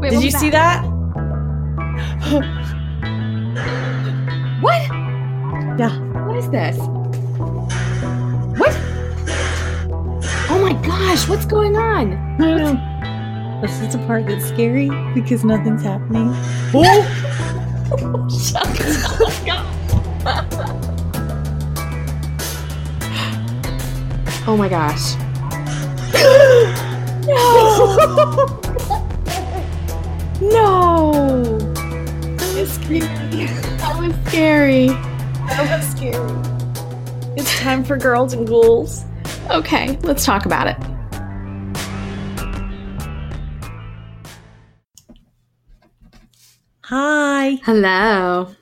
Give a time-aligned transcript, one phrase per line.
[0.00, 0.84] Wait, Did you see that?
[4.60, 4.82] What?
[5.78, 5.98] Yeah.
[6.26, 6.76] What is this?
[8.58, 8.74] What?
[10.48, 12.12] Oh my gosh, what's going on?
[12.12, 13.60] I don't know.
[13.62, 16.30] This is the part that's scary because nothing's happening.
[16.74, 17.32] Oh!
[24.48, 25.16] Oh my gosh.
[27.26, 28.62] no!
[32.58, 33.46] It's scary.
[33.76, 34.86] That was scary.
[34.86, 37.36] That was scary.
[37.36, 39.04] It's time for girls and ghouls.
[39.50, 40.76] Okay, let's talk about it.
[46.84, 47.58] Hi.
[47.64, 48.54] Hello.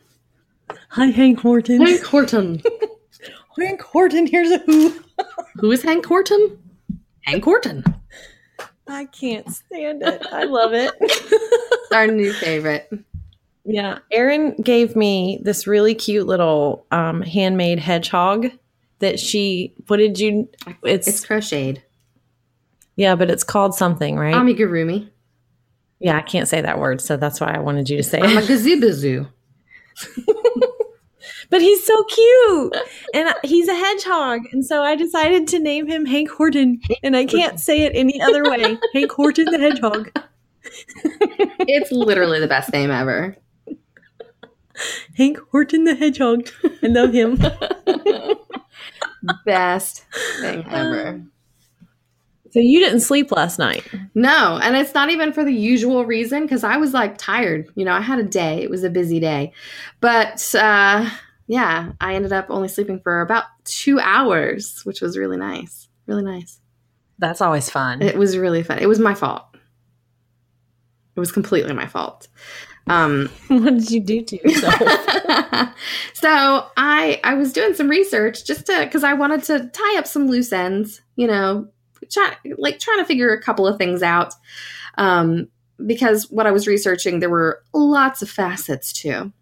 [0.89, 1.81] Hi, Hank Horton.
[1.87, 2.63] Hank Horton.
[3.59, 5.01] Hank Horton, here's a who.
[5.61, 6.59] Who is Hank Horton?
[7.23, 7.85] Hank Horton.
[8.89, 10.27] I can't stand it.
[10.33, 10.91] I love it.
[11.95, 12.93] Our new favorite.
[13.65, 18.51] Yeah, Erin gave me this really cute little um, handmade hedgehog
[18.99, 19.73] that she.
[19.87, 20.49] What did you?
[20.83, 21.83] It's, It's crocheted.
[22.97, 24.35] yeah, but it's called something, right?
[24.35, 25.09] Amigurumi.
[26.01, 28.37] yeah, I can't say that word, so that's why I wanted you to say I'm
[28.37, 28.45] it.
[28.45, 29.29] Amagazubazu.
[31.51, 32.77] But he's so cute,
[33.13, 37.27] and he's a hedgehog, and so I decided to name him Hank Horton, and I
[37.27, 38.77] can't say it any other way.
[38.95, 40.11] Hank Horton the hedgehog.
[41.67, 43.37] It's literally the best name ever.
[45.17, 46.49] Hank Horton the hedgehog.
[46.83, 47.37] I love him.
[49.47, 50.05] Best
[50.41, 51.23] thing ever.
[52.51, 53.85] so you didn't sleep last night.
[54.15, 57.69] No, and it's not even for the usual reason because I was like tired.
[57.75, 58.63] You know, I had a day.
[58.63, 59.53] It was a busy day.
[60.01, 61.09] But uh
[61.47, 65.89] yeah, I ended up only sleeping for about two hours, which was really nice.
[66.07, 66.61] Really nice.
[67.19, 68.03] That's always fun.
[68.03, 68.79] It was really fun.
[68.79, 69.45] It was my fault.
[71.17, 72.29] It was completely my fault.
[72.87, 74.75] Um what did you do to yourself?
[76.15, 80.07] so I I was doing some research just to because I wanted to tie up
[80.07, 81.69] some loose ends, you know,
[82.11, 84.35] try, like trying to figure a couple of things out.
[84.97, 85.49] Um,
[85.85, 89.33] because what I was researching, there were lots of facets to,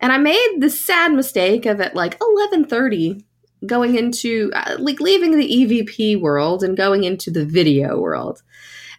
[0.00, 3.24] and I made the sad mistake of at like eleven thirty
[3.66, 8.42] going into uh, like leaving the EVP world and going into the video world,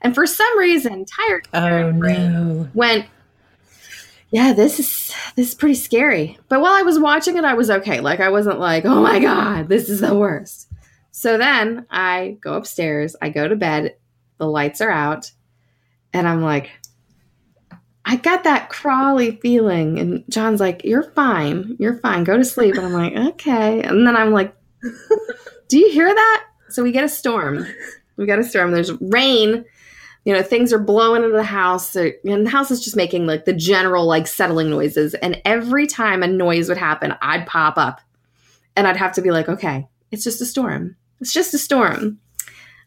[0.05, 2.69] and for some reason, tired oh no.
[2.75, 3.07] went
[4.29, 6.37] yeah this is this is pretty scary.
[6.47, 7.99] But while i was watching it i was okay.
[7.99, 10.69] Like i wasn't like oh my god this is the worst.
[11.09, 13.95] So then i go upstairs i go to bed
[14.37, 15.31] the lights are out
[16.13, 16.69] and i'm like
[18.05, 19.97] i got that crawly feeling.
[19.97, 22.75] And john's like you're fine you're fine go to sleep.
[22.75, 23.81] And i'm like okay.
[23.81, 24.55] And then i'm like
[25.67, 26.45] do you hear that?
[26.69, 27.65] So we get a storm.
[28.17, 28.71] We got a storm.
[28.71, 29.65] There's rain
[30.25, 31.95] you know things are blowing into the house.
[31.95, 35.13] And the house is just making like the general like settling noises.
[35.15, 38.01] And every time a noise would happen i'd pop up.
[38.75, 40.95] And i'd have to be like okay it's just a storm.
[41.21, 42.19] It's just a storm.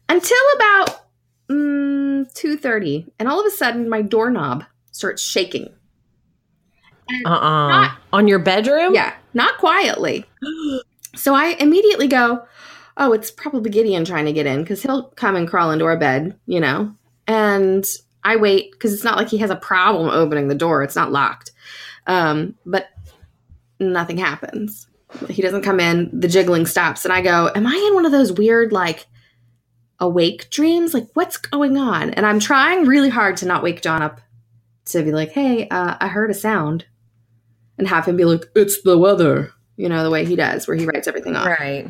[0.07, 1.05] Until about
[1.49, 5.69] mm, 2.30 and all of a sudden my doorknob starts shaking.
[7.25, 7.69] Uh-uh.
[7.69, 8.93] Not- On your bedroom?
[8.93, 10.25] yeah not quietly.
[11.15, 12.45] So i immediately go
[12.97, 15.97] oh it's probably gideon trying to get in because he'll come and crawl into our
[15.97, 16.95] bed you know
[17.29, 17.85] and
[18.25, 20.83] i wait because it's not like he has a problem opening the door.
[20.83, 21.51] It's not locked.
[22.07, 22.89] Um, but
[23.79, 24.87] nothing happens.
[25.29, 26.09] He doesn't come in.
[26.11, 29.05] The jiggling stops and i go am i in one of those weird like
[29.99, 30.93] awake dreams?
[30.93, 32.09] Like what's going on?
[32.11, 34.19] And i'm trying really hard to not wake john up
[34.85, 36.85] to be like hey uh, i heard a sound
[37.77, 40.75] and have him be like it's the weather you know the way he does where
[40.75, 41.47] he writes everything off.
[41.47, 41.89] Right.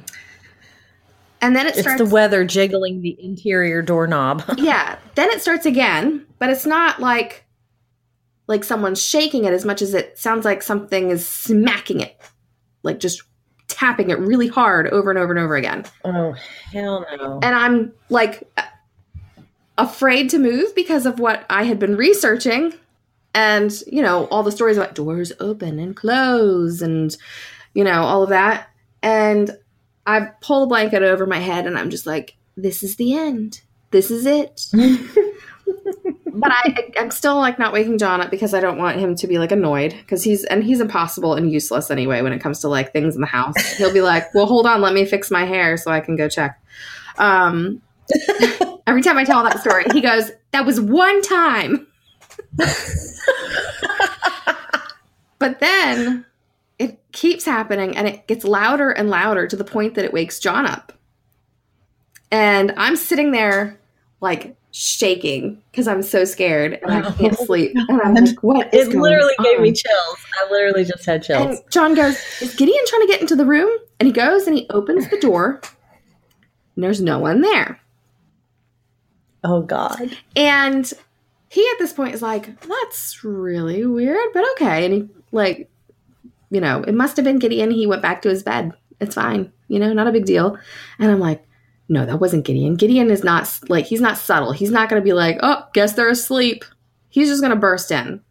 [1.41, 4.43] And then it It's starts the weather jiggling the interior doorknob.
[4.57, 7.45] yeah then it starts again but it's not like
[8.47, 12.19] like someone's shaking it as much as it sounds like something is smacking it
[12.83, 13.23] like just
[13.67, 16.33] tapping it really hard over and over and over again oh,
[16.71, 17.39] hell no.
[17.43, 18.51] and i'm like
[19.77, 22.73] afraid to move because of what i had been researching
[23.35, 27.15] and you know all the stories about doors open and close and
[27.73, 28.69] you know all of that
[29.03, 29.57] and
[30.09, 33.61] i pull the blanket over my head and i'm just like this is the end
[33.91, 34.65] this is it
[36.39, 39.27] but I, I'm still like not waking John up because I don't want him to
[39.27, 42.69] be like annoyed because he's and he's impossible and useless anyway when it comes to
[42.69, 43.55] like things in the house.
[43.77, 46.29] He'll be like, "Well, hold on, let me fix my hair so I can go
[46.29, 46.61] check."
[47.17, 47.81] Um,
[48.87, 51.87] every time I tell that story, he goes, "That was one time."
[55.39, 56.25] but then
[56.79, 60.39] it keeps happening and it gets louder and louder to the point that it wakes
[60.39, 60.93] John up.
[62.31, 63.79] And I'm sitting there
[64.21, 67.75] like shaking because I'm so scared and I can't sleep.
[67.75, 70.17] And I'm like, what is It going literally gave me chills.
[70.39, 71.57] I literally just had chills.
[71.57, 73.69] And John goes, Is Gideon trying to get into the room?
[73.99, 75.61] And he goes and he opens the door.
[76.75, 77.79] And there's no one there.
[79.43, 80.15] oh God.
[80.35, 80.91] And
[81.49, 84.85] he at this point is like, That's really weird, but okay.
[84.85, 85.69] And he, like,
[86.49, 87.71] you know, it must have been Gideon.
[87.71, 88.73] He went back to his bed.
[88.99, 89.51] It's fine.
[89.67, 90.57] You know, not a big deal.
[90.97, 91.45] And I'm like,
[91.87, 92.75] No, that wasn't Gideon.
[92.75, 94.51] Gideon is not, like, he's not subtle.
[94.51, 96.65] He's not going to be like, Oh, guess they're asleep.
[97.09, 98.21] He's just going to burst in.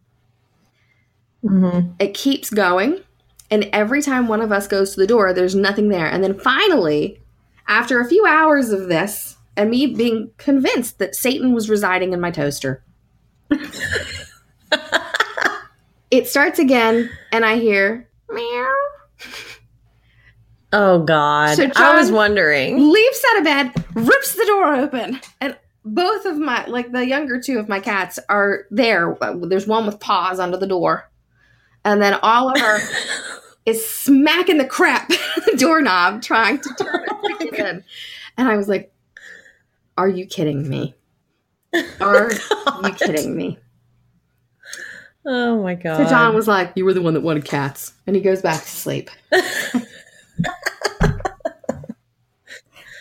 [1.41, 1.91] Mm-hmm.
[1.99, 2.99] it keeps going
[3.49, 6.37] and every time one of us goes to the door there's nothing there and then
[6.37, 7.21] finally
[7.69, 12.19] after a few hours of this and me being convinced that satan was residing in
[12.19, 12.83] my toaster
[16.11, 18.08] it starts again and i hear
[20.71, 21.55] Oh God.
[21.55, 22.91] So I was wondering.
[22.91, 27.41] leaps out of bed rips the door open and both of my like the younger
[27.41, 31.09] two of my cats are there there's one with paws under the door
[31.83, 32.79] and then Oliver
[33.65, 35.07] is smacking the crap
[35.45, 37.83] the doorknob trying to turn it back in.
[38.37, 38.91] And I was like,
[39.97, 40.95] Are you kidding me?
[42.01, 43.59] Are oh, you kidding me?
[45.25, 45.97] Oh my God.
[45.97, 47.93] So John was like, You were the one that wanted cats.
[48.07, 49.09] And he goes back to sleep.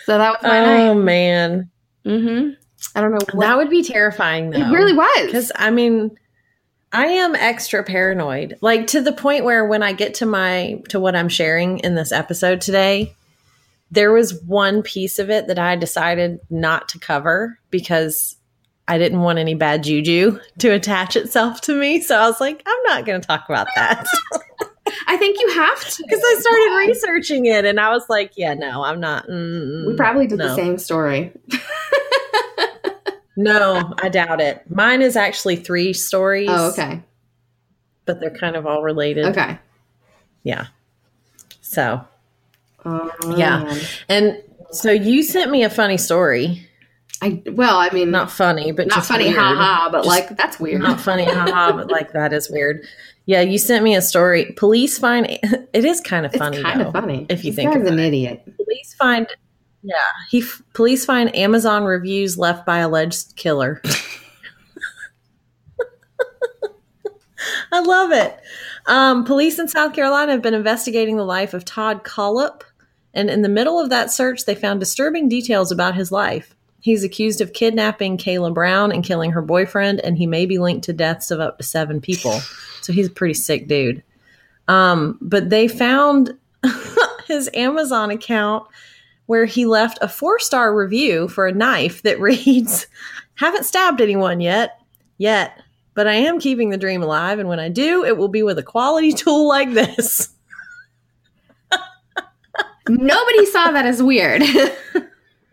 [0.04, 1.02] So that was my Oh night.
[1.04, 1.70] man.
[2.04, 2.50] Mm-hmm.
[2.94, 4.58] I don't know what That would be terrifying though.
[4.60, 5.26] it really was.
[5.26, 6.16] Because I mean,
[6.92, 10.98] I am extra paranoid, like to the point where when I get to my to
[10.98, 13.14] what I'm sharing in this episode today,
[13.90, 18.36] there was one piece of it that I decided not to cover because
[18.86, 22.00] I didn't want any bad juju to attach itself to me.
[22.00, 24.06] So I was like, I'm not going to talk about that
[25.06, 26.02] I think you have to.
[26.02, 29.26] because I started researching it and I was like, yeah, no, I'm not.
[29.28, 31.32] mm, we probably did the same story.
[33.40, 34.68] No, I doubt it.
[34.68, 36.48] Mine is actually three stories.
[36.50, 37.00] Oh, okay.
[38.04, 39.26] But they're kind of all related.
[39.26, 39.56] Okay.
[40.42, 40.66] Yeah.
[41.60, 42.00] So,
[42.84, 43.62] Oh, Yeah.
[43.62, 43.80] man.
[44.08, 44.42] and
[44.72, 46.68] so you sent me a funny story.
[47.22, 49.38] I well, I mean, Not funny, but not just funny, weird.
[49.38, 50.82] haha, but Just like that's weird.
[50.82, 52.84] Not funny, haha, but like that is weird.
[53.28, 54.54] Yeah, you sent me a story.
[54.56, 55.26] Police find
[55.72, 56.62] it is kind of it's funny.
[56.62, 56.86] kind though.
[56.86, 58.06] of funny if you This think guy's an it.
[58.06, 58.42] idiot.
[58.56, 59.26] Police find
[59.82, 59.94] yeah,
[60.30, 60.42] he
[60.72, 63.82] police find Amazon reviews left by alleged killer.
[67.72, 68.40] I love it.
[68.86, 72.62] Um, police in South Carolina have been investigating the life of Todd Kohlhepp,
[73.14, 76.54] and in the middle of that search, they found disturbing details about his life.
[76.80, 80.84] He's accused of kidnapping Kala Brown and killing her boyfriend, and he may be linked
[80.86, 82.40] to deaths of up to seven people.
[82.88, 84.02] So he's a pretty sick dude.
[84.66, 86.32] Um, but they found
[87.26, 88.66] his Amazon account
[89.26, 92.86] where he left a four star review for a knife that reads,
[93.34, 94.80] Haven't stabbed anyone yet,
[95.18, 95.62] yet,
[95.92, 97.38] but I am keeping the dream alive.
[97.38, 100.30] And when I do, it will be with a quality tool like this.
[102.88, 104.42] Nobody saw that as weird.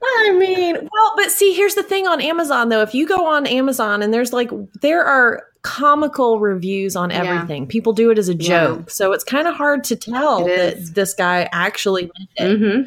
[0.08, 2.82] I mean, well, but see, here's the thing on Amazon though.
[2.82, 4.50] If you go on Amazon and there's like,
[4.82, 7.24] there are comical reviews on Yeah.
[7.24, 7.66] everything.
[7.68, 8.48] People do it as a Yeah.
[8.68, 8.90] joke.
[8.90, 10.94] So it's kind of hard to tell It that is.
[10.94, 12.58] this guy actually meant it.
[12.58, 12.82] hmm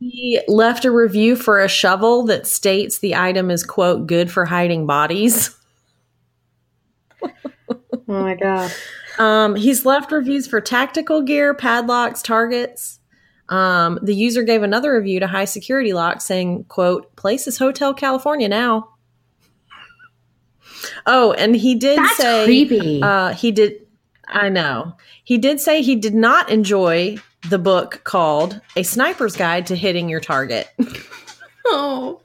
[0.00, 4.44] He left a review for a shovel that states the item is, quote, good for
[4.46, 5.56] hiding bodies.
[8.08, 8.72] Oh my god.
[9.18, 12.98] Um, he's left reviews for tactical gear, padlocks, targets.
[13.50, 17.92] Um, the user gave another review to High Security Lock saying, quote, place is Hotel
[17.92, 18.90] California now.
[21.06, 23.02] Oh, and he did That's say creepy.
[23.02, 23.86] uh, he did
[24.32, 24.96] I know.
[25.24, 27.16] He did say he did not enjoy
[27.48, 30.68] the book called A Sniper's Guide to Hitting Your Target.
[31.66, 32.20] oh.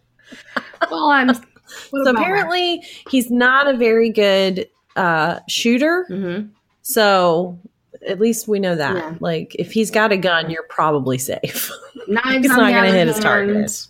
[0.91, 1.34] Well, I'm.
[1.34, 6.05] so apparently he's not a very good uh, shooter.
[6.08, 6.48] hmm
[6.84, 7.58] So
[8.07, 8.95] at least we know that.
[8.95, 9.15] Yeah.
[9.19, 11.71] Like if he's got a gun, you're probably safe.
[12.07, 13.24] Knives It's on not the gonna other hit his hand.
[13.24, 13.88] target.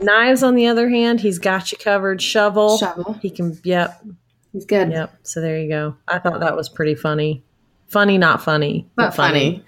[0.00, 2.22] Knives, on the other hand, he's got you covered.
[2.22, 2.78] Shovel.
[2.78, 3.14] Shovel.
[3.14, 3.58] He can.
[3.64, 4.04] Yep.
[4.52, 5.12] He's good, Yep.
[5.24, 5.96] So there you go.
[6.06, 7.42] I thought that was pretty funny.
[7.88, 9.64] Funny, not funny, but funny.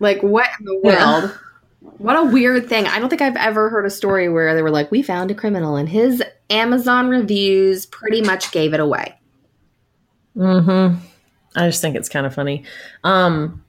[0.00, 1.20] Like what in the Yeah.
[1.20, 1.38] world?
[1.98, 2.86] What a weird thing.
[2.86, 5.34] I don't think I've ever heard a story where they were like, "We found a
[5.34, 9.14] criminal," and his Amazon reviews pretty much gave it away.
[10.36, 10.96] Mm-hmm.
[11.56, 12.64] I just think it's kind of funny.
[13.04, 13.64] Um,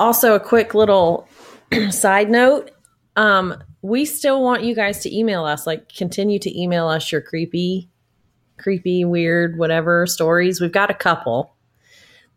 [0.00, 1.28] also, a quick little
[1.90, 2.70] side note.
[3.16, 5.66] Um, we still want you guys to email us.
[5.66, 7.88] Like, continue to email us your creepy,
[8.58, 10.60] creepy, weird, whatever stories.
[10.60, 11.54] We've got a couple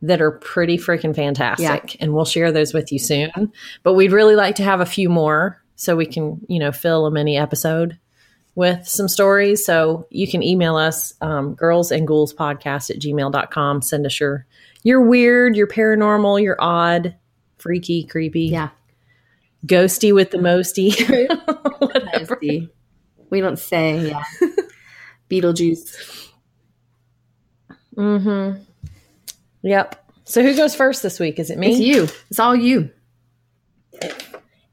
[0.01, 3.31] that are pretty freaking fantastic, and we'll share those with you soon.
[3.83, 7.05] But we'd really like to have a few more so we can, you know, fill
[7.05, 7.97] a mini episode.
[8.57, 9.65] with some stories.
[9.65, 13.81] So you can email us, um, girls and ghouls podcast at gmail.com.
[13.81, 14.45] Send us your,
[14.85, 17.15] your weird, you're paranormal, you're odd,
[17.57, 18.69] freaky, creepy, Yeah.
[19.65, 20.91] ghosty with the mosty.
[21.79, 22.39] Whatever.
[23.31, 24.23] We don't say, yeah.
[25.29, 26.29] Beetlejuice.
[27.97, 28.61] Mm-hmm.
[29.63, 30.11] Yep.
[30.25, 31.39] So who goes first this week?
[31.39, 31.71] Is it me?
[31.71, 32.07] It's you.
[32.29, 32.91] It's all you.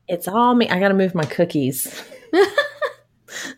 [0.09, 0.69] It's all me.
[0.69, 2.02] I gotta move my cookies.
[2.35, 2.47] I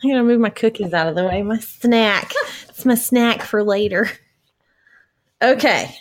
[0.03, 1.43] gotta move my cookies out of the way.
[1.43, 2.33] My snack.
[2.69, 4.09] it's my snack for later.
[5.43, 5.97] Okay.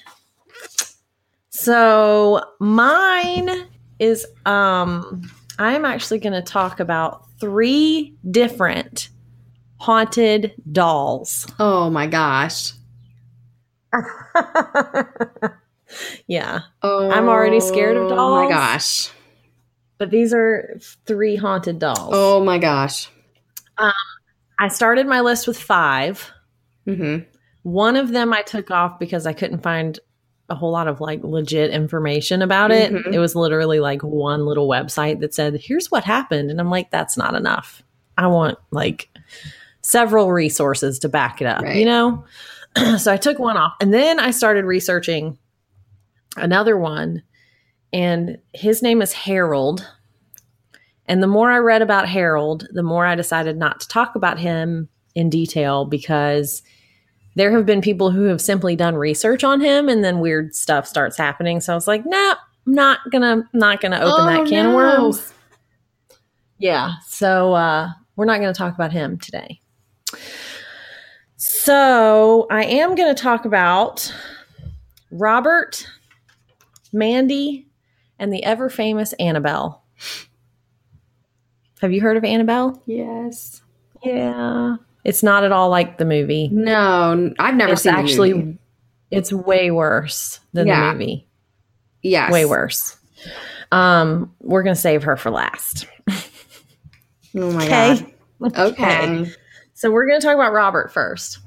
[1.63, 3.49] So mine
[3.97, 5.21] is um
[5.57, 9.07] I'm actually gonna talk about three different
[9.77, 11.47] haunted dolls.
[11.59, 12.73] Oh my gosh.
[16.27, 16.59] yeah.
[16.81, 18.19] Oh, I'm already scared of dolls.
[18.19, 19.11] Oh my gosh.
[19.97, 22.09] But these are three haunted dolls.
[22.11, 23.09] Oh my gosh.
[23.77, 26.29] I started my list with five.
[26.85, 27.23] Mm-hmm.
[27.61, 29.97] One of them I took off because I couldn't find
[30.53, 32.93] a whole lot of like legit information about it.
[32.93, 33.13] Mhm.
[33.13, 36.49] It was literally like one little website that said, here's what happened.
[36.51, 37.83] And I'm like, that's not enough.
[38.17, 39.09] I want like
[39.81, 41.75] several resources to back it up, Right.
[41.75, 42.23] you know?
[42.97, 45.37] so I took one off and then I started researching
[46.37, 47.23] another one.
[47.91, 49.87] And his name is Harold.
[51.05, 54.39] And the more I read about Harold, the more I decided not to talk about
[54.39, 56.63] him in detail because
[57.35, 60.87] there have been people who have simply done research on him and then weird stuff
[60.87, 61.61] starts happening.
[61.61, 62.35] So I was like, nah,
[62.67, 65.33] I'm not gonna not gonna open that can of worms.
[66.57, 66.93] Yeah.
[67.07, 69.59] So uh we're not gonna talk about him today.
[71.37, 74.13] So I am gonna talk about
[75.11, 75.87] Robert,
[76.91, 77.67] Mandy,
[78.19, 79.83] and the ever famous Annabelle.
[81.81, 82.81] Have you heard of Annabelle?
[82.85, 83.61] Yes.
[84.03, 84.77] Yeah.
[85.03, 86.49] It's not at all like the movie.
[86.51, 88.57] No, I've never it's seen actually movie.
[89.11, 90.87] it's way worse than Yeah.
[90.87, 91.27] the movie.
[92.01, 92.31] yes.
[92.31, 92.97] Way worse.
[93.71, 95.87] Um, we're gonna save her for last.
[97.35, 98.13] Oh my Okay.
[98.39, 98.57] god.
[98.57, 99.31] Okay.
[99.73, 101.39] So we're gonna talk about Robert first.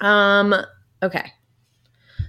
[0.00, 0.54] Um,
[1.02, 1.32] okay.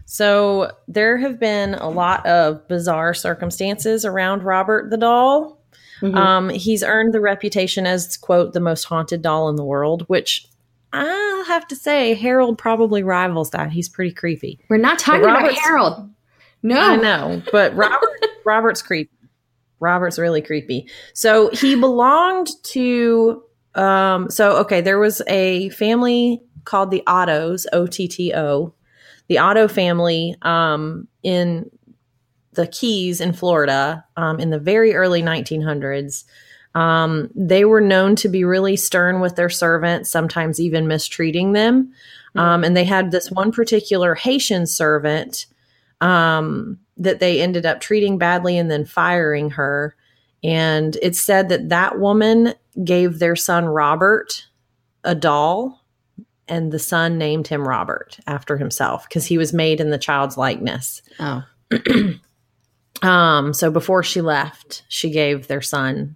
[0.05, 5.54] So there have been a lot of bizarre circumstances around Robert the doll.
[6.01, 6.15] Mhm.
[6.15, 10.47] Um, he's earned the reputation as quote the most haunted doll in the world, which
[10.93, 13.71] I'll have to say Harold probably rivals that.
[13.71, 14.59] He's pretty creepy.
[14.69, 16.09] We're not talking about Harold.
[16.63, 16.79] No.
[16.79, 18.09] I know, but Robert
[18.45, 19.11] Robert's creepy.
[19.79, 20.87] Robert's really creepy.
[21.13, 23.43] So he belonged to
[23.75, 28.73] um so okay, there was a family called the Ottos, O T T O.
[29.27, 31.69] The Otto family um in
[32.55, 36.23] the Keys in Florida um in the very early 1900s.
[36.75, 41.93] Um, they were known to be really stern with their servants, sometimes even mistreating them.
[42.35, 45.45] Um, and they had this one particular Haitian servant
[46.01, 49.95] um, that they ended up treating badly and then firing her.
[50.43, 54.45] And it's said that that woman gave their son Robert
[55.03, 55.81] a doll,
[56.47, 60.37] and the son named him Robert after himself because he was made in the child's
[60.37, 61.01] likeness.
[61.19, 61.43] Oh.
[63.01, 66.15] Um, so before she left, she gave their son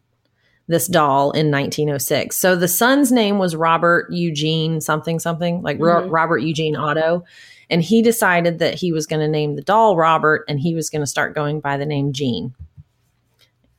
[0.67, 2.37] this doll in 1906.
[2.37, 6.11] So the son's name was Robert Eugene something something like Ro- Mhm.
[6.11, 7.23] Robert Eugene Otto,
[7.71, 10.89] and he decided that he was going to name the doll Robert, and he was
[10.89, 12.53] going to start going by the name Gene.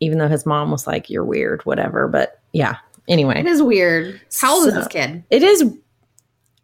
[0.00, 2.08] Even though his mom was like, "You're weird," whatever.
[2.08, 2.76] But yeah.
[3.08, 4.20] Anyway, It is weird.
[4.40, 5.22] How old is this kid?
[5.30, 5.64] it is.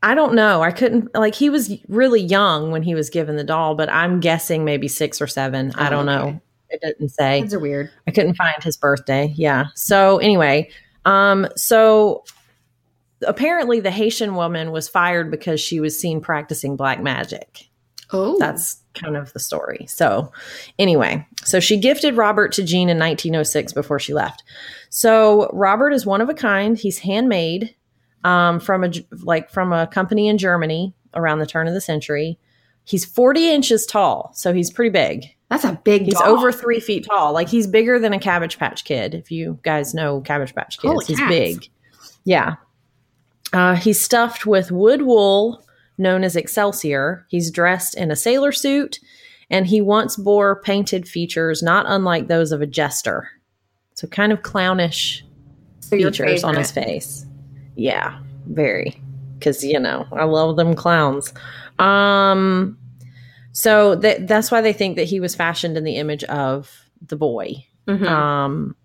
[0.02, 0.62] I don't know.
[0.62, 4.20] I couldn't like he was really young when he was given the doll, but I'm
[4.20, 5.72] guessing maybe six or seven.
[5.74, 6.30] I Oh, don't okay.
[6.32, 6.40] know.
[6.68, 7.40] It didn't say.
[7.40, 7.90] Kids are weird.
[8.06, 9.32] I couldn't find his birthday.
[9.36, 9.66] Yeah.
[9.74, 10.68] So anyway,
[11.04, 12.24] um, so
[13.26, 17.68] apparently the Haitian woman was fired because she was seen practicing black magic.
[18.12, 18.36] Oh.
[18.38, 19.86] That's kind of the story.
[19.88, 20.32] So
[20.78, 24.42] anyway, so she gifted Robert to Gene in 1906 before she left.
[24.90, 26.76] So Robert is one of a kind.
[26.76, 27.74] He's handmade
[28.26, 28.90] um, from a
[29.22, 32.38] like from a company in Germany around the turn of the century.
[32.84, 35.24] He's 40 inches tall, so he's pretty big.
[35.48, 36.28] That's a big He's doll.
[36.28, 37.32] over three feet tall.
[37.32, 39.14] Like he's bigger than a Cabbage Patch Kid.
[39.14, 41.28] If you guys know Cabbage Patch Kids, Holy he's cats.
[41.30, 41.68] big.
[42.24, 42.54] Yeah.
[43.52, 45.64] Uh, he's stuffed with wood wool
[45.98, 47.24] known as Excelsior.
[47.28, 48.98] He's dressed in a sailor suit,
[49.50, 53.28] and he once bore painted features not unlike those of a jester.
[53.94, 55.24] So kind of clownish
[55.80, 57.25] So features on his face.
[57.76, 59.00] Yeah, very.
[59.38, 61.32] Because you know, I love them clowns.
[61.78, 62.76] Um,
[63.52, 66.70] so that that's why they think that he was fashioned in the image of
[67.06, 67.64] the boy.
[67.86, 68.06] Mhm.
[68.08, 68.76] Um,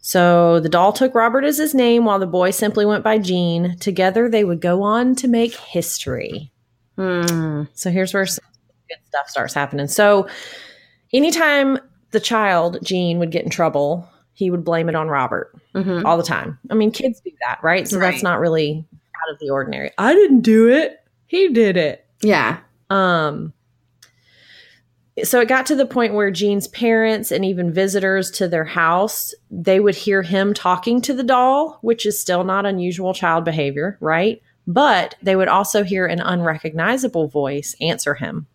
[0.00, 3.78] So the doll took Robert as his name while the boy simply went by Gene.
[3.78, 6.50] Together they would go on to make history.
[6.96, 7.62] Hmm.
[7.72, 8.44] So here's where some
[8.90, 9.86] good stuff starts happening.
[9.88, 10.28] So
[11.12, 11.78] anytime
[12.10, 16.04] the child, Gene, would get in trouble, he would blame it on Robert Mhm.
[16.04, 16.58] all the time.
[16.70, 17.86] I mean, kids do that, right?
[17.88, 18.10] So Right.
[18.10, 19.90] that's not really out of the ordinary.
[19.96, 21.00] I didn't do it.
[21.26, 22.04] He did it.
[22.22, 22.58] Yeah.
[22.90, 23.52] Um
[25.22, 29.32] so it got to the point where Gene's parents and even visitors to their house,
[29.48, 33.96] they would hear him talking to the doll, which is still not unusual child behavior,
[34.00, 34.42] right?
[34.66, 38.48] But they would also hear an unrecognizable voice answer him.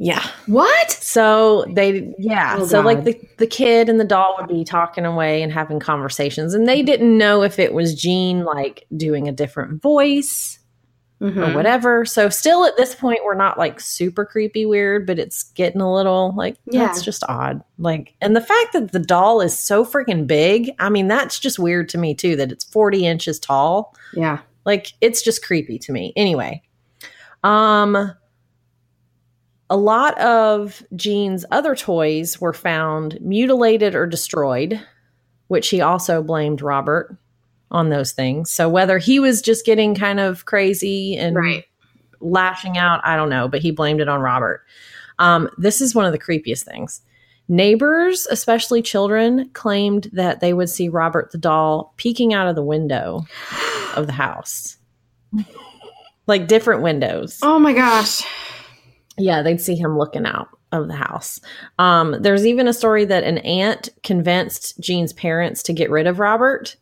[0.00, 0.24] Yeah.
[0.46, 0.92] What?
[0.92, 2.56] So they, yeah.
[2.60, 5.80] Oh, so like the the kid and the doll would be talking away and having
[5.80, 10.60] conversations, and they didn't know if it was Gene like doing a different voice
[11.20, 11.54] or Mhm.
[11.56, 12.04] whatever.
[12.04, 15.92] So still at this point, we're not like super creepy weird, but it's getting a
[15.92, 16.86] little like Yeah.
[16.86, 17.60] that's just odd.
[17.76, 21.58] Like, and the fact that the doll is so freaking big, I mean, that's just
[21.58, 22.36] weird to me too.
[22.36, 23.96] That it's forty inches tall.
[24.14, 24.38] Yeah.
[24.64, 26.12] Like it's just creepy to me.
[26.14, 26.62] Anyway,
[27.42, 28.12] um
[29.70, 34.80] a lot of Gene's other toys were found mutilated or destroyed,
[35.48, 37.16] which he also blamed Robert
[37.70, 38.50] on those things.
[38.50, 41.64] So whether he was just getting kind of crazy and Right.
[42.20, 44.62] lashing out, I don't know, but he blamed it on Robert.
[45.18, 47.02] Um, this is one of the creepiest things.
[47.50, 52.62] Neighbors, especially children, claimed that they would see Robert the doll peeking out of the
[52.64, 53.24] window
[53.96, 54.76] of the house.
[56.26, 57.38] like different windows.
[57.42, 58.22] Oh my gosh.
[59.18, 61.40] Yeah, they'd see him looking out of the house.
[61.78, 66.18] Um, there's even a story that an aunt convinced Gene's parents to get rid of
[66.18, 66.76] Robert.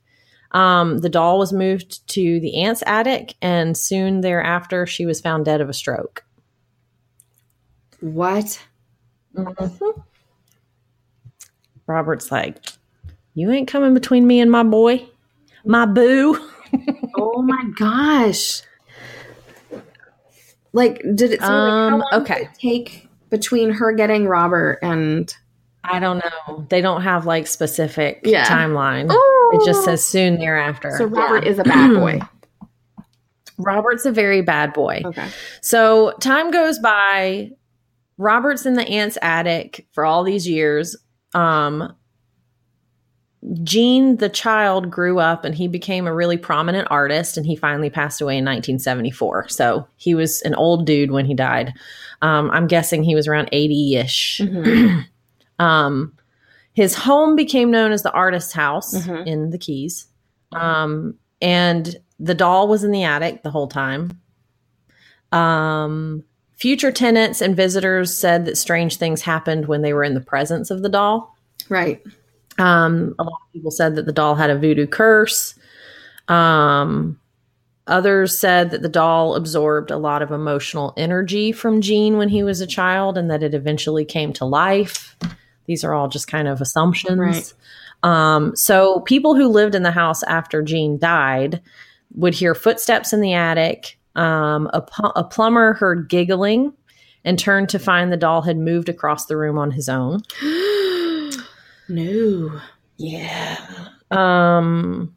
[0.52, 5.44] Um, the doll was moved to the aunt's attic, and soon thereafter, she was found
[5.44, 6.24] dead of a stroke.
[8.00, 8.62] What?
[11.86, 12.58] Robert's like,
[13.34, 15.06] You ain't coming between me and my boy,
[15.64, 16.38] my boo.
[17.18, 18.60] Oh my gosh.
[20.76, 21.40] Like, did it?
[21.40, 22.40] Like, how Um, did okay.
[22.42, 25.34] it take between her getting Robert and?
[25.82, 26.66] I don't know.
[26.68, 28.44] They don't have like specific Yeah.
[28.44, 29.06] timeline.
[29.08, 30.92] Oh, It just says soon thereafter.
[30.98, 32.20] So Robert is a bad boy.
[33.58, 35.02] Robert's a very bad boy.
[35.04, 35.28] Okay.
[35.62, 37.52] So time goes by.
[38.18, 40.96] Robert's in the aunt's attic for all these years.
[41.34, 41.94] Um,
[43.62, 47.90] Gene, the child, grew up and he became a really prominent artist, and he finally
[47.90, 49.48] passed away in 1974.
[49.48, 51.72] So he was an old dude when he died.
[52.22, 54.40] Um, I'm guessing he was around 80 ish.
[54.42, 55.04] Mhm.
[55.58, 56.12] Um,
[56.74, 59.26] his home became known as the artist's house Mhm.
[59.26, 60.06] in the Keys.
[60.52, 64.20] Um, and the doll was in the attic the whole time.
[65.32, 66.24] Um,
[66.56, 70.70] future tenants and visitors said that strange things happened when they were in the presence
[70.70, 71.34] of the doll.
[71.70, 72.02] Right.
[72.58, 75.54] Um, a lot of people said that the doll had a voodoo curse.
[76.28, 77.20] Um,
[77.86, 82.42] others said that the doll absorbed a lot of emotional energy from Gene when he
[82.42, 85.16] was a child and that it eventually came to life.
[85.66, 87.18] These are all just kind of assumptions.
[87.18, 87.54] Right.
[88.02, 91.60] Um, so people who lived in the house after Gene died
[92.14, 93.98] would hear footsteps in the attic.
[94.14, 96.72] Um, a, pu- a plumber heard giggling
[97.24, 100.22] and turned to find the doll had moved across the room on his own.
[101.88, 102.60] no.
[102.96, 103.56] Yeah.
[104.10, 105.14] Um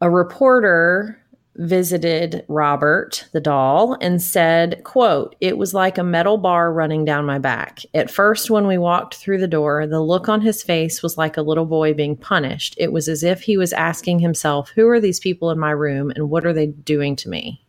[0.00, 1.20] a reporter
[1.58, 7.24] visited Robert the doll and said, quote, "It was like a metal bar running down
[7.24, 7.80] my back.
[7.94, 11.36] At first when we walked through the door, the look on his face was like
[11.36, 12.74] a little boy being punished.
[12.78, 16.10] It was as if he was asking himself, who are these people in my room
[16.14, 17.64] and what are they doing to me?"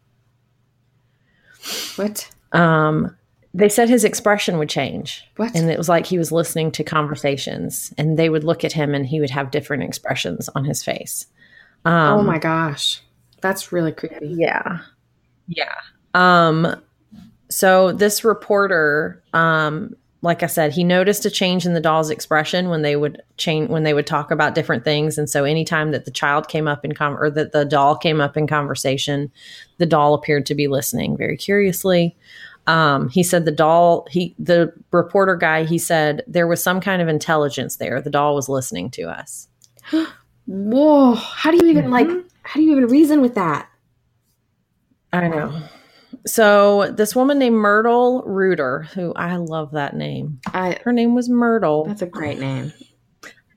[1.96, 2.30] What?
[2.52, 3.17] Um
[3.58, 5.26] they said his expression would change.
[5.38, 5.56] What?
[5.56, 8.94] And it was like he was listening to conversations, and they would look at him,
[8.94, 11.26] and he would have different expressions on his face.
[11.84, 13.02] Um, oh my gosh.
[13.42, 14.28] That's really creepy.
[14.28, 14.80] Yeah,
[15.48, 15.74] yeah.
[16.14, 16.80] Um,
[17.50, 22.70] so this reporter, um, like I said, he noticed a change in the doll's expression
[22.70, 26.06] when they would change when they would talk about different things, and so anytime that
[26.06, 29.32] the child came up in con- or that the doll came up in conversation,
[29.80, 32.16] the doll appeared to be listening very curiously.
[32.68, 37.02] Um, he said the doll, he the reporter guy, he said there was some kind
[37.02, 38.02] of intelligence there.
[38.02, 39.48] The doll was listening to us.
[40.46, 41.16] Whoa.
[41.16, 42.08] How do you even like?
[42.44, 43.70] How do you even reason with that?
[45.14, 45.62] I know.
[46.26, 50.40] So this woman named Myrtle Reuter, who I love that name.
[50.48, 50.78] I.
[50.84, 51.86] Her name was Myrtle.
[51.86, 52.74] That's a great name.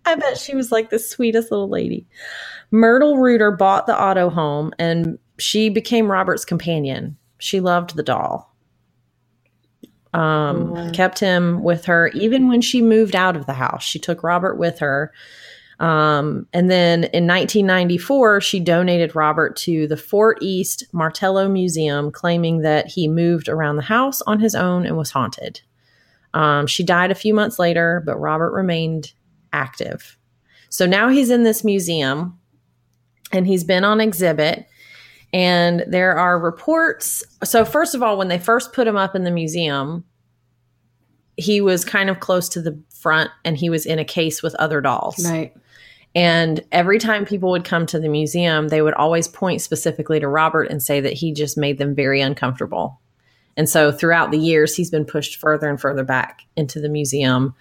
[0.04, 2.06] I bet she was like the sweetest little lady.
[2.70, 7.16] Myrtle Reuter bought the Otto home and she became Robert's companion.
[7.38, 8.49] She loved the doll.
[10.12, 10.90] Um, Oh.
[10.92, 13.82] kept him with her even when she moved out of the house.
[13.84, 15.12] She took Robert with her.
[15.78, 22.60] Um, and then in 1994, she donated Robert to the Fort East Martello Museum, claiming
[22.62, 25.62] that he moved around the house on his own and was haunted.
[26.34, 29.12] Um, she died a few months later, but Robert remained
[29.52, 30.18] active.
[30.68, 32.38] So now he's in this museum
[33.32, 34.66] and he's been on exhibit.
[35.32, 37.22] And there are reports.
[37.44, 40.04] So, first of all, when they first put him up in the museum,
[41.36, 44.54] he was kind of close to the front and he was in a case with
[44.56, 45.24] other dolls.
[45.24, 45.54] Right.
[46.14, 50.28] And every time people would come to the museum, they would always point specifically to
[50.28, 53.00] Robert and say that he just made them very uncomfortable.
[53.56, 57.54] And so throughout the years, he's been pushed further and further back into the museum.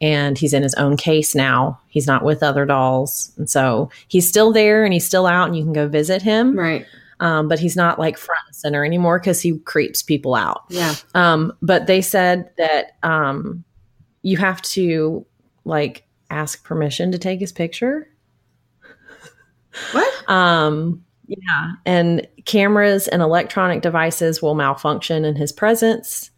[0.00, 1.80] And he's in his own case now.
[1.88, 3.32] He's not with other dolls.
[3.38, 6.56] And so he's still there and he's still out, and you can go visit him.
[6.56, 6.86] Right.
[7.18, 10.64] Um, but he's not like front and center anymore because he creeps people out.
[10.68, 10.94] Yeah.
[11.14, 13.64] Um, but they said that um,
[14.22, 15.24] you have to
[15.64, 18.08] like ask permission to take his picture.
[19.92, 20.30] What?
[20.30, 26.30] Um, yeah, and cameras and electronic devices will malfunction in his presence.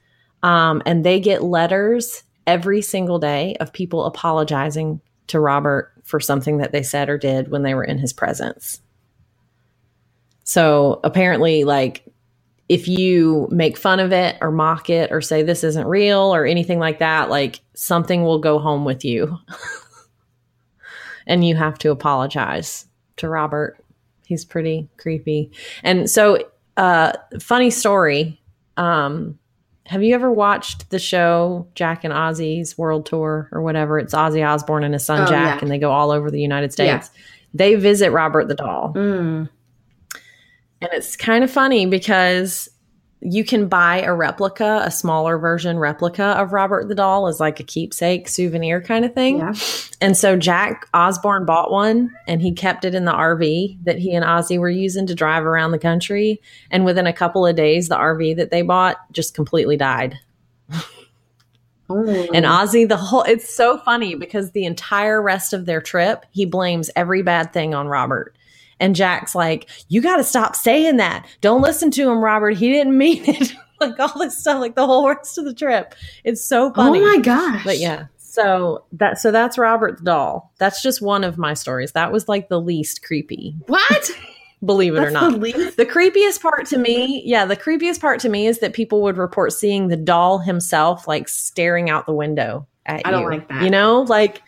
[0.43, 6.59] Um, and they get letters every single day of people apologizing to Robert for something
[6.59, 8.81] that they said or did when they were in his presence.
[10.49, 12.07] So apparently, like,
[12.71, 16.47] if you make fun of it or mock it or say this isn't real or
[16.47, 19.37] anything like that, like something will go home with you.
[21.27, 22.87] and you have to apologize
[23.19, 23.77] to Robert.
[24.25, 25.51] He's pretty creepy.
[25.83, 26.39] And so,
[26.79, 28.41] uh, funny story.
[28.79, 29.39] Um,
[29.85, 33.99] have you ever watched the show Jack and Ozzy's World Tour or whatever?
[33.99, 35.61] It's Ozzy Osbourne and his son Oh, Jack, yeah.
[35.61, 37.11] and they go all over the United States.
[37.15, 37.23] Yeah.
[37.53, 38.95] They visit Robert the doll.
[38.97, 39.51] Mm.
[40.81, 42.69] And it's kind of funny because
[43.21, 47.59] you can buy a replica, a smaller version replica of Robert the doll as like
[47.59, 49.39] a keepsake souvenir kind of thing.
[49.39, 49.55] Yeah.
[50.01, 54.15] And so Jack Osbourne bought one and he kept it in the RV that he
[54.15, 56.41] and Ozzy were using to drive around the country.
[56.71, 60.17] And within a couple of days, the RV that they bought just completely died.
[61.91, 62.29] Oh.
[62.35, 66.45] And Ozzy, the whole, it's so funny because the entire rest of their trip, he
[66.45, 68.37] blames every bad thing on Robert.
[68.81, 71.27] And Jack's like, you got to stop saying that.
[71.41, 72.51] Don't listen to him, Robert.
[72.57, 73.53] He didn't mean it.
[73.81, 75.95] like all this stuff, like the whole rest of the trip.
[76.25, 77.01] It's so oh funny.
[77.01, 77.65] oh my gosh.
[77.65, 78.07] But yeah.
[78.17, 80.53] So that so that's Robert the doll.
[80.59, 81.93] That's just one of my stories.
[81.93, 84.11] That was like the least creepy, What?
[84.65, 85.33] believe it or not.
[85.33, 88.73] the least- The creepiest part to me, yeah, the creepiest part to me is that
[88.73, 93.25] people would report seeing the doll himself like staring out the window at I don't
[93.31, 93.63] like that.
[93.63, 94.43] You know, like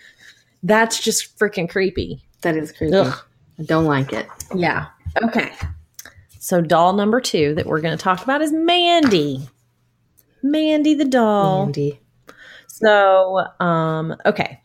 [0.62, 2.22] that's just freaking creepy.
[2.42, 2.94] That is creepy.
[2.96, 3.18] Ugh.
[3.60, 4.26] I don't like it.
[4.54, 4.86] Yeah.
[5.22, 5.52] Okay.
[6.38, 9.46] So doll number 2 that we're going to talk about is Mandy.
[10.42, 11.66] Mandy the doll.
[11.66, 12.00] Andy.
[12.66, 14.62] So, um, okay.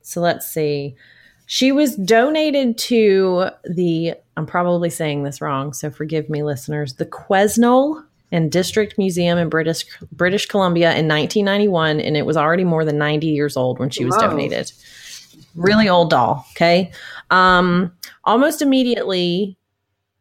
[0.00, 0.96] So let's see.
[1.44, 7.06] She was donated to the, I'm probably saying this wrong, so forgive me, listeners, the
[7.06, 12.84] Quesnel and District Museum in British British Columbia in 1991, and it was already more
[12.84, 14.28] than 90 years old when she was Whoa.
[14.28, 14.72] donated.
[15.54, 16.46] Really old doll.
[16.52, 16.92] Okay.
[17.30, 17.92] Um,
[18.28, 19.56] almost immediately,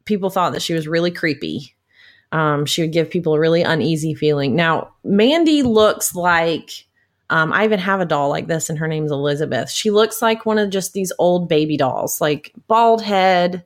[0.06, 1.76] people thought that she was really creepy.
[2.32, 4.56] Um, she would give people a really uneasy feeling.
[4.56, 6.72] Now, Mandy looks like
[7.30, 9.70] um, I even have a doll like this, and her name's Elizabeth.
[9.70, 13.64] She looks like one of just these old baby dolls, like bald head,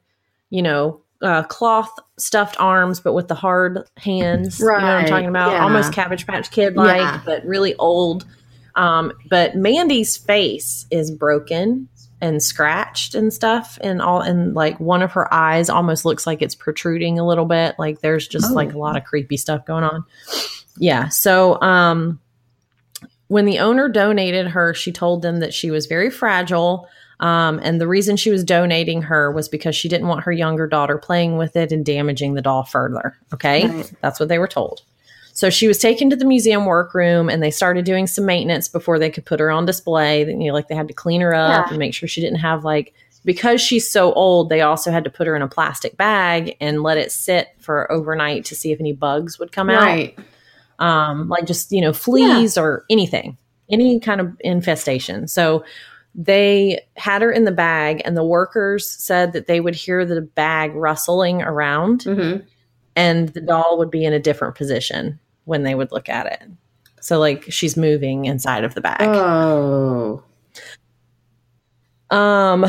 [0.49, 4.59] you know, uh, cloth stuffed arms, but with the hard hands.
[4.59, 5.51] You know what I'm talking about?
[5.51, 5.63] yeah.
[5.63, 7.21] Almost Cabbage Patch Kid like, Yeah.
[7.25, 8.25] but really old.
[8.75, 11.87] Um, but Mandy's face is broken
[12.21, 16.41] and scratched and stuff, and all, and like one of her eyes almost looks like
[16.41, 17.75] it's protruding a little bit.
[17.79, 18.53] Like there's just Oh.
[18.53, 20.05] like a lot of creepy stuff going on.
[20.77, 21.09] Yeah.
[21.09, 22.19] So, um,
[23.27, 26.87] when the owner donated her, she told them that she was very fragile.
[27.21, 30.67] Um, and the reason she was donating her was because she didn't want her younger
[30.67, 33.15] daughter playing with it and damaging the doll further.
[33.33, 33.67] Okay.
[33.67, 33.91] Right.
[34.01, 34.81] That's what they were told.
[35.33, 38.99] So she was taken to the museum workroom and they started doing some maintenance before
[38.99, 40.21] they could put her on display.
[40.25, 41.69] You know, like they had to clean her up Yeah.
[41.69, 45.09] and make sure she didn't have like, because she's so old, they also had to
[45.09, 48.79] put her in a plastic bag and let it sit for overnight to see if
[48.79, 49.97] any bugs would come out
[50.79, 53.37] um, like just you know fleas or anything,
[53.69, 55.27] any kind of infestation.
[55.27, 55.63] So
[56.15, 60.21] they had her in the bag, and the workers said that they would hear the
[60.21, 62.37] bag rustling around, hmm
[62.95, 66.43] and the doll would be in a different position when they would look at it.
[67.01, 69.07] So like she's moving inside of the bag.
[69.07, 70.23] Oh.
[72.09, 72.65] Um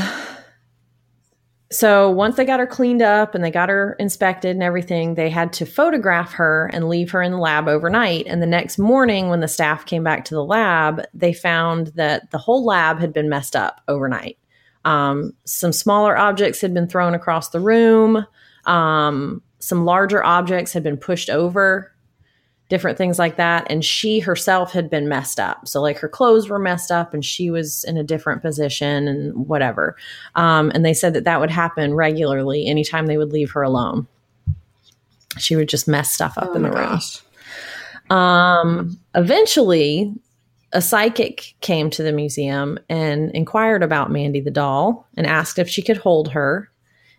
[1.73, 5.31] so once they got her cleaned up and they got her inspected and everything, they
[5.31, 8.27] had to photograph her and leave her in the lab overnight.
[8.27, 12.31] And the next morning, when the staff came back to the lab, they found that
[12.31, 14.37] the whole lab had been messed up overnight.
[14.85, 18.27] Um, some smaller objects had been thrown across the room.
[18.67, 21.93] Um, some larger objects had been pushed over
[22.69, 23.65] different things like that.
[23.71, 25.69] And she herself had been messed up.
[25.69, 29.47] So, like, her clothes were messed up and she was in a different position and
[29.47, 29.95] whatever.
[30.35, 34.09] Um, and they said that that would happen regularly anytime they would leave her alone.
[35.39, 36.99] She would just mess stuff up Oh in the room.
[38.11, 40.13] Um, eventually,
[40.73, 45.69] a psychic came to the museum and inquired about Mandy the doll and asked if
[45.69, 46.72] she could hold her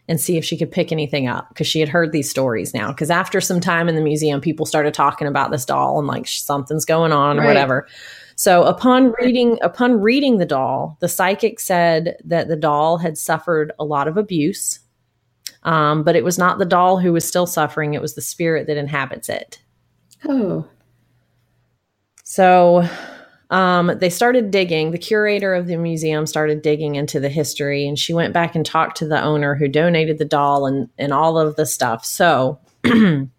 [0.07, 2.89] and see if she could pick anything up because she had heard these stories now.
[2.89, 6.27] Because after some time in the museum, people started talking about this doll and like
[6.27, 7.87] something's going on or whatever.
[8.35, 13.71] So upon reading upon reading the doll, the psychic said that the doll had suffered
[13.79, 14.79] a lot of abuse.
[15.63, 18.67] Um, but it was not the doll who was still suffering, it was the spirit
[18.67, 19.61] that inhabits it.
[20.25, 20.67] Oh.
[22.25, 22.87] So
[23.49, 24.91] um, they started digging.
[24.91, 28.65] The curator of the museum started digging into the history, and she went back and
[28.65, 32.05] talked to the owner who donated the doll and, and all of the stuff.
[32.05, 33.29] So it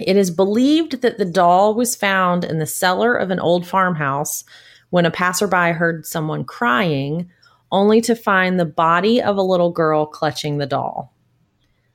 [0.00, 4.44] is believed that the doll was found in the cellar of an old farmhouse
[4.90, 7.30] when a passerby heard someone crying,
[7.72, 11.12] only to find the body of a little girl clutching the doll.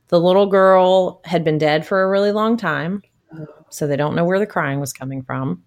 [0.08, 3.02] The little girl had been dead for a really long time,
[3.70, 5.62] so they don't know where the crying was coming from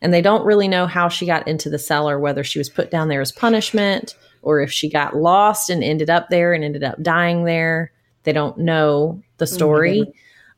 [0.00, 2.90] and they don't really know how she got into the cellar, whether she was put
[2.90, 6.84] down there as punishment or if she got lost and ended up there and ended
[6.84, 7.92] up dying there.
[8.22, 10.04] They don't know the story.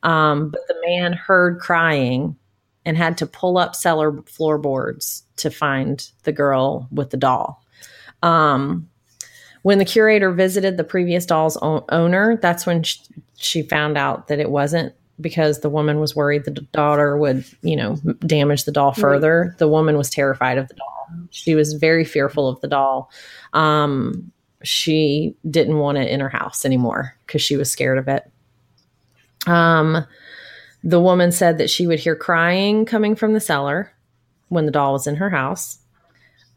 [0.03, 2.35] Um, but the man heard crying
[2.85, 7.63] and had to pull up cellar floorboards to find the girl with the doll.
[8.23, 8.89] Um,
[9.61, 12.99] when the curator visited the previous doll's o- owner, that's when she,
[13.37, 17.75] she found out that it wasn't because the woman was worried the daughter would, you
[17.75, 19.55] know, damage the doll further.
[19.59, 21.07] The woman was terrified of the doll.
[21.29, 23.11] She was very fearful of the doll.
[23.53, 24.31] Um,
[24.63, 28.29] she didn't want it in her house anymore because she was scared of it.
[29.47, 30.05] Um,
[30.83, 33.91] the woman said that she would hear crying coming from the cellar
[34.49, 35.79] when the doll was in her house.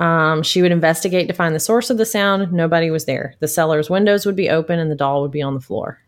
[0.00, 2.52] Um, she would investigate to find the source of the sound.
[2.52, 3.34] Nobody was there.
[3.38, 6.00] The cellar's windows would be open and the doll would be on the floor.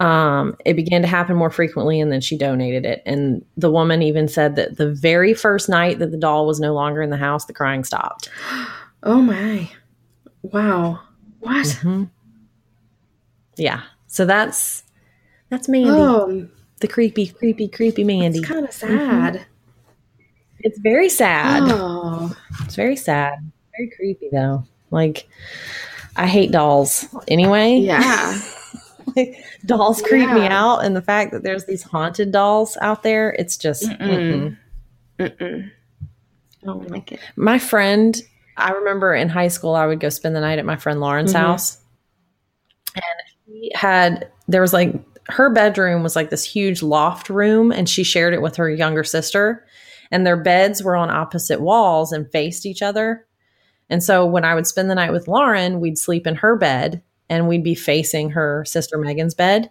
[0.00, 3.02] Um, it began to happen more frequently, and then she donated it.
[3.04, 6.72] And the woman even said that the very first night that the doll was no
[6.72, 8.28] longer in the house, the crying stopped.
[9.04, 9.70] Oh my.
[10.42, 10.98] Wow.
[11.38, 11.64] What?
[11.66, 12.10] Mhm.
[13.56, 13.82] Yeah.
[14.08, 14.82] So that's
[15.50, 16.48] that's Mandy, Oh,
[16.80, 18.40] the creepy, creepy, creepy Mandy.
[18.40, 19.46] it's kind of sad.
[20.60, 21.62] It's very sad.
[21.66, 22.36] Oh.
[22.64, 23.34] It's very sad.
[23.76, 24.64] Very creepy though.
[24.90, 25.28] Like
[26.16, 27.76] I hate dolls anyway.
[27.76, 28.36] Yeah.
[29.66, 33.56] Dolls creep me out and the fact that there's these haunted dolls out there, it's
[33.56, 34.56] just Mm-mm.
[35.18, 35.30] mm-mm.
[35.38, 35.70] Mm-mm.
[36.62, 37.20] I don't like it.
[37.36, 38.20] my friend
[38.56, 41.32] I remember in high school I would go spend the night at my friend Lauren's
[41.32, 41.36] Mhm.
[41.38, 41.78] house.
[42.94, 43.04] And
[43.46, 44.94] she had there was like
[45.28, 49.04] her bedroom was like this huge loft room and she shared it with her younger
[49.04, 49.64] sister
[50.10, 53.26] and their beds were on opposite walls and faced each other.
[53.90, 57.02] And so when I would spend the night with Lauren, we'd sleep in her bed
[57.30, 59.70] and we'd be facing her sister Megan's bed.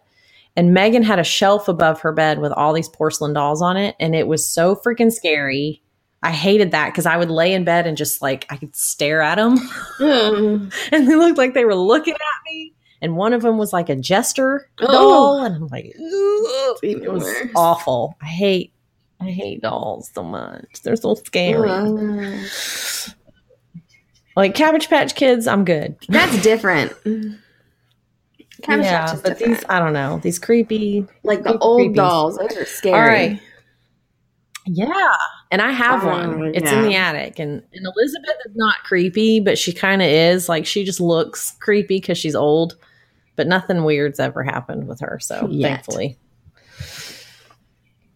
[0.55, 3.95] And Megan had a shelf above her bed with all these porcelain dolls on it.
[3.99, 5.81] And it was so freaking scary.
[6.23, 9.21] I hated that because I would lay in bed and just like I could stare
[9.21, 9.57] at them
[9.99, 10.73] Mm.
[10.91, 12.73] and they looked like they were looking at me.
[13.03, 14.87] And one of them was like a jester Oh.
[14.91, 15.43] doll.
[15.45, 17.47] And I'm like, it was worse.
[17.55, 18.15] awful.
[18.19, 18.73] I hate,
[19.21, 20.81] I hate dolls so much.
[20.81, 21.69] They're so scary.
[24.35, 25.95] Like Cabbage Patch Kids, I'm good.
[26.09, 26.93] that's different.
[28.63, 29.59] Cabbage yeah, Patch but different.
[29.59, 31.05] these, I don't know, these creepy.
[31.23, 31.95] like the old creepies.
[31.95, 32.95] dolls, those are scary.
[32.99, 33.39] All right.
[34.69, 35.11] Yeah,
[35.49, 36.51] and I have Oh, one.
[36.53, 40.49] It's in the attic, and and Elizabeth is not creepy, but she kind of is.
[40.49, 42.75] Like she just looks creepy because she's old,
[43.37, 45.19] but nothing weird's ever happened with her.
[45.21, 45.69] So Yet.
[45.69, 46.17] thankfully,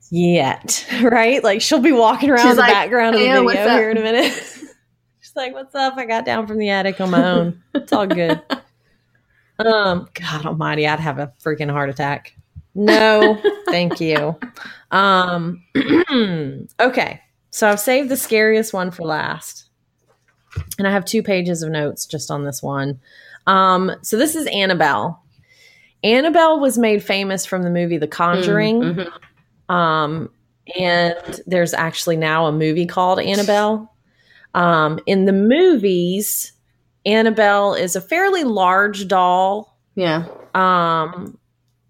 [0.10, 1.42] yet right?
[1.44, 3.98] Like she'll be walking around She's in the like, background of the video here in
[3.98, 4.34] a minute.
[5.22, 5.96] she's like, "What's up?
[5.98, 7.62] I got down from the attic on my own.
[7.76, 8.42] It's all good."
[9.68, 12.36] um, God Almighty, I'd have a freaking heart attack.
[12.76, 14.38] No, thank you.
[14.92, 15.64] Um,
[16.80, 19.66] okay, so I've saved the scariest one for last,
[20.78, 23.00] and I have two pages of notes just on this one.
[23.48, 25.22] Um, so this is Annabelle.
[26.04, 28.82] Annabelle was made famous from the movie The Conjuring.
[28.82, 29.74] Mhm.
[29.74, 30.30] Um,
[30.78, 33.94] and there's actually now a movie called Annabelle.
[34.54, 36.54] Um, in the movies,
[37.06, 40.26] Annabelle is a fairly large doll Yeah.
[40.54, 41.38] um,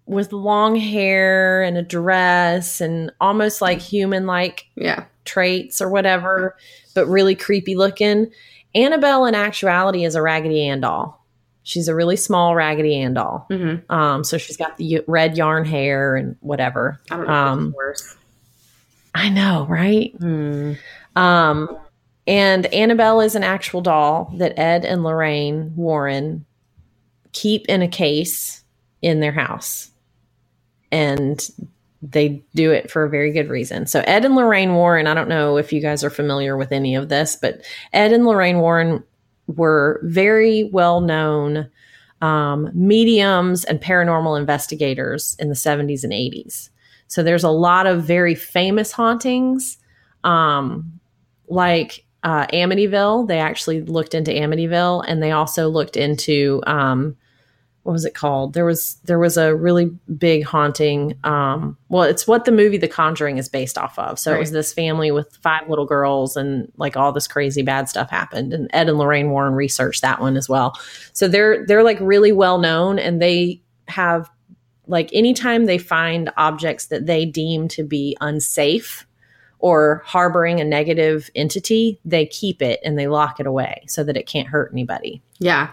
[0.06, 5.04] with long hair and a dress and almost like human like Yeah.
[5.24, 6.56] traits or whatever,
[6.94, 8.30] but really creepy looking.
[8.74, 11.22] Annabelle, in actuality, is a Raggedy Ann doll.
[11.62, 13.46] She's a really small Raggedy Ann doll.
[13.50, 16.98] hmm Um, so she's got the red yarn hair and whatever.
[17.10, 17.32] I don't know.
[17.32, 18.16] Um, worse.
[19.14, 20.12] I know, right?
[20.18, 20.72] Hmm.
[21.14, 21.76] Um,
[22.26, 26.46] and Annabelle is an actual doll that Ed and Lorraine Warren
[27.32, 28.62] keep in a case
[29.00, 29.90] in their house.
[30.92, 31.48] And
[32.02, 33.86] they do it for a very good reason.
[33.86, 36.94] So, Ed and Lorraine Warren, I don't know if you guys are familiar with any
[36.94, 39.02] of this, but Ed and Lorraine Warren
[39.46, 41.70] were very well known
[42.20, 46.70] um, mediums and paranormal investigators in the 70s and 80s.
[47.06, 49.78] So, there's a lot of very famous hauntings.
[50.24, 51.00] Um,
[51.48, 53.26] like uh, Amityville.
[53.28, 57.16] They actually looked into Amityville, and they also looked into um,
[57.82, 58.52] what was it called?
[58.54, 61.14] There was there was a really big haunting.
[61.24, 64.18] Um, well, it's what the movie The Conjuring is based off of.
[64.20, 67.88] So it was this family with five little girls, and like all this crazy bad
[67.88, 68.52] stuff happened.
[68.52, 70.78] And Ed and Lorraine Warren researched that one as well.
[71.12, 74.30] So they're they're like really well known, and they have
[74.86, 79.06] like anytime they find objects that they deem to be unsafe
[79.62, 84.16] or harboring a negative entity, they keep it and they lock it away so that
[84.16, 85.22] it can't hurt anybody.
[85.38, 85.70] Yeah.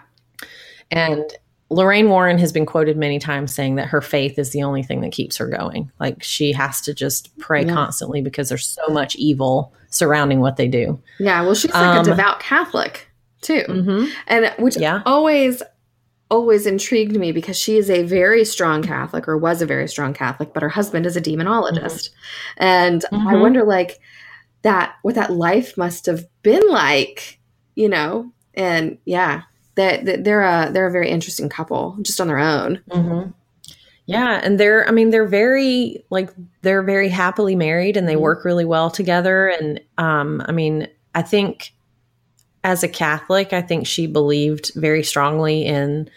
[0.91, 1.23] And
[1.71, 5.01] Lorraine Warren has been quoted many times saying that her faith is the only thing
[5.01, 5.91] that keeps her going.
[5.99, 7.73] Like she has to just pray Yeah.
[7.73, 10.99] constantly because there's so much evil surrounding what they do.
[11.19, 11.41] Yeah.
[11.41, 13.07] Well, she's like Um, a devout Catholic
[13.41, 14.05] too, Mm-hmm.
[14.27, 15.01] and which Yeah.
[15.05, 15.61] always
[16.29, 20.13] always intrigued me because she is a very strong Catholic or was a very strong
[20.13, 22.09] Catholic, but her husband is a demonologist,
[22.57, 23.41] and I Mhm.
[23.41, 23.99] wonder like
[24.63, 27.39] that what that life must have been like,
[27.75, 29.43] you know, and yeah.
[29.75, 32.81] That they're a they're a very interesting couple just on their own.
[32.91, 33.29] Mm-hmm.
[34.07, 36.31] Yeah, and they're I mean they're very like
[36.63, 38.21] they're very happily married and they Mhm.
[38.21, 41.71] work really well together and um I mean I think
[42.63, 46.09] as a Catholic I think she believed very strongly in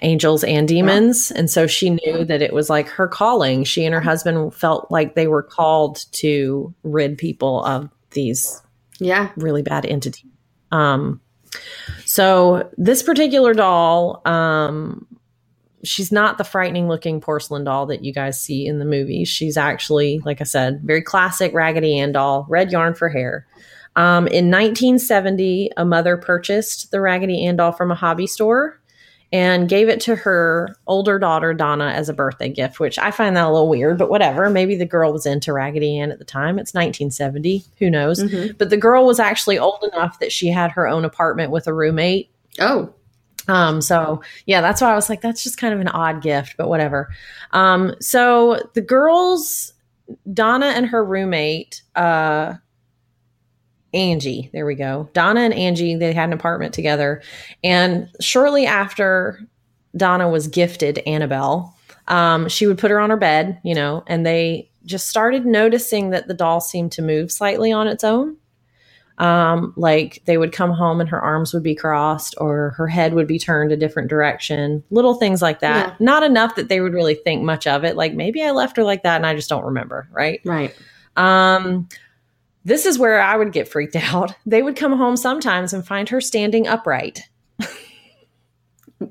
[0.00, 3.64] angels and demons and so she knew that it was like her calling.
[3.64, 8.62] She and her husband felt like they were called to rid people of these
[8.98, 10.30] Yeah, really bad entities.
[10.70, 11.20] Um,
[12.04, 15.06] so this particular doll, um,
[15.84, 19.24] she's not the frightening looking porcelain doll that you guys see in the movie.
[19.24, 23.46] She's actually, like I said, very classic Raggedy Ann doll, red yarn for hair.
[23.96, 28.80] Um, in 1970, a mother purchased the Raggedy Ann doll from a hobby store
[29.34, 33.34] and gave it to her older daughter Donna as a birthday gift, which I find
[33.36, 34.50] that a little weird, but whatever.
[34.50, 36.58] Maybe the girl was into Raggedy Ann at the time.
[36.58, 37.64] It's 1970.
[37.78, 38.22] Who knows?
[38.22, 38.58] Mhm.
[38.58, 41.72] But the girl was actually old enough that she had her own apartment with a
[41.74, 42.30] roommate.
[42.60, 42.90] Oh,
[43.48, 46.54] Um, so yeah, that's why I was like, that's just kind of an odd gift,
[46.56, 47.08] but whatever.
[47.52, 49.72] Um, so the girls,
[50.32, 52.54] Donna and her roommate, uh,
[53.94, 55.08] Angie, there we go.
[55.12, 57.22] Donna and Angie, they had an apartment together.
[57.62, 59.40] And shortly after
[59.96, 61.76] Donna was gifted Annabelle,
[62.08, 66.10] um, she would put her on her bed, you know, and they just started noticing
[66.10, 68.36] that the doll seemed to move slightly on its own.
[69.18, 73.14] Um, like they would come home and her arms would be crossed or her head
[73.14, 75.88] would be turned a different direction, little things like that.
[75.90, 75.96] Yeah.
[76.00, 77.94] Not enough that they would really think much of it.
[77.94, 80.40] Like maybe I left her like that and I just don't remember, right?
[80.44, 80.74] right.
[81.16, 81.88] Um,
[82.64, 84.34] this is where I would get freaked out.
[84.46, 87.22] They would come home sometimes and find her standing upright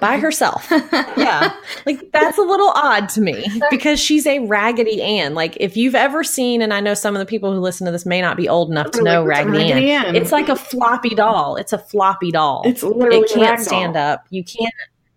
[0.00, 0.66] by herself.
[0.70, 1.54] yeah.
[1.86, 5.34] Like that's a little odd to me because she's a Raggedy Ann.
[5.34, 7.92] Like if you've ever seen, and I know some of the people who listen to
[7.92, 10.04] this may not be old enough to know Like, what's a Raggedy, Raggedy Ann.
[10.06, 10.16] Ann?
[10.16, 11.56] it's like a floppy doll.
[11.56, 12.62] It's a floppy doll.
[12.66, 14.26] It's literally it can't stand up.
[14.30, 14.74] You can't.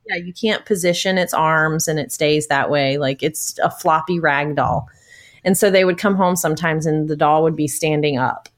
[0.08, 2.98] Yeah, you can't position its arms and it stays that way.
[2.98, 4.88] Like it's a floppy rag doll.
[5.46, 8.50] And so they would come home sometimes and the doll would be standing up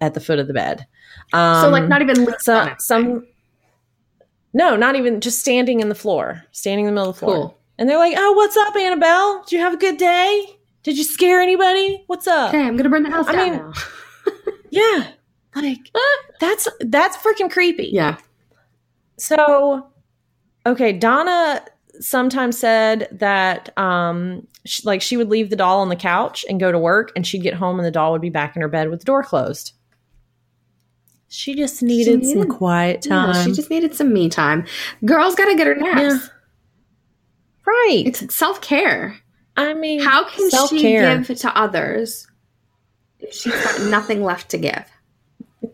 [0.00, 0.86] at the foot of the bed.
[1.32, 3.26] Um, so like not even so some
[4.52, 7.34] no, not even just standing in the floor, standing in the middle of the floor.
[7.34, 7.58] Cool.
[7.78, 9.42] And they're like, "Oh, what's up, Annabelle?
[9.44, 10.46] Did you have a good day?
[10.82, 12.04] Did you scare anybody?
[12.06, 13.72] What's up?" Okay, I'm gonna burn the house I down mean-.
[14.70, 15.08] Yeah,
[15.54, 15.90] like
[16.40, 17.88] that's that's freaking creepy.
[17.92, 18.18] Yeah.
[19.18, 19.86] So,
[20.66, 21.64] okay, Donna
[22.00, 26.60] sometimes said that um sh like she would leave the doll on the couch and
[26.60, 28.68] go to work and she'd get home and the doll would be back in her
[28.68, 29.72] bed with the door closed.
[31.28, 33.44] She just needed, some needed- quiet Yeah, time.
[33.46, 34.66] she just needed some me time.
[35.04, 36.00] Girls gotta get her naps.
[36.00, 36.18] Yeah.
[37.66, 38.02] right.
[38.06, 39.16] It's self care.
[39.56, 40.78] I mean, How can self-care.
[41.22, 42.26] she give to others
[43.20, 44.84] if she's got nothing left to give?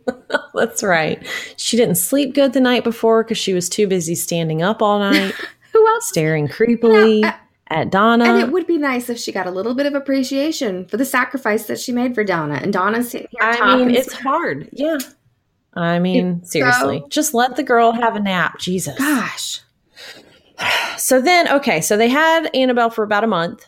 [0.55, 1.25] That's right.
[1.57, 4.99] She didn't sleep good the night before because she was too busy standing up all
[5.13, 5.33] night,
[5.73, 6.09] Who else?
[6.09, 7.37] staring creepily Yeah,
[7.71, 8.25] at Donna.
[8.25, 11.05] And it would be nice if she got a little bit of appreciation for the
[11.05, 12.59] sacrifice that she made for Donna.
[12.63, 14.69] And Donna's sitting here I mean, it's hard.
[14.73, 14.99] Yeah.
[15.75, 18.59] I mean, seriously, so- just let the girl have a nap.
[18.59, 18.99] Jesus.
[18.99, 19.61] gosh.
[20.97, 23.65] So then, okay, so they had Annabelle for about a month.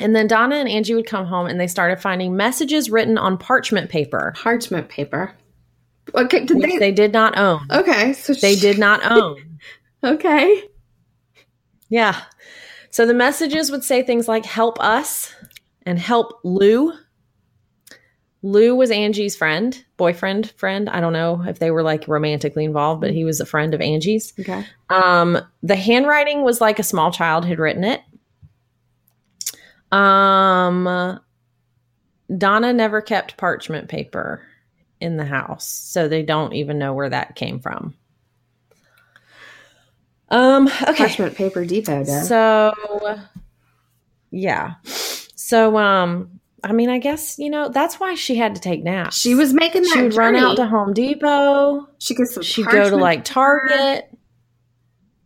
[0.00, 3.36] And then Donna and Angie would come home and they started finding messages written on
[3.36, 5.34] parchment paper, Parchment paper.
[6.14, 7.66] Okay, did they, they did not own.
[7.70, 9.44] okay, so They she- did not own.
[10.04, 10.62] Okay.
[11.88, 12.22] Yeah.
[12.90, 15.34] So the messages would say things like help us
[15.82, 16.92] and help Lou.
[18.42, 20.88] Lou was Angie's friend, boyfriend, friend.
[20.88, 23.80] I don't know if they were like romantically involved, but he was a friend of
[23.80, 24.32] Angie's.
[24.38, 24.64] Okay.
[24.90, 28.00] Um, the handwriting was like a small child had written it.
[29.90, 31.18] Um,
[32.36, 34.42] Donna never kept parchment paper
[35.00, 37.96] in the house, so they don't even know where that came from.
[40.30, 40.94] Um, okay.
[40.96, 42.04] Parchment paper depot.
[42.04, 42.72] So
[44.30, 44.74] yeah.
[44.84, 49.16] So um I mean I guess, you know, that's why she had to take naps.
[49.18, 51.88] she was making that she would run out to Home Depot.
[51.98, 52.42] She gets some.
[52.42, 53.24] She'd go to like.
[53.24, 54.10] Target,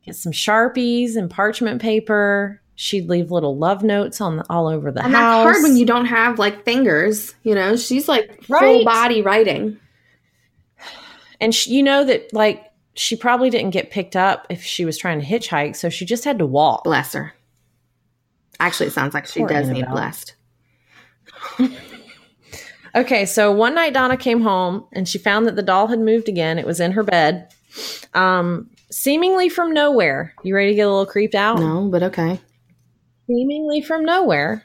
[0.04, 2.60] get some Sharpies and parchment paper.
[2.74, 5.44] She'd leave little love notes on the, all over the And house.
[5.46, 7.34] that's hard when you don't have like fingers.
[7.42, 9.78] You know, she's like full body writing.
[11.40, 12.64] and she, you know that like
[12.94, 16.24] she probably didn't get picked up if she was trying to hitchhike, so she just
[16.24, 16.84] had to walk.
[16.84, 17.34] Bless her.
[18.60, 20.34] Actually, it sounds like she Poor does need blessed.
[22.94, 26.28] Okay, so one night Donna came home and she found that the doll had moved
[26.28, 26.58] again.
[26.58, 27.48] It was in her bed,
[28.12, 30.34] um, seemingly from nowhere.
[30.42, 31.58] You ready to get a little creeped out?
[31.58, 32.38] No, but okay.
[33.26, 34.64] Seemingly from nowhere,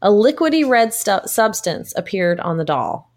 [0.00, 3.12] a liquidy red stu- substance appeared on the doll.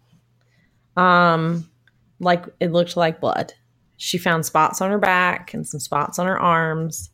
[0.94, 1.70] Um,
[2.18, 3.54] like it looked like blood.
[4.02, 7.10] She found spots on her back and some spots on her arms.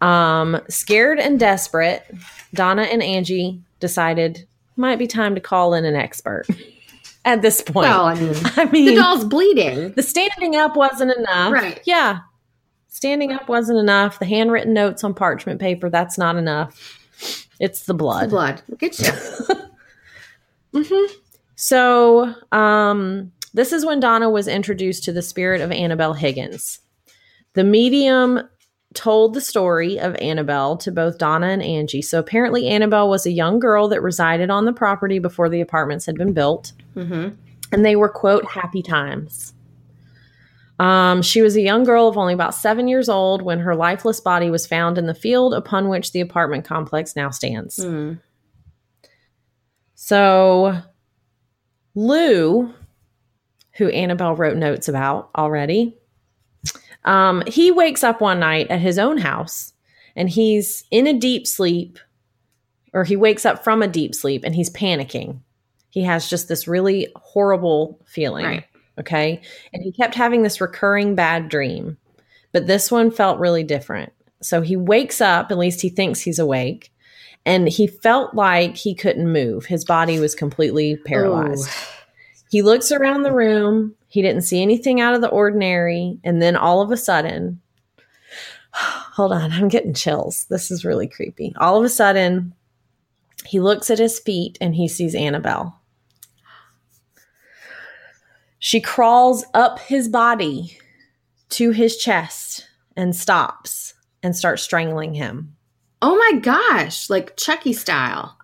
[0.00, 2.04] Um, scared and desperate,
[2.54, 4.46] Donna and Angie decided
[4.76, 6.46] might be time to call in an expert.
[7.24, 9.92] At this point, Well, I mean, I mean, the doll's bleeding.
[9.92, 11.52] the standing up wasn't enough.
[11.52, 11.80] Right.
[11.84, 12.20] Yeah.
[12.88, 14.18] Standing up wasn't enough.
[14.20, 16.98] The handwritten notes on parchment paper, that's not enough.
[17.60, 18.30] It's the The blood.
[18.30, 18.62] blood.
[18.68, 19.10] Look at you.
[21.56, 26.80] So, um, this is when Donna was introduced to the spirit of Annabelle Higgins.
[27.54, 28.40] The medium
[28.94, 32.02] told the story of Annabelle to both Donna and Angie.
[32.02, 36.04] So, apparently, Annabelle was a young girl that resided on the property before the apartments
[36.06, 36.72] had been built.
[36.94, 37.28] hmm
[37.74, 39.54] and they were quote happy times
[40.78, 44.20] um, she was a young girl of only about seven years old when her lifeless
[44.20, 48.20] body was found in the field upon which the apartment complex now stands Mm.
[49.94, 50.82] so
[51.94, 52.74] lou
[53.74, 55.96] who annabelle wrote notes about already.
[57.04, 59.72] Um, he wakes up one night at his own house
[60.14, 61.98] and he's in a deep sleep
[62.92, 65.40] or he wakes up from a deep sleep and he's panicking.
[65.90, 68.64] He has just this really horrible feeling Right.
[69.00, 69.40] okay?
[69.72, 71.96] And he kept having this recurring bad dream
[72.52, 74.12] but this one felt really different.
[74.42, 76.92] So he wakes up at least he thinks he's awake
[77.46, 79.64] and he felt like he couldn't move.
[79.66, 81.68] His body was completely paralyzed
[82.52, 83.94] he looks around the room.
[84.08, 86.18] He didn't see anything out of the ordinary.
[86.22, 87.62] And then all of a sudden
[88.72, 90.44] hold on i'm getting chills.
[90.50, 91.54] This is really creepy.
[91.56, 92.52] All of a sudden
[93.46, 95.80] he looks at his feet and he sees annabelle.
[98.58, 100.76] She crawls up his body
[101.48, 105.56] to his chest and stops and starts strangling him.
[106.02, 108.36] Oh my gosh, like Chucky style.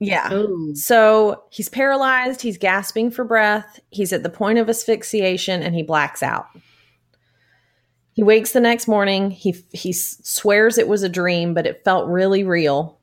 [0.00, 0.28] Yeah.
[0.32, 0.72] Oh.
[0.74, 5.82] So he's paralyzed, he's gasping for breath, he's at the point of asphyxiation, and he
[5.82, 6.46] blacks out.
[8.12, 9.30] He wakes the next morning.
[9.30, 12.98] He he swears it was a dream, but it felt really real,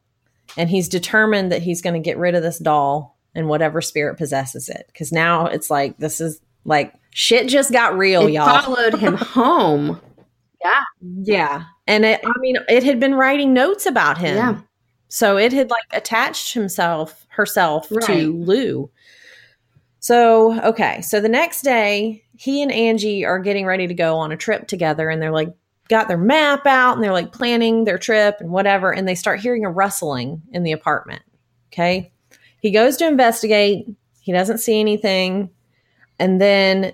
[0.58, 4.18] and he's determined that he's going to get rid of this doll and whatever spirit
[4.18, 4.86] possesses it.
[4.88, 8.62] Because now it's like this is like shit just got real, It y'all.
[8.62, 10.02] followed him home.
[10.64, 10.82] Yeah.
[11.24, 11.64] Yeah.
[11.88, 14.36] And it, I mean, it had been writing notes about him.
[14.36, 14.60] Yeah.
[15.10, 18.06] So it had like attached himself, herself Right.
[18.08, 18.90] to Lou.
[20.00, 21.02] So, okay.
[21.02, 24.68] So the next day, he and Angie are getting ready to go on a trip
[24.68, 25.54] together and they're like,
[25.90, 28.94] got their map out and they're like planning their trip and whatever.
[28.94, 31.24] And they start hearing a rustling in the apartment.
[31.72, 32.12] Okay.
[32.62, 33.88] He goes to investigate.
[34.20, 35.50] He doesn't see anything.
[36.20, 36.94] And then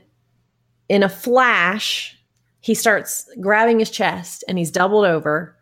[0.89, 2.17] in a flash,
[2.59, 5.57] he starts grabbing his chest and he's doubled over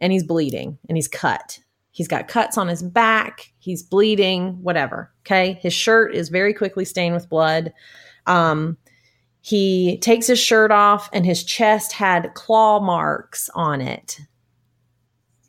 [0.00, 1.60] and he's bleeding and he's cut.
[1.94, 3.52] He's got cuts on his back.
[3.58, 5.12] He's bleeding, whatever.
[5.22, 5.60] Okay.
[5.62, 7.72] His shirt is very quickly stained with blood.
[8.26, 8.76] Um,
[9.40, 14.18] he takes his shirt off, and his chest had claw marks on it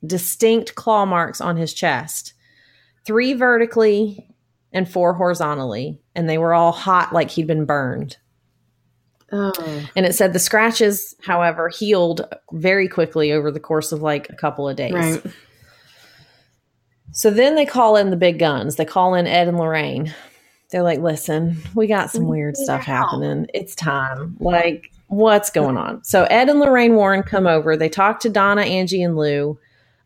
[0.05, 2.33] distinct claw marks on his chest
[3.05, 4.29] three vertically
[4.71, 5.99] and four horizontally.
[6.15, 8.17] And they were all hot like he'd been burned.
[9.31, 9.89] Oh.
[9.95, 12.21] And it said the scratches, however, healed
[12.51, 14.93] very quickly over the course of like a couple of days.
[14.93, 15.23] Right.
[17.15, 18.75] So then they call in the big guns.
[18.75, 20.13] They call in Ed and Lorraine.
[20.69, 23.47] They're like, listen, we got some weird stuff happening.
[23.53, 24.35] It's time.
[24.41, 26.03] Like, what's going on?
[26.03, 27.77] So Ed and Lorraine Warren come over.
[27.77, 29.57] They talk to Donna, Angie, and Lou.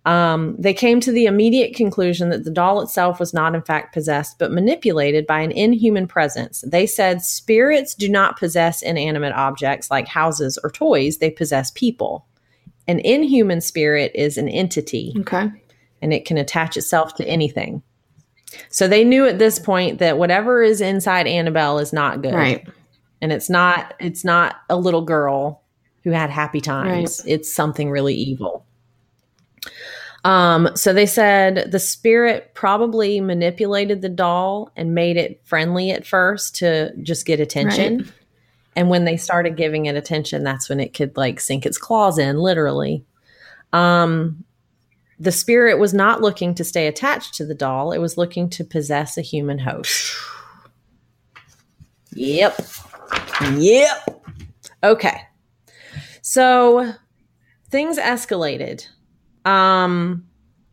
[0.05, 3.91] Um, they came to the immediate conclusion that the doll itself was not, in fact,
[3.91, 6.63] possessed, but manipulated by an inhuman presence.
[6.67, 12.27] They said spirits do not possess inanimate objects like houses or toys, they possess people.
[12.87, 15.51] An inhuman spirit is an entity Okay.
[16.01, 17.81] And it can attach itself to anything.
[18.69, 22.33] So they knew at this point that whatever is inside Annabelle is not good.
[22.33, 22.67] Right.
[23.21, 25.63] And it's not it's not a little girl
[26.03, 27.21] who had happy times.
[27.25, 28.65] It's something really evil.
[30.25, 36.05] Um, so they said the spirit probably manipulated the doll and made it friendly at
[36.05, 37.99] first to just get attention.
[37.99, 38.13] Right.
[38.75, 42.17] And when they started giving it attention, that's when it could like sink its claws
[42.17, 43.03] in, literally.
[43.73, 44.43] Um,
[45.19, 48.63] the spirit was not looking to stay attached to the doll, it was looking to
[48.63, 50.15] possess a human host.
[52.13, 52.59] Yep.
[53.57, 54.23] Yep.
[54.83, 55.21] Okay.
[56.21, 56.93] So
[57.69, 58.87] things escalated.
[59.45, 60.25] Um,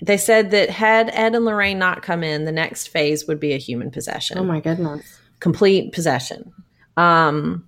[0.03, 3.53] they said that had Ed and Lorraine not come in, the next phase would be
[3.53, 5.19] a human possession Oh my goodness.
[5.41, 6.53] complete possession.
[6.97, 7.67] Um,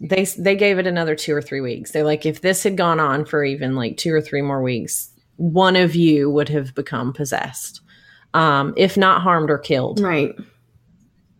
[0.00, 1.92] they they gave it another two or three weeks.
[1.92, 5.10] They're like, if this had gone on for even like two or three more weeks,
[5.36, 7.80] one of you would have become possessed,
[8.34, 10.00] um, if not harmed or killed.
[10.00, 10.34] Right.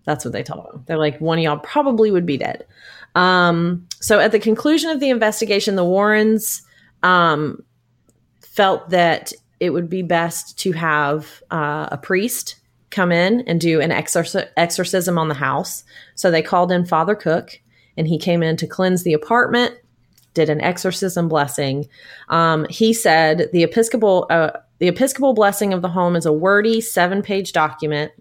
[0.04, 0.84] That's what they told them.
[0.86, 2.66] They're like, one of y'all probably would be dead.
[3.14, 6.62] Um, so at the conclusion of the investigation, the Warrens
[7.02, 7.62] um,
[8.42, 12.56] felt that it would be best to have uh, a priest
[12.90, 15.84] come in and do an exorc- exorcism on the house.
[16.14, 17.60] So they called in Father Cook,
[17.96, 19.74] and he came in to cleanse the apartment,
[20.34, 21.88] did an exorcism blessing.
[22.28, 26.80] Um, he said the Episcopal uh, the Episcopal blessing of the home is a wordy
[26.80, 28.12] seven page document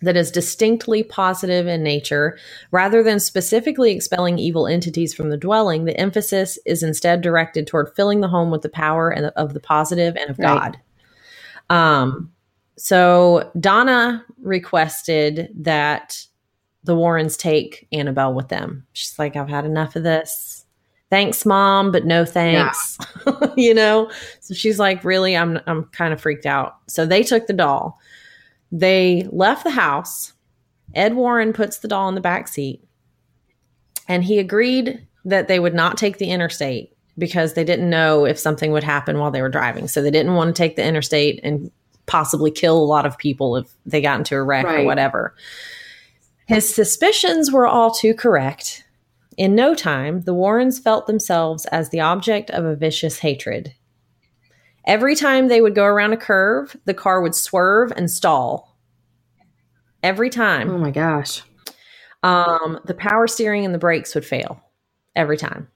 [0.00, 2.38] that is distinctly positive in nature.
[2.70, 7.94] Rather than specifically expelling evil entities from the dwelling, the emphasis is instead directed toward
[7.96, 10.76] filling the home with the power and of the positive and of Right.
[11.68, 11.74] God.
[11.74, 12.32] Um,
[12.76, 16.24] so Donna requested that
[16.84, 18.86] the Warrens take Annabelle with them.
[18.92, 20.47] She's like, I've had enough of this.
[21.10, 22.98] Thanks, mom, but no thanks.
[23.56, 24.10] you know?
[24.40, 26.76] So she's like, really, I'm I'm kind of freaked out.
[26.86, 27.98] So they took the doll.
[28.70, 30.34] They left the house.
[30.94, 32.82] Ed Warren puts the doll in the back seat.
[34.06, 38.38] And he agreed that they would not take the interstate because they didn't know if
[38.38, 39.88] something would happen while they were driving.
[39.88, 41.70] So they didn't want to take the interstate and
[42.06, 45.34] possibly kill a lot of people if they got into a wreck or whatever.
[46.46, 48.84] His suspicions were all too correct.
[49.38, 53.72] In no time, the Warrens felt themselves as the object of a vicious hatred.
[54.84, 58.76] Every time they would go around a curve, the car would swerve and stall.
[60.02, 60.68] Every time.
[60.68, 61.42] Oh my gosh.
[62.24, 64.60] Um, the power steering and the brakes would fail
[65.14, 65.68] every time,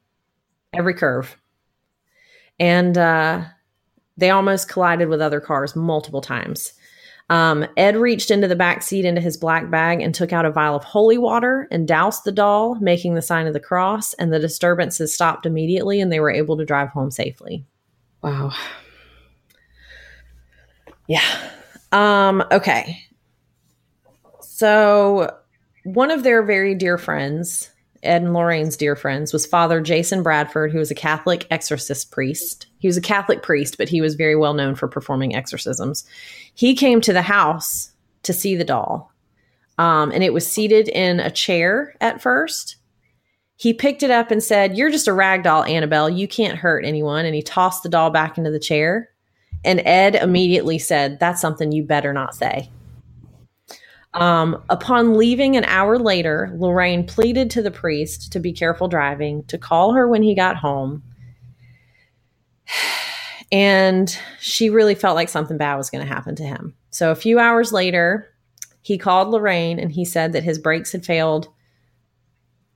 [0.72, 1.36] every curve.
[2.58, 3.44] And uh,
[4.16, 6.72] they almost collided with other cars multiple times.
[7.30, 10.50] Um, Ed reached into the back seat into his black bag and took out a
[10.50, 14.12] vial of holy water and doused the doll, making the sign of the cross.
[14.14, 17.64] And the disturbances stopped immediately, and they were able to drive home safely.
[18.22, 18.52] Wow.
[21.08, 21.50] Yeah.
[21.90, 23.02] Um, okay.
[24.40, 25.36] So
[25.84, 27.70] one of their very dear friends,
[28.02, 32.66] Ed and Lorraine's dear friends, was Father Jason Bradford, who was a Catholic exorcist priest.
[32.78, 36.04] He was a Catholic priest, but he was very well known for performing exorcisms.
[36.54, 37.92] He came to the house
[38.24, 39.12] to see the doll.
[39.78, 42.76] Um, and it was seated in a chair at first.
[43.56, 46.10] He picked it up and said, You're just a rag doll, Annabelle.
[46.10, 47.24] You can't hurt anyone.
[47.24, 49.10] And he tossed the doll back into the chair.
[49.64, 52.70] And Ed immediately said, That's something you better not say.
[54.14, 59.44] Um, upon leaving an hour later, Lorraine pleaded to the priest to be careful driving,
[59.44, 61.02] to call her when he got home.
[63.50, 66.74] And she really felt like something bad was going to happen to him.
[66.88, 68.32] So a few hours later,
[68.80, 71.48] he called Lorraine and he said that his brakes had failed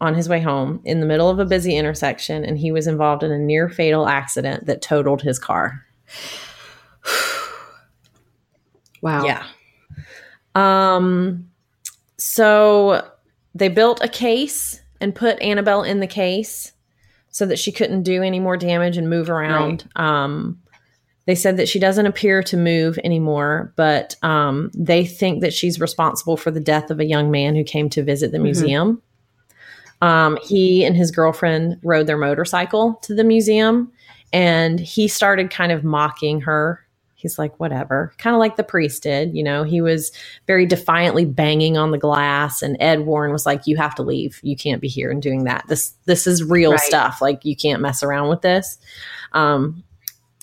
[0.03, 3.22] on his way home in the middle of a busy intersection and he was involved
[3.22, 5.84] in a near fatal accident that totaled his car.
[9.03, 9.24] Wow.
[9.24, 9.47] Yeah.
[10.57, 11.49] Um
[12.19, 13.07] so
[13.55, 16.73] they built a case and put Annabelle in the case
[17.31, 19.89] so that she couldn't do any more damage and move around.
[19.97, 20.59] Um,
[21.27, 25.79] they said that she doesn't appear to move anymore, but um, they think that she's
[25.81, 28.43] responsible for the death of a young man who came to visit the Mhm.
[28.43, 29.03] museum.
[30.01, 33.91] Um, he and his girlfriend rode their motorcycle to the museum,
[34.33, 36.81] and he started kind of mocking her.
[37.19, 39.35] He's like, whatever, kind of like the priest did.
[39.35, 40.12] You know, he was
[40.47, 44.39] very defiantly banging on the glass, and Ed Warren was like, "You have to leave.
[44.43, 45.64] You can't be here and doing that.
[45.69, 46.81] This this is real Right.
[46.81, 47.21] stuff.
[47.23, 48.79] Like you can't mess around with this."
[49.33, 49.83] Um,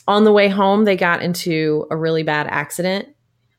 [0.07, 3.07] on the way home, they got into a really bad accident,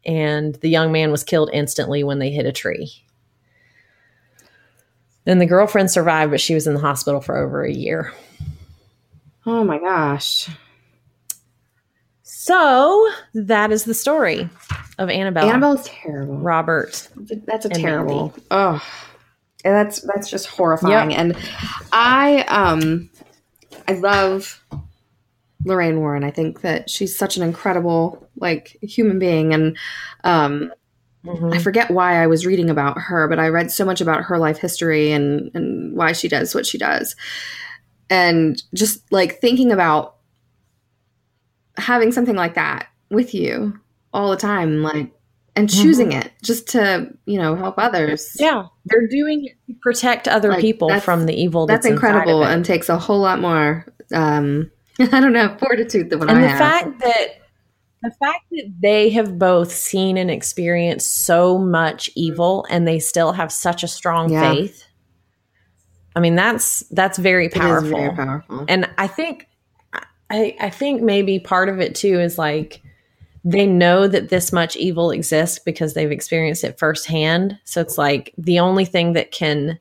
[0.05, 2.91] and the young man was killed instantly when they hit a tree.
[5.25, 8.13] Then the girlfriend survived, but she was in the hospital for over a year.
[9.47, 10.49] Oh my gosh.
[12.45, 14.51] So that is the story
[14.99, 15.49] of Annabelle.
[15.49, 16.37] Annabelle's terrible.
[16.37, 17.09] Robert.
[17.17, 18.35] That's a terrible.
[18.51, 18.87] Oh,
[19.65, 21.15] and that's that's just horrifying.
[21.15, 21.39] And
[21.95, 23.09] I um,
[23.89, 24.63] I love
[25.65, 26.23] Lorraine Warren.
[26.23, 29.79] I think that she's such an incredible like human being, and
[30.25, 30.71] um,
[31.27, 34.37] I forget why I was reading about her, but I read so much about her
[34.37, 37.17] life history and and why she does what she does,
[38.11, 40.17] and just like thinking about
[41.77, 43.79] having something like that with you
[44.13, 45.13] all the time, like
[45.57, 48.35] and choosing it just to you know help others.
[48.39, 51.67] Yeah, they're doing it to protect other Like, people from the evil.
[51.67, 53.87] That's, That's incredible and takes a whole lot more.
[54.13, 54.71] Um,
[55.01, 56.59] I don't know fortitude than what and I the have.
[56.59, 57.27] fact that
[58.03, 63.33] the fact that they have both seen and experienced so much evil and they still
[63.33, 64.53] have such a strong Yeah.
[64.53, 64.85] faith
[66.15, 68.67] i mean that's that's very powerful very powerful.
[68.69, 69.49] and i think
[70.31, 72.83] i i think maybe part of it too is like
[73.45, 78.33] they know that this much evil exists because they've experienced it firsthand so it's like
[78.39, 79.79] the only thing that can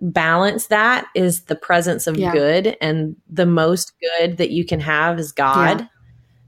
[0.00, 2.32] balance that is the presence of Yeah.
[2.32, 5.86] good and the most good that you can have is god Yeah.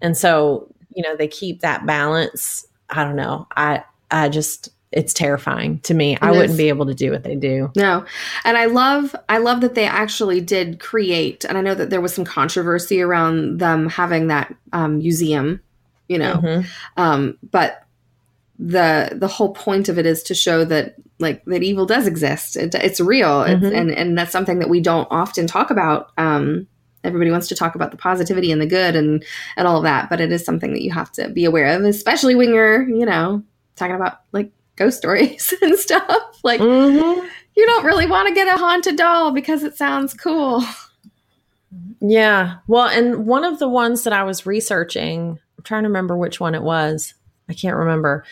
[0.03, 5.13] and so you know they keep that balance i don't know i i just it's
[5.13, 8.05] terrifying to me i It wouldn't be able to do what they do No.
[8.45, 12.01] And I love I love that they actually did create and I know that there
[12.01, 15.61] was some controversy around them having that um, museum,
[16.09, 16.35] you know.
[16.43, 16.67] Mhm.
[16.97, 17.83] Um, but
[18.59, 22.57] the the whole point of it is to show that like that evil does exist.
[22.57, 23.43] It, it's real.
[23.43, 23.77] It's, Mhm.
[23.77, 26.11] and and that's something that we don't often talk about.
[26.19, 26.67] Um,
[27.03, 29.25] everybody wants to talk about the positivity and the good and
[29.57, 31.83] and all of that, but it is something that you have to be aware of,
[31.85, 33.43] especially when you're, you know,
[33.77, 36.41] talking about like ghost stories and stuff.
[36.43, 37.29] Like Mhm.
[37.57, 40.63] you don't really want to get a haunted doll because it sounds cool.
[42.01, 46.17] yeah well and one of the ones that i was researching i'm trying to remember
[46.17, 47.15] which one it was
[47.49, 48.25] i can't remember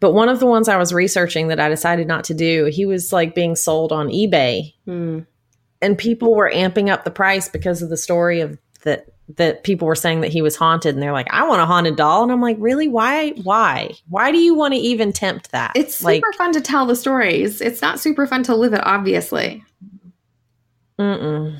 [0.00, 2.86] but one of the ones i was researching that i decided not to do he
[2.86, 5.20] was like being sold on ebay Hmm.
[5.82, 9.06] and people were amping up the price because of the story of that
[9.36, 11.96] that people were saying that he was haunted and they're like i want a haunted
[11.96, 12.22] doll.
[12.22, 12.88] And i'm like really?
[12.88, 13.30] Why?
[13.42, 13.90] Why?
[14.08, 15.72] Why do you want to even tempt that?
[15.74, 17.60] It's super like fun to tell the stories.
[17.60, 19.62] It's not super fun to live it, obviously.
[20.98, 21.58] mm-mm,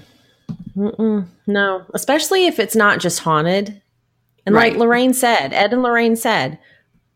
[0.76, 1.84] mm-mm, no.
[1.94, 3.80] Especially if it's not just haunted.
[4.46, 4.72] And Right.
[4.72, 6.58] like lorraine said ed and lorraine said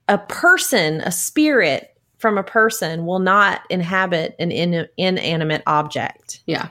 [0.06, 6.40] a person a spirit from a person will not inhabit an in, inanimate object.
[6.46, 6.68] Yeah.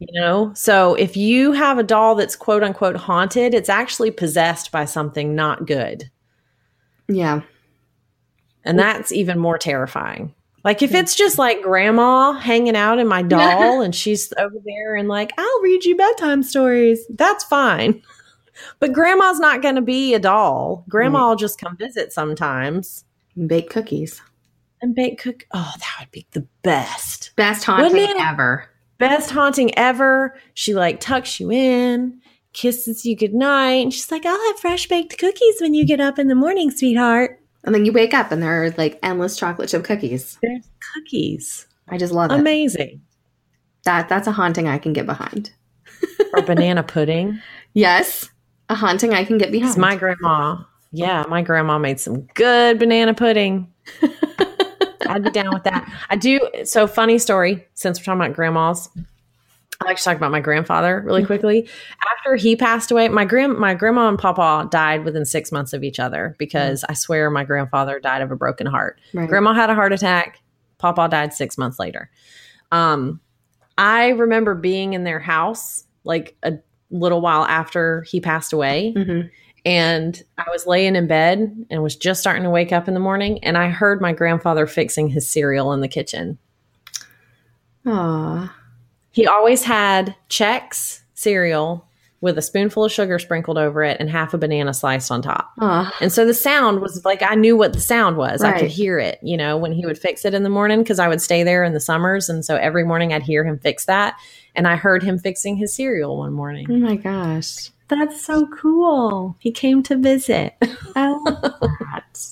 [0.00, 0.52] You know?
[0.54, 5.34] So if you have a doll that's quote unquote haunted, it's actually possessed by something
[5.34, 6.10] not good.
[7.08, 7.42] Yeah.
[8.64, 10.34] And that's even more terrifying.
[10.64, 14.94] Like if it's just like grandma hanging out in my doll and she's over there
[14.96, 18.02] and like, I'll read you bedtime stories, that's fine.
[18.78, 20.84] But grandma's not going to be a doll.
[20.88, 23.04] Grandma will just come visit sometimes
[23.36, 24.20] And Bake cookies.
[24.82, 25.46] and bake cook.
[25.52, 27.32] Oh, that would be the best.
[27.36, 28.66] Best haunting ever.
[29.00, 30.36] Best haunting ever.
[30.54, 32.20] She like tucks you in,
[32.52, 36.20] kisses you goodnight, and she's like, I'll have fresh baked cookies when you get up
[36.20, 37.40] in the morning, sweetheart.
[37.64, 40.38] And then you wake up and there are like endless chocolate chip cookies.
[40.40, 41.66] There's cookies.
[41.88, 42.38] I just love it.
[42.38, 43.02] Amazing.
[43.84, 45.50] That that's a haunting I can get behind.
[46.32, 47.40] Or banana pudding.
[47.74, 48.30] Yes.
[48.68, 49.70] A haunting I can get behind.
[49.74, 50.58] Because my grandma,
[50.92, 53.66] yeah, my grandma made some good banana pudding.
[55.14, 55.90] I'd be down with that.
[56.10, 56.40] I do.
[56.64, 58.88] So, funny story since we're talking about grandmas.
[59.82, 61.66] I like to talk about my grandfather really quickly.
[62.18, 65.82] After he passed away, my grand my grandma and papa died within six months of
[65.82, 69.00] each other because I swear my grandfather died of a broken heart.
[69.14, 69.26] Right.
[69.26, 70.40] Grandma had a heart attack.
[70.76, 72.10] Papa died six months later.
[72.70, 73.20] Um,
[73.78, 76.58] I remember being in their house like a
[76.90, 79.30] little while after he passed away, Mhm.
[79.64, 83.00] And I was laying in bed and was just starting to wake up in the
[83.00, 86.38] morning, and I heard my grandfather fixing his cereal in the kitchen.
[87.86, 88.54] Aw.
[89.12, 91.86] He always had Chex cereal
[92.20, 95.52] with a spoonful of sugar sprinkled over it and half a banana sliced on top.
[95.58, 95.96] Aw.
[96.00, 98.42] And so the sound was like I knew what the sound was.
[98.42, 100.98] I could hear it, you know, when he would fix it in the morning because
[100.98, 102.28] I would stay there in the summers.
[102.28, 104.16] And so every morning I'd hear him fix that.
[104.54, 106.66] And I heard him fixing his cereal one morning.
[106.70, 107.70] Oh my gosh.
[107.90, 109.36] That's so cool.
[109.40, 110.54] He came to visit.
[110.96, 112.28] I love that.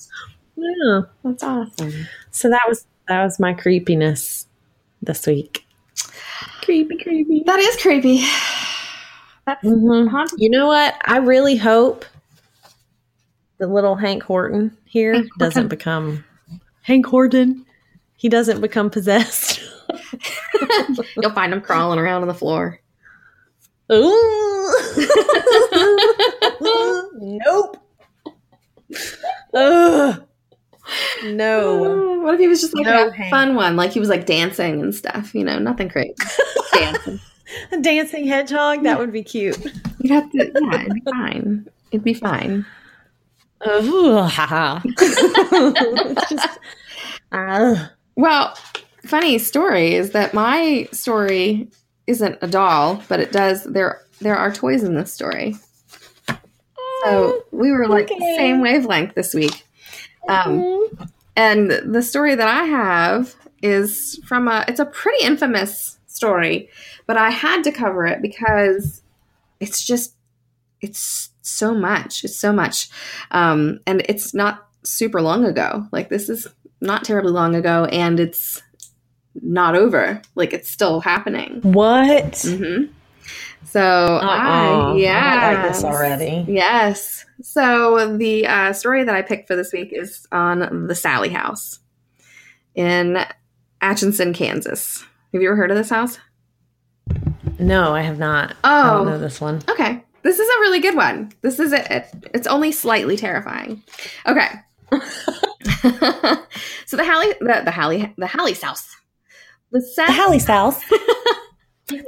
[0.55, 1.01] yeah.
[1.23, 2.07] That's awesome.
[2.31, 4.47] So that was that was my creepiness
[5.01, 5.65] this week.
[6.61, 7.43] Creepy, creepy.
[7.45, 8.23] That is creepy.
[9.45, 10.27] That's Mhm.
[10.37, 10.95] You know what?
[11.05, 12.05] I really hope
[13.57, 15.39] the little Hank Horton here Hank Horton.
[15.39, 16.23] doesn't become
[16.83, 17.65] Hank Horton.
[18.15, 19.59] He doesn't become possessed.
[21.21, 22.79] You'll find him crawling around on the floor.
[23.91, 24.58] Ooh.
[27.21, 27.77] Nope.
[29.53, 30.23] Ugh.
[31.25, 32.19] No.
[32.23, 33.75] what if he was just like No, a fun one?
[33.75, 36.15] Like he was like dancing and stuff, you know, nothing crazy.
[36.73, 37.19] dancing.
[37.71, 38.83] A dancing hedgehog?
[38.83, 39.57] That would be cute.
[39.99, 41.67] You'd have to, yeah, it'd be fine.
[41.91, 42.65] It'd be fine.
[43.61, 44.79] Haha.
[44.85, 46.59] It's just-
[47.31, 47.91] ah.
[48.15, 48.55] Well,
[49.05, 51.69] funny story is that my story
[52.07, 53.63] isn't a doll, but it does.
[53.63, 55.55] There, there are toys in this story.
[57.05, 58.35] So we were like Okay.
[58.37, 59.65] same wavelength this week.
[60.27, 60.87] Um,
[61.35, 64.65] and the story that I have is from a.
[64.67, 66.69] It's a pretty infamous story,
[67.07, 69.01] but I had to cover it because
[69.59, 70.15] it's just
[70.81, 72.23] it's so much.
[72.23, 72.89] It's so much,
[73.31, 75.87] um, and it's not super long ago.
[75.91, 76.47] Like this is
[76.81, 78.61] not terribly long ago, and it's
[79.41, 80.21] not over.
[80.35, 81.61] Like it's still happening.
[81.61, 82.41] what?
[82.45, 82.85] hmm
[83.65, 84.93] So Uh-uh.
[84.93, 86.45] I, yeah, I like this already.
[86.47, 87.25] Yes.
[87.41, 91.79] So the uh, story that I picked for this week is on the Sallie House
[92.75, 93.23] in
[93.81, 95.05] Atchison, Kansas.
[95.33, 96.17] Have you ever heard of this house?
[97.59, 98.55] No, I have not.
[98.63, 99.61] I don't know Oh, this one.
[99.69, 100.03] okay.
[100.23, 101.31] This is a really good one.
[101.41, 102.07] This is it.
[102.33, 103.83] It's only slightly terrifying.
[104.27, 104.47] Okay.
[104.91, 108.87] so the Hallie, the, the Hallie, the Hallie's house.
[109.71, 110.81] The The Hallie's house.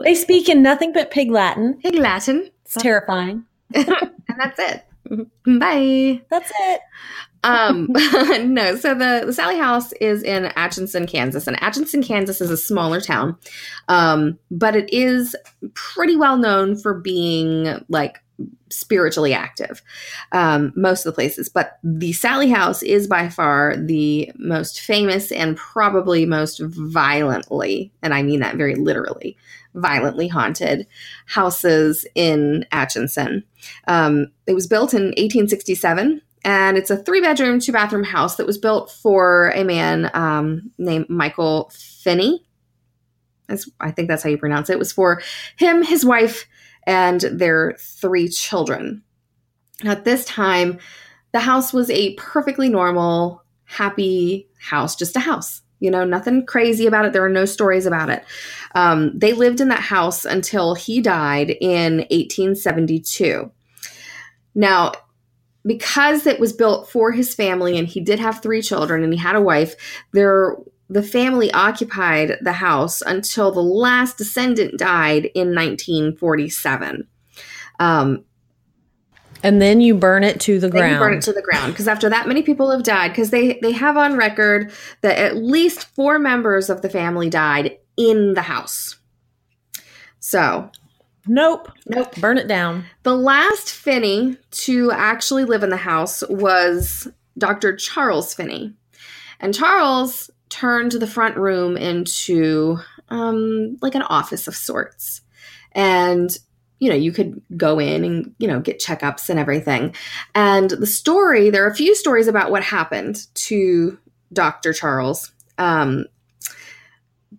[0.03, 1.79] they speak in nothing but pig Latin.
[1.81, 3.45] Pig Latin, It's terrifying.
[3.73, 4.85] and that's it.
[5.59, 6.21] Bye.
[6.29, 6.81] That's it.
[7.43, 7.87] Um,
[8.53, 12.57] no, so the, the Sallie House is in Atchison, Kansas, and Atchison, Kansas is a
[12.57, 13.37] smaller town,
[13.87, 15.35] um, but it is
[15.73, 18.19] pretty well known for being like
[18.69, 19.81] spiritually active,
[20.31, 21.49] um, most of the places.
[21.49, 28.13] But the Sallie House is by far the most famous and probably most violently, and
[28.13, 29.35] I mean that very literally,
[29.73, 30.87] violently haunted
[31.25, 33.43] houses in Atchison.
[33.87, 38.47] Um, it was built in 1867 and it's a three bedroom, two bathroom house that
[38.47, 42.45] was built for a man um, named Michael Finney.
[43.79, 44.73] I think that's how you pronounce it.
[44.73, 45.21] It was for
[45.57, 46.47] him, his wife,
[46.87, 49.03] and their three children.
[49.83, 50.79] At this time,
[51.33, 55.61] the house was a perfectly normal, happy house, just a house.
[55.79, 57.13] You know, nothing crazy about it.
[57.13, 58.23] There are no stories about it.
[58.75, 63.51] Um, they lived in that house until he died in 1872.
[64.53, 64.91] Now,
[65.65, 69.19] because it was built for his family and he did have three children and he
[69.19, 69.75] had a wife,
[70.11, 70.55] there
[70.89, 77.07] the family occupied the house until the last descendant died in 1947.
[77.79, 78.25] Um,
[79.41, 80.91] And then you burn it to the ground.
[80.93, 83.57] you burn it to the ground because after that many people have died, because they
[83.61, 88.41] they have on record that at least four members of the family died in the
[88.41, 88.97] house.
[90.19, 90.69] So
[91.27, 91.71] nope.
[91.87, 92.15] Nope.
[92.17, 92.85] Burn it down.
[93.03, 97.07] The last Finney to actually live in the house was
[97.37, 97.75] Dr.
[97.75, 98.73] Charles Finney.
[99.39, 102.77] And Charles turned the front room into
[103.09, 105.21] um, like an office of sorts.
[105.73, 106.35] And,
[106.79, 109.95] you know, you could go in and, you know, get checkups and everything.
[110.35, 113.97] And the story, there are a few stories about what happened to
[114.33, 114.73] Dr.
[114.73, 115.31] Charles.
[115.57, 116.05] Um,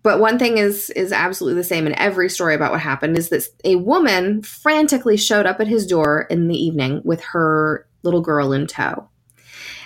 [0.03, 3.29] but one thing is is absolutely the same in every story about what happened is
[3.29, 8.21] that a woman frantically showed up at his door in the evening with her little
[8.21, 9.09] girl in tow.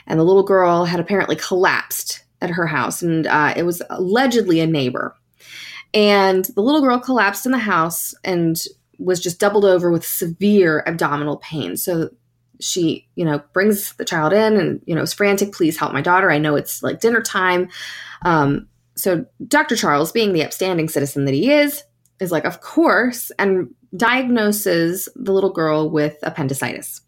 [0.07, 4.59] And the little girl had apparently collapsed at her house and uh, it was allegedly
[4.59, 5.15] a neighbor.
[5.93, 8.59] And the little girl collapsed in the house and
[8.97, 11.77] was just doubled over with severe abdominal pain.
[11.77, 12.09] So
[12.59, 16.01] she you know brings the child in and you know is frantic please help my
[16.01, 16.31] daughter.
[16.31, 17.69] I know it's like dinner time.
[18.23, 19.75] Um, so Dr.
[19.75, 21.83] Charles, being the upstanding citizen that he is,
[22.19, 27.01] is like, of course, and diagnoses the little girl with appendicitis.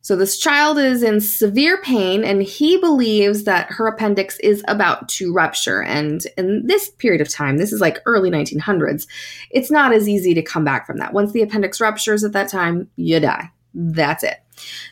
[0.00, 5.08] So this child is in severe pain and he believes that her appendix is about
[5.10, 5.82] to rupture.
[5.82, 9.08] And in this period of time, this is like early 1900s,
[9.50, 11.12] it's not as easy to come back from that.
[11.12, 13.50] Once the appendix ruptures at that time, you die.
[13.74, 14.36] That's it.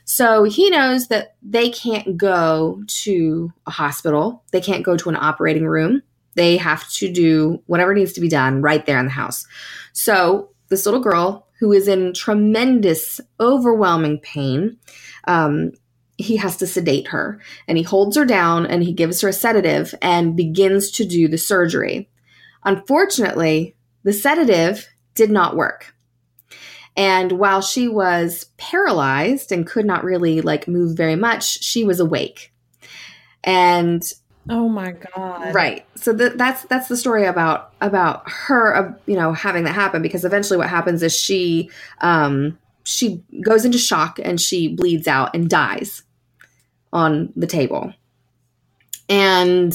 [0.04, 5.16] So he knows that they can't go to a hospital, they can't go to an
[5.16, 6.02] operating room.
[6.36, 9.46] They have to do whatever needs to be done right there in the house.
[9.92, 14.76] So this little girl who is in tremendous, overwhelming pain.
[15.26, 15.72] Um,
[16.16, 19.32] he has to sedate her and he holds her down and he gives her a
[19.32, 22.08] sedative and begins to do the surgery.
[22.64, 25.93] Unfortunately, the sedative did not work.
[26.96, 31.98] And while she was paralyzed and could not really like move very much, she was
[32.00, 32.52] awake.
[33.42, 34.02] And
[34.48, 35.54] Oh my god!
[35.54, 35.86] Right.
[35.94, 40.24] So that's that's the story about about her, uh, you know, having that happen because
[40.24, 41.70] eventually what happens is she
[42.02, 46.02] um, she goes into shock and she bleeds out and dies
[46.92, 47.94] on the table.
[49.08, 49.74] And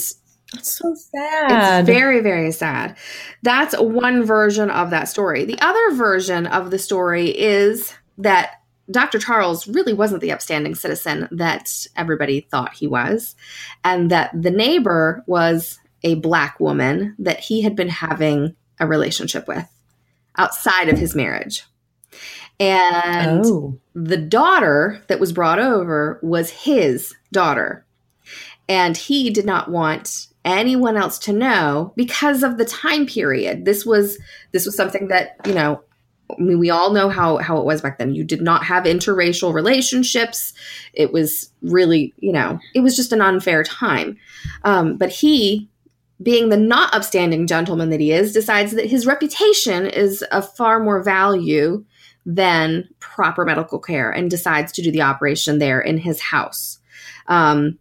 [0.54, 1.82] that's so sad.
[1.82, 2.98] It's very, very sad.
[3.44, 5.46] That's one version of that story.
[5.46, 9.20] The other version of the story is that Dr.
[9.20, 13.36] Charles really wasn't the upstanding citizen that everybody thought he was,
[13.84, 19.48] and that the neighbor was a black woman that he had been having a relationship
[19.48, 19.68] with
[20.38, 21.66] outside of his marriage.
[22.60, 23.80] And oh.
[23.94, 27.86] the daughter that was brought over was his daughter.
[28.68, 33.66] And he did not want anyone else to know because of the time period.
[33.66, 34.18] This was
[34.52, 35.82] this was something that, you know,
[36.32, 38.16] I mean, we all know how how it was back then.
[38.16, 40.54] You did not have interracial relationships.
[40.94, 44.18] It was really, you know, it was just an unfair time.
[44.64, 45.70] Um, but he,
[46.22, 50.80] being the not upstanding gentleman that he is, decides that his reputation is of far
[50.80, 51.84] more value
[52.26, 56.78] than proper medical care, and decides to do the operation there in his house.
[57.28, 57.80] Um,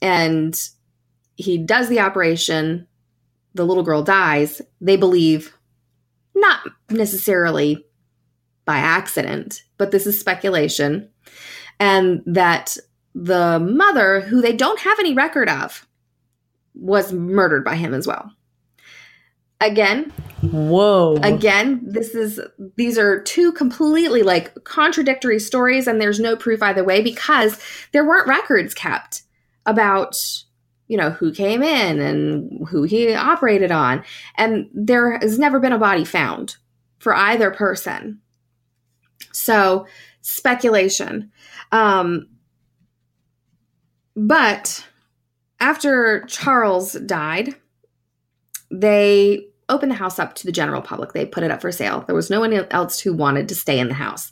[0.00, 0.58] and
[1.36, 2.86] he does the operation.
[3.54, 4.60] The little girl dies.
[4.80, 5.56] They believe
[6.34, 6.60] not
[6.90, 7.84] necessarily
[8.64, 11.08] by accident, but this is speculation.
[11.78, 12.76] And that
[13.14, 15.86] the mother, who they don't have any record of,
[16.74, 18.32] was murdered by him as well.
[19.60, 20.12] Again,
[20.42, 21.16] whoa.
[21.22, 22.40] Again, this is
[22.76, 27.58] these are two completely like contradictory stories and there's no proof either way because
[27.92, 29.22] there weren't records kept
[29.64, 30.16] about
[30.88, 34.04] you know, who came in and who he operated on.
[34.36, 36.56] And there has never been a body found
[36.98, 38.20] for either person.
[39.32, 39.86] So,
[40.20, 41.32] speculation.
[41.72, 42.28] Um,
[44.16, 44.86] but
[45.60, 47.54] after Charles died,
[48.70, 51.12] they opened the house up to the general public.
[51.12, 52.04] They put it up for sale.
[52.06, 54.30] There was no one else who wanted to stay in the house.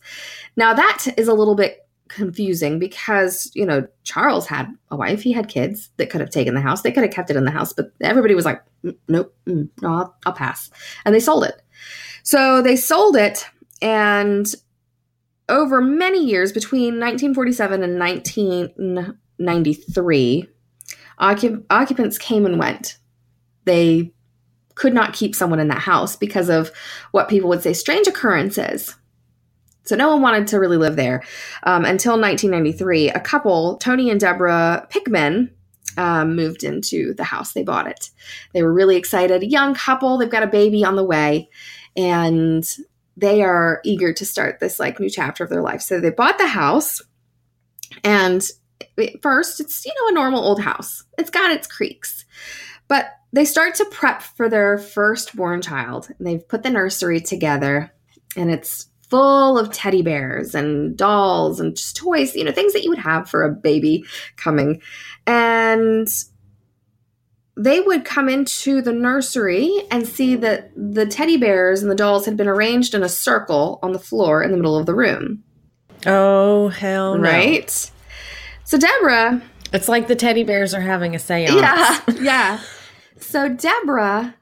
[0.56, 5.32] Now, that is a little bit confusing because you know Charles had a wife, he
[5.32, 6.82] had kids that could have taken the house.
[6.82, 8.62] They could have kept it in the house, but everybody was like,
[9.08, 10.70] "Nope, mm, no, I'll, I'll pass,"
[11.04, 11.62] and they sold it.
[12.22, 13.46] So they sold it,
[13.80, 14.46] and
[15.48, 20.48] over many years, between 1947 and 1993,
[21.20, 22.98] occup- occupants came and went.
[23.64, 24.12] They
[24.74, 26.72] could not keep someone in that house because of
[27.10, 28.96] what people would say strange occurrences
[29.84, 31.22] so no one wanted to really live there
[31.64, 33.10] um, until 1993.
[33.10, 35.50] A couple, Tony and Deborah Pickman,
[35.96, 37.52] um, moved into the house.
[37.52, 38.10] They bought it.
[38.52, 39.42] They were really excited.
[39.42, 40.18] A young couple.
[40.18, 41.50] They've got a baby on the way,
[41.96, 42.64] and
[43.16, 45.82] they are eager to start this like new chapter of their life.
[45.82, 47.02] So they bought the house,
[48.04, 48.46] and
[49.20, 51.04] first, it's you know a normal old house.
[51.18, 52.24] It's got its creaks,
[52.88, 56.08] but they start to prep for their firstborn child.
[56.18, 57.92] And they've put the nursery together,
[58.36, 62.82] and it's full of teddy bears and dolls and just toys, you know, things that
[62.82, 64.02] you would have for a baby
[64.36, 64.80] coming.
[65.26, 66.08] And
[67.58, 72.24] they would come into the nursery and see that the teddy bears and the dolls
[72.24, 75.44] had been arranged in a circle on the floor in the middle of the room.
[76.06, 77.30] Oh, hell no.
[77.30, 77.90] Right?
[78.64, 79.42] So, Deborah.
[79.74, 81.54] It's like the teddy bears are having a seance.
[81.54, 82.00] Yeah.
[82.18, 82.60] Yeah.
[83.18, 84.34] So, Deborah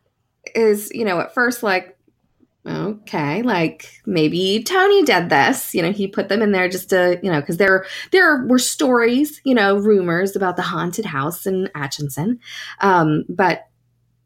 [0.54, 1.96] is, you know, at first like,
[2.70, 5.74] okay like maybe tony did this.
[5.74, 8.58] You know he put them in there just to you know because there there were
[8.58, 12.38] stories you know rumors about the haunted house in atchison
[12.80, 13.66] um, but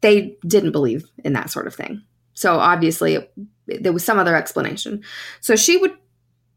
[0.01, 2.03] they didn't believe in that sort of thing.
[2.35, 3.33] So obviously it,
[3.65, 5.03] there was some other explanation.
[5.39, 5.93] So she would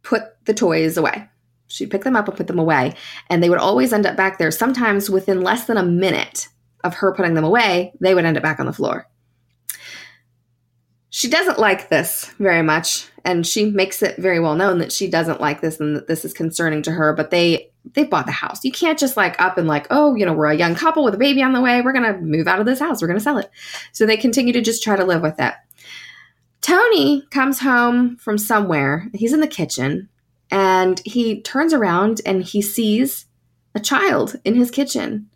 [0.03, 1.29] put the toys away.
[1.69, 2.95] She'd pick them up and put them away
[3.31, 4.51] and they would always end up back there.
[4.51, 6.49] Sometimes within less than a minute
[6.85, 9.09] of her putting them away they would end up back on the floor
[11.11, 15.09] she doesn't like this very much and she makes it very well known that she
[15.09, 18.33] doesn't like this and that this is concerning to her but they they bought the
[18.33, 18.65] house.
[18.65, 21.15] You can't just like up and like oh you know we're a young couple with
[21.15, 21.81] a baby on the way.
[21.81, 23.01] We're gonna move out of this house.
[23.01, 23.51] We're gonna sell it.
[23.93, 25.55] So they continue to just try to live with it.
[26.61, 29.09] Tony comes home from somewhere.
[29.15, 30.09] He's in the kitchen
[30.51, 33.27] and he turns around and he sees
[33.75, 35.31] a child in his kitchen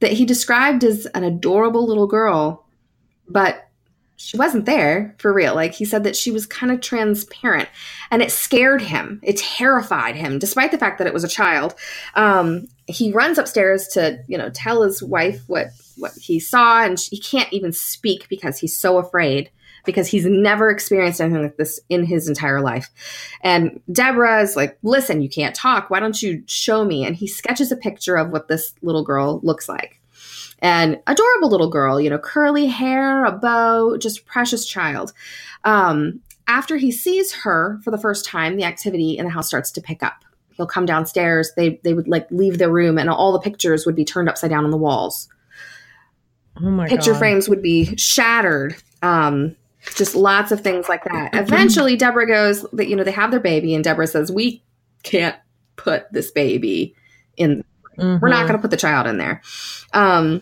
[0.00, 2.66] that he described as an adorable little girl
[3.28, 3.69] but
[4.22, 5.54] she wasn't there for real.
[5.54, 7.70] Like he said that she was kind of transparent
[8.10, 9.18] and it scared him.
[9.22, 11.74] It terrified him, despite the fact that it was a child.
[12.14, 17.00] Um, he runs upstairs to, you know, tell his wife what, what he saw and
[17.00, 19.50] he can't even speak because he's so afraid
[19.86, 22.90] because he's never experienced anything like this in his entire life.
[23.40, 25.88] And Deborah is like, listen, you can't talk.
[25.88, 27.06] Why don't you show me?
[27.06, 29.99] And he sketches a picture of what this little girl looks like
[30.62, 35.12] and adorable little girl, you know, curly hair, a bow, just precious child.
[35.64, 39.70] Um, after he sees her for the first time, the activity in the house starts
[39.72, 40.24] to pick up.
[40.56, 41.52] He'll come downstairs.
[41.56, 44.50] They they would like leave their room, and all the pictures would be turned upside
[44.50, 45.28] down on the walls.
[46.60, 47.18] Oh my Picture God.
[47.18, 48.76] frames would be shattered.
[49.02, 49.56] Um,
[49.94, 51.30] just lots of things like that.
[51.34, 54.62] Eventually, Deborah goes that you know they have their baby, and Deborah says, "We
[55.02, 55.36] can't
[55.76, 56.94] put this baby
[57.36, 57.64] in
[57.96, 58.48] we're not Mhm.
[58.48, 59.42] going to put the child in there.
[59.92, 60.40] Um,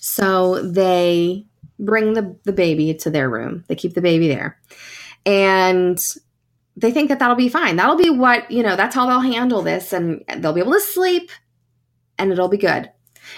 [0.00, 1.46] so they
[1.78, 3.64] bring the, the baby to their room.
[3.68, 4.58] They keep the baby there.
[5.26, 6.02] And
[6.76, 7.76] they think that that'll be fine.
[7.76, 9.92] That'll be what, you know, that's how they'll handle this.
[9.92, 11.30] And they'll be able to sleep
[12.18, 12.90] and it'll be good.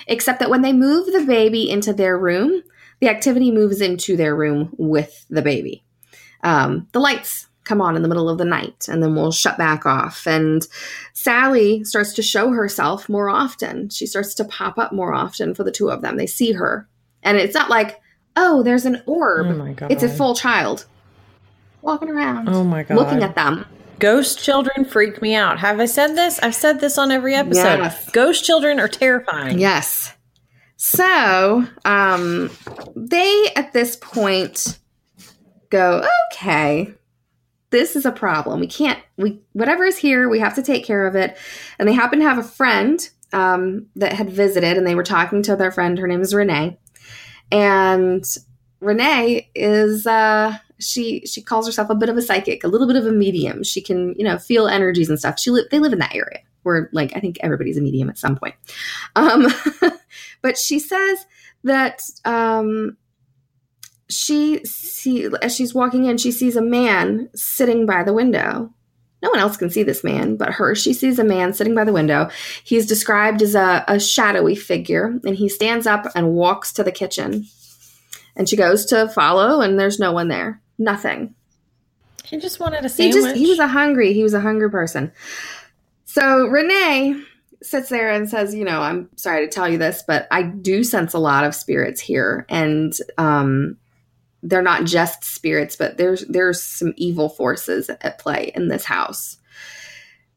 [0.07, 2.63] Except that when they move the baby into their room,
[3.01, 5.85] the activity moves into their room with the baby.
[6.45, 9.57] Um, the lights come on in the middle of the night and then we'll shut
[9.57, 10.27] back off.
[10.27, 10.67] And
[11.13, 13.89] Sallie starts to show herself more often.
[13.89, 16.17] She starts to pop up more often for the two of them.
[16.17, 16.89] They see her.
[17.23, 18.01] And it's not like,
[18.37, 19.47] oh, there's an orb.
[19.47, 19.93] Oh my God.
[19.93, 20.87] It's a full child
[21.83, 22.97] walking around, Oh my God.
[22.97, 23.65] looking at them.
[23.99, 25.61] Ghost children freak me out.
[25.61, 26.41] Have I said this?
[26.41, 27.79] I've said this on every episode.
[27.79, 28.11] Yes.
[28.11, 29.61] Ghost children are terrifying.
[29.61, 30.13] Yes.
[30.77, 32.51] So, um,
[32.97, 34.81] they at this point
[35.71, 36.93] go, okay,
[37.73, 38.61] this is a problem.
[38.61, 41.37] We can't, we, whatever is here, we have to take care of it.
[41.79, 45.43] And they happen to have a friend, um, that had visited and they were talking
[45.43, 45.99] to their friend.
[45.99, 46.79] Her name is Renee.
[47.51, 48.25] And
[48.81, 52.97] Renee is, uh, she she calls herself a bit of a psychic, a little bit
[52.97, 53.63] of a medium.
[53.63, 55.39] She can, you know, feel energies and stuff.
[55.39, 58.19] She li- they live in that area where like I think everybody's a medium at
[58.19, 58.55] some point.
[59.17, 59.47] Um,
[60.43, 61.25] but she says
[61.65, 62.97] that um,
[64.13, 68.73] she see as she's walking in, she sees a man sitting by the window.
[69.23, 70.75] No one else can see this man but her.
[70.75, 72.29] She sees a man sitting by the window.
[72.65, 76.93] He's described as a, a shadowy figure, and he stands up and walks to the
[76.93, 77.47] kitchen.
[78.35, 80.61] And she goes to follow, and there's no one there.
[80.79, 81.35] Nothing.
[82.25, 83.23] He just wanted a He sandwich.
[83.23, 85.13] just he was a hungry he was a hungry person.
[86.07, 87.23] So Renee
[87.63, 90.83] sits there and says, you know, I'm sorry to tell you this, but I do
[90.83, 93.77] sense a lot of spirits here, and um,
[94.43, 99.39] they're not just spirits, but there's there's some evil forces at play in this house.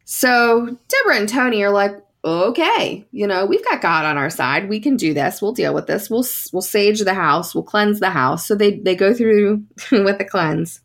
[0.06, 4.70] So Deborah and Tony are like, okay, you know, we've got God on our side.
[4.70, 5.42] We can do this.
[5.42, 6.10] We'll deal with this.
[6.10, 7.54] We'll we'll sage the house.
[7.56, 8.48] We'll cleanse the house.
[8.48, 10.82] So they they go through with the cleanse.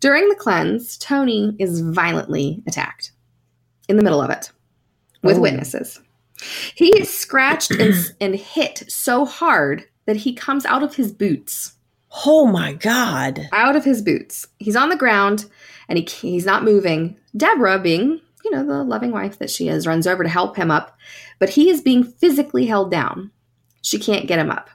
[0.00, 3.12] During the cleanse, Tony is violently attacked
[3.88, 4.50] in the middle of it
[5.22, 5.40] with Oh.
[5.40, 6.00] witnesses.
[6.74, 11.74] He is scratched and, and hit so hard that he comes out of his boots.
[12.24, 13.48] Oh my god.
[13.52, 14.46] Out of his boots.
[14.58, 15.46] He's on the ground
[15.88, 17.16] and he, he's not moving.
[17.36, 20.70] Deborah, being, you know, the loving wife that she is, runs over to help him
[20.70, 20.96] up,
[21.38, 23.30] but he is being physically held down.
[23.80, 24.70] She can't get him up.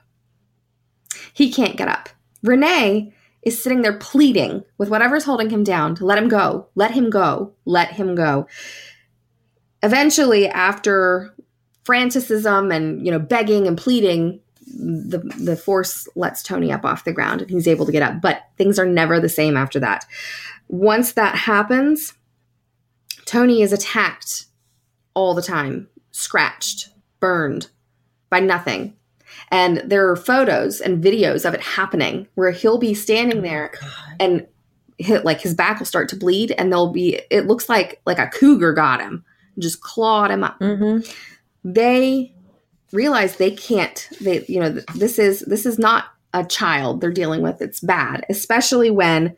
[1.32, 2.08] He can't get up.
[2.42, 3.12] Renee
[3.42, 7.10] is sitting there pleading with whatever's holding him down to let him go, let him
[7.10, 8.46] go, let him go.
[9.82, 11.34] Eventually, after
[11.84, 14.40] franticism and you know begging and pleading,
[14.76, 18.20] the the force lets Tony up off the ground and he's able to get up.
[18.20, 20.04] But things are never the same after that.
[20.68, 22.14] Once that happens,
[23.24, 24.46] Tony is attacked
[25.14, 26.90] all the time, scratched,
[27.20, 27.68] burned
[28.30, 28.94] by nothing.
[29.50, 33.90] And there are photos and videos of it happening where he'll be standing there God.
[34.20, 34.46] and
[34.98, 38.18] hit, like his back will start to bleed and there'll be it looks like like
[38.18, 39.24] a cougar got him
[39.58, 41.08] just clawed him up Mm-hmm.
[41.64, 42.34] they
[42.92, 47.42] realize they can't they you know this is this is not a child they're dealing
[47.42, 47.60] with.
[47.60, 49.36] It's bad especially when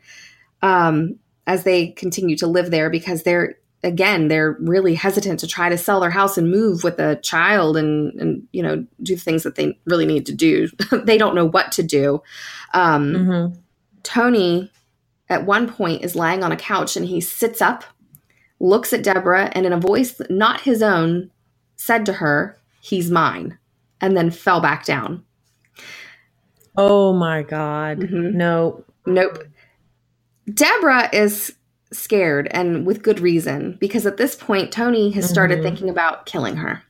[0.61, 1.15] um
[1.47, 5.77] as they continue to live there because they're again they're really hesitant to try to
[5.77, 9.55] sell their house and move with a child and and you know do things that
[9.55, 10.67] they really need to do.
[11.03, 12.21] They don't know what to do.
[12.73, 13.59] Um Mm-hmm.
[14.03, 14.71] Tony,
[15.29, 17.83] at one point, is lying on a couch and he sits up,
[18.59, 21.31] looks at Deborah, and in a voice not his own,
[21.77, 23.59] said to her, He's mine,
[24.01, 25.25] and then fell back down.
[26.77, 27.99] Oh my God.
[27.99, 28.33] Mhm.
[28.35, 28.85] No.
[29.05, 29.45] Nope.
[30.53, 31.55] Deborah is
[31.93, 35.63] scared and with good reason because at this point, Tony has started Mhm.
[35.63, 36.83] thinking about killing her.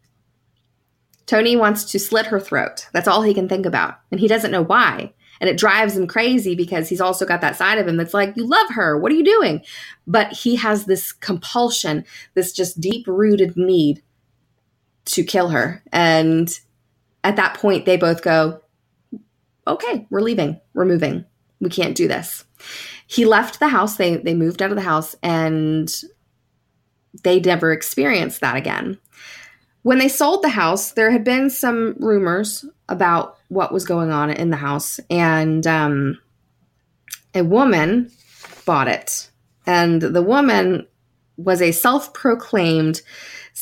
[1.25, 2.87] Tony wants to slit her throat.
[2.93, 3.95] That's all he can think about.
[4.11, 5.13] And he doesn't know why.
[5.41, 8.35] And it drives him crazy because he's also got that side of him that's like,
[8.37, 8.97] You love her.
[8.99, 9.61] What are you doing?
[10.07, 14.03] But he has this compulsion, this just deep rooted need
[15.05, 15.83] to kill her.
[15.91, 16.49] And
[17.23, 18.61] at that point, they both go,
[19.67, 20.59] Okay, we're leaving.
[20.73, 21.25] We're moving.
[21.59, 22.43] We can't do this.
[23.05, 23.95] He left the house.
[23.97, 25.93] They they moved out of the house and
[27.23, 28.97] they never experienced that again.
[29.83, 34.29] When they sold the house, there had been some rumors about what was going on
[34.29, 36.19] in the house, and um,
[37.33, 38.11] a woman
[38.65, 39.29] bought it.
[39.65, 40.87] And the woman
[41.37, 43.01] was a self proclaimed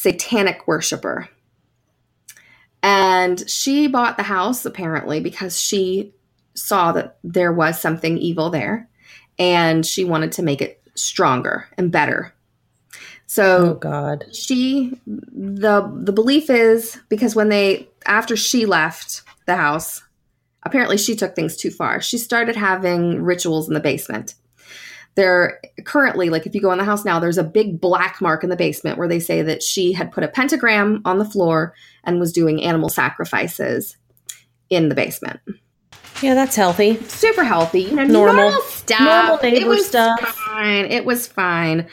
[0.01, 1.27] satanic worshiper.
[2.81, 6.13] And she bought the house apparently because she
[6.53, 8.89] saw that there was something evil there
[9.37, 12.33] and she wanted to make it stronger and better.
[13.27, 14.23] So Oh God.
[14.33, 20.01] she the the belief is because when they after she left the house
[20.63, 24.35] apparently she took things too far she started having rituals in the basement
[25.19, 28.43] there currently like if you go in the house now there's a big black mark
[28.43, 31.73] in the basement where they say that she had put a pentagram on the floor
[32.05, 33.97] and was doing animal sacrifices
[34.69, 35.39] in the basement
[36.21, 36.95] Yeah, that's healthy.
[37.03, 38.43] super healthy you know Normal.
[38.43, 40.19] normal stuff Normal it neighbor was stuff.
[40.21, 41.87] fine it was fine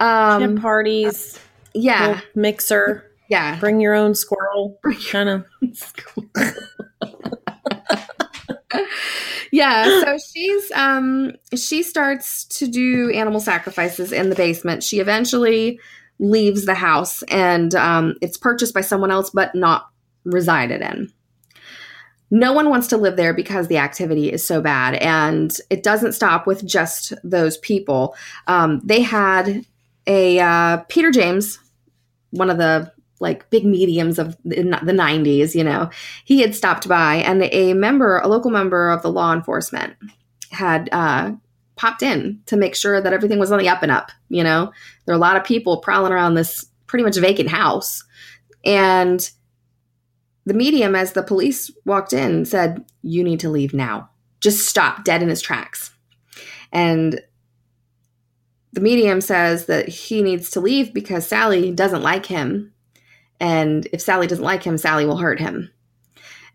[0.00, 1.38] Um, um parties,
[1.74, 4.78] yeah mixer, yeah bring your own squirrel.
[5.10, 5.46] Kind of.
[9.52, 14.82] yeah so she's um she starts to do animal sacrifices in the basement.
[14.82, 15.78] She eventually
[16.18, 19.88] leaves the house and um it's purchased by someone else but not
[20.24, 21.12] resided in.
[22.30, 26.12] No one wants to live there because the activity is so bad and it doesn't
[26.12, 28.16] stop with just those people.
[28.46, 29.66] Um, they had
[30.06, 31.60] a uh, peter james
[32.30, 32.90] one of the
[33.22, 35.88] like big mediums of the, the 90s you know
[36.24, 39.94] he had stopped by and a member a local member of the law enforcement
[40.50, 41.32] had uh,
[41.76, 44.72] popped in to make sure that everything was on the up and up you know?
[45.04, 48.02] There are a lot of people prowling around this pretty much vacant house.
[48.64, 49.30] And
[50.46, 54.08] the medium as the police walked in said you need to leave now.
[54.40, 55.92] Just stop dead in his tracks.
[56.72, 57.20] And
[58.72, 62.72] the medium says that he needs to leave because sallie doesn't like him
[63.42, 65.68] and if Sallie doesn't like him, Sallie will hurt him.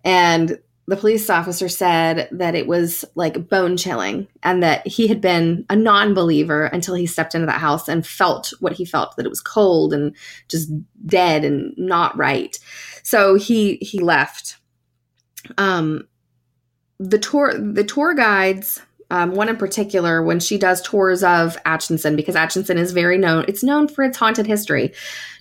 [0.05, 0.57] And
[0.87, 5.65] the police officer said that it was like bone chilling and that he had been
[5.69, 9.25] a non believer until he stepped into that house and felt what he felt that
[9.25, 10.15] it was cold and
[10.47, 10.71] just
[11.05, 12.57] dead and not right.
[13.03, 14.55] So he he left.
[15.57, 16.07] Um
[16.99, 22.15] the tour the tour guides um, one in particular when she does tours of Atchison
[22.15, 24.93] because Atchison is very known it's known for its haunted history.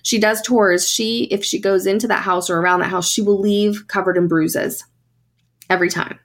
[0.03, 0.89] She does tours.
[0.89, 4.17] She if she goes into that house or around that house she will leave covered
[4.17, 4.85] in bruises
[5.69, 6.19] every time.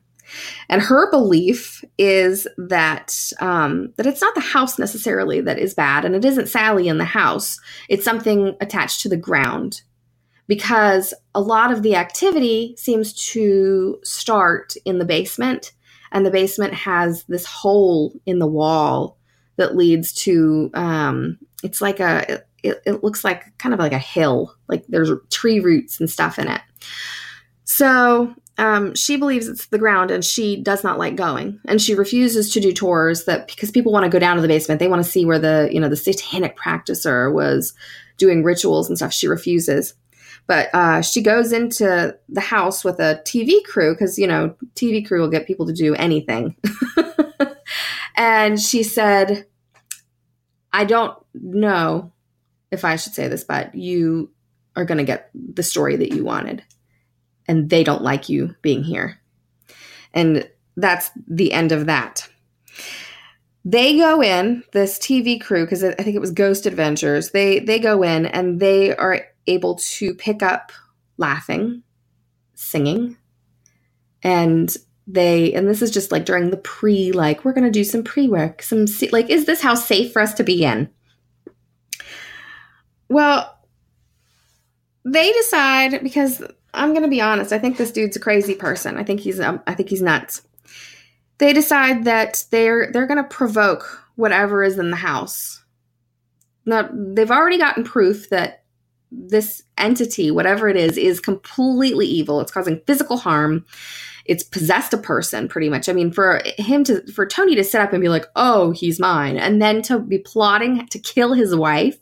[0.68, 6.04] And her belief is that um, that it's not the house necessarily that is bad
[6.04, 7.58] and it isn't sallie in the house.
[7.88, 9.82] It's something attached to the ground
[10.46, 15.72] because a lot of the activity seems to start in the basement
[16.12, 19.18] and the basement has this hole in the wall
[19.56, 23.98] that leads to um, it's like a it, it looks like kind of like a
[23.98, 26.60] hill like there's tree roots and stuff in it.
[27.64, 31.58] So um, she believes it's the ground and she does not like going.
[31.66, 34.48] And she refuses to do tours that because people want to go down to the
[34.48, 34.78] basement.
[34.78, 37.72] They want to see where the you know the satanic practicer was
[38.18, 39.12] doing rituals and stuff.
[39.12, 39.94] She refuses
[40.46, 45.06] but uh, she goes into the house with a tv crew because you know tv
[45.06, 46.56] crew will get people to do anything
[48.16, 49.46] and she said
[50.72, 52.12] i don't know
[52.70, 54.30] if i should say this but you
[54.74, 56.62] are going to get the story that you wanted
[57.48, 59.20] and they don't like you being here.
[60.14, 62.28] And that's the end of that.
[63.64, 67.78] They go in, this TV crew, because I think it was Ghost Adventures, they they
[67.78, 70.72] go in and they are able to pick up
[71.18, 71.82] laughing,
[72.54, 73.16] singing,
[74.22, 78.04] and they and this is just like during the pre like we're gonna do some
[78.04, 80.88] pre work some like is this house safe for us to be in
[83.08, 83.58] well
[85.04, 86.40] they decide because
[86.74, 87.52] I'm going to be honest.
[87.52, 88.96] I think this dude's a crazy person.
[88.96, 90.42] I think he's um, I think he's nuts.
[91.38, 95.64] they decide that they're they're going to provoke whatever is in the house.
[96.64, 98.61] Now, they've already gotten proof that
[99.12, 102.40] this entity, whatever it is, is completely evil.
[102.40, 103.64] It's causing physical harm.
[104.24, 105.88] It's possessed a person pretty much.
[105.88, 109.00] I mean, for him to for Tony to sit up and be like, "Oh, he's
[109.00, 111.98] mine," and then to be plotting to kill his wife,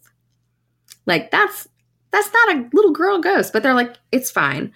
[1.07, 1.66] like that's
[2.11, 4.73] that's not a little girl ghost, but they're like, "It's fine."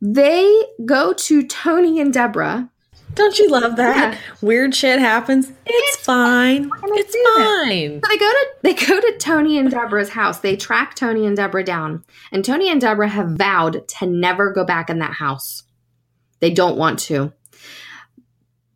[0.00, 2.71] They go to Tony and Deborah
[3.14, 4.14] Don't you love that?
[4.14, 4.18] Yeah.
[4.40, 5.50] Weird shit happens.
[5.50, 6.70] It's, It's fine.
[6.84, 8.00] It's fine.
[8.02, 10.40] So they go to they go to Tony and Deborah's house.
[10.40, 12.04] They track Tony and Deborah down.
[12.30, 15.64] And Tony and Deborah have vowed to never go back in that house.
[16.40, 17.32] They don't want to.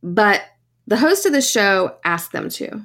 [0.03, 0.43] But
[0.87, 2.83] the host of the show asked them to.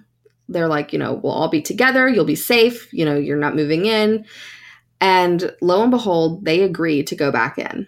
[0.50, 3.56] They're like, you know, we'll all be together, you'll be safe, you know, you're not
[3.56, 4.26] moving in.
[5.00, 7.88] And lo and behold, they agree to go back in,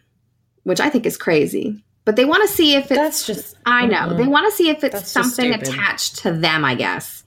[0.64, 1.83] which I think is crazy.
[2.06, 3.56] But they want to see if it's That's just.
[3.66, 4.10] I know.
[4.10, 4.18] Mm-mm.
[4.18, 7.24] They want to see if it's That's something attached to them, I guess.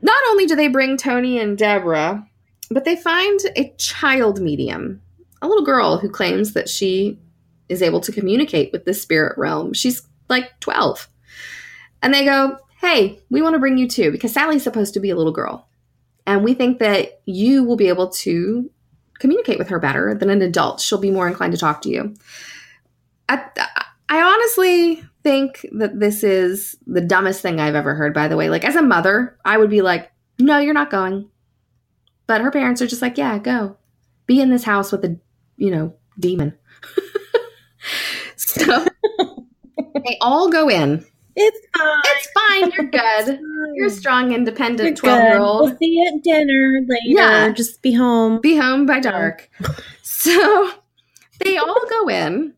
[0.00, 2.26] Not only do they bring Tony and Deborah,
[2.70, 5.00] but they find a child medium,
[5.40, 7.18] a little girl who claims that she
[7.68, 9.72] is able to communicate with the spirit realm.
[9.72, 11.08] She's like 12.
[12.02, 15.10] And they go, Hey, we want to bring you too, because Sallie's supposed to be
[15.10, 15.68] a little girl.
[16.26, 18.70] And we think that you will be able to
[19.18, 20.80] communicate with her better than an adult.
[20.80, 22.14] She'll be more inclined to talk to you.
[23.32, 23.68] I,
[24.08, 28.50] I honestly think that this is the dumbest thing I've ever heard, by the way.
[28.50, 31.28] Like, as a mother, I would be like, no, you're not going.
[32.26, 33.76] But her parents are just like, yeah, go.
[34.26, 35.18] Be in this house with a,
[35.56, 36.56] you know, demon.
[38.36, 38.84] so
[40.04, 41.04] they all go in.
[41.34, 42.02] It's fine.
[42.04, 42.70] It's fine.
[42.72, 42.90] You're
[43.26, 43.40] good.
[43.74, 45.70] You're a strong, independent 12 year old.
[45.70, 47.00] We'll see you at dinner later.
[47.04, 47.52] Yeah.
[47.52, 48.40] Just be home.
[48.40, 49.48] Be home by dark.
[50.02, 50.70] So
[51.40, 52.54] they all go in,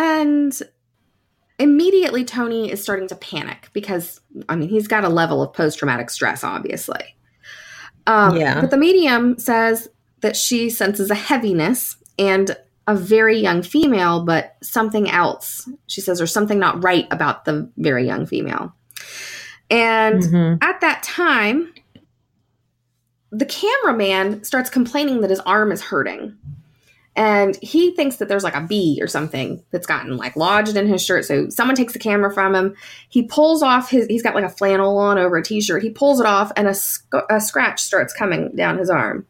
[0.00, 0.58] and
[1.58, 5.78] immediately Tony is starting to panic because, I mean, he's got a level of post
[5.78, 7.16] traumatic stress, obviously.
[8.06, 8.62] Um, Yeah.
[8.62, 9.88] But the medium says
[10.22, 12.56] that she senses a heaviness and
[12.86, 15.68] a very young female, but something else.
[15.86, 18.74] She says there's something not right about the very young female.
[19.70, 20.58] And Mhm.
[20.62, 21.74] at that time,
[23.30, 26.36] the cameraman starts complaining that his arm is hurting.
[27.20, 30.88] And he thinks that there's like a bee or something that's gotten like lodged in
[30.88, 31.26] his shirt.
[31.26, 32.74] So someone takes the camera from him.
[33.10, 35.82] He pulls off his, he's got like a flannel on over a t shirt.
[35.82, 39.26] He pulls it off and a, sc- a scratch starts coming down his arm.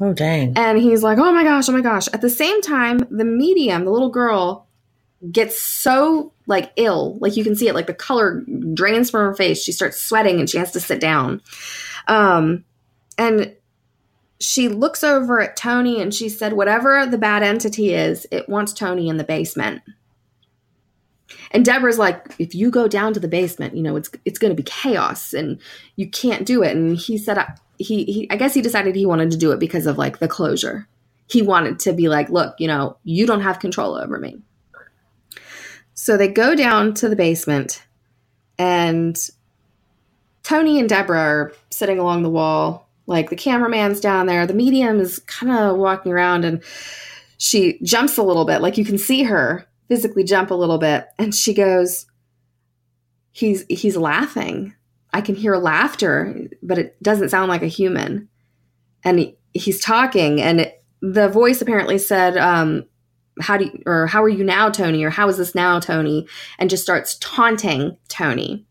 [0.00, 0.58] Oh, dang.
[0.58, 2.08] And he's like, oh my gosh, oh my gosh.
[2.12, 4.66] At the same time, the medium, the little girl,
[5.30, 7.18] gets so like ill.
[7.20, 8.42] Like you can see it, like the color
[8.74, 9.62] drains from her face.
[9.62, 11.40] She starts sweating and she has to sit down.
[12.08, 12.64] Um,
[13.16, 13.54] and
[14.40, 18.72] she looks over at Tony and she said, whatever the bad entity is, it wants
[18.72, 19.82] Tony in the basement.
[21.50, 24.54] And Deborah's like, if you go down to the basement, you know, it's it's going
[24.54, 25.58] to be chaos and
[25.96, 26.76] you can't do it.
[26.76, 29.60] And he said, I- he, he, I guess he decided he wanted to do it
[29.60, 30.88] because of like the closure.
[31.28, 34.40] He wanted to be like, look, you know, you don't have control over me.
[35.94, 37.84] So they go down to the basement
[38.58, 39.16] and
[40.42, 42.87] Tony and Deborah are sitting along the wall.
[43.08, 44.46] Like the cameraman's down there.
[44.46, 46.62] The medium is kind of walking around and
[47.38, 48.60] she jumps a little bit.
[48.60, 51.06] Like you can see her physically jump a little bit.
[51.18, 52.06] And she goes,
[53.32, 54.74] He's he's laughing.
[55.12, 58.28] I can hear laughter, but it doesn't sound like a human.
[59.04, 62.84] And he, he's talking, and it, the voice apparently said, um,
[63.40, 65.04] "How do you, or how are you now, Tony?
[65.04, 66.26] Or how is this now, Tony?"
[66.58, 68.66] And just starts taunting Tony.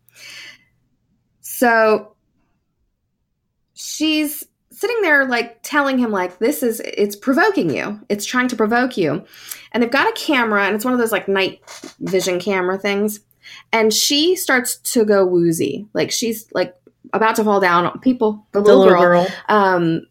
[1.40, 2.14] So
[3.78, 7.98] she's sitting there like telling him like this is it's provoking you.
[8.08, 9.24] It's trying to provoke you.
[9.72, 11.60] And they've got a camera and it's one of those like night
[12.00, 13.20] vision camera things.
[13.72, 15.86] And she starts to go woozy.
[15.94, 16.74] Like she's like
[17.12, 17.98] about to fall down.
[18.00, 19.34] People the The little, little girl, girl.
[19.48, 20.02] um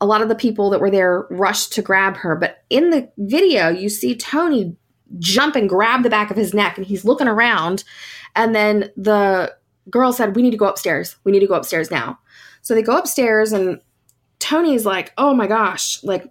[0.00, 2.36] a lot of the people that were there rushed to grab her.
[2.36, 4.76] But in the video you see tony
[5.18, 7.82] jump and grab the back of his neck and he's looking around.
[8.36, 9.52] And then the
[9.90, 11.16] girl said we need to go upstairs.
[11.24, 12.20] We need to go upstairs now
[12.66, 13.80] so they go upstairs and
[14.38, 16.30] tony's like oh my gosh like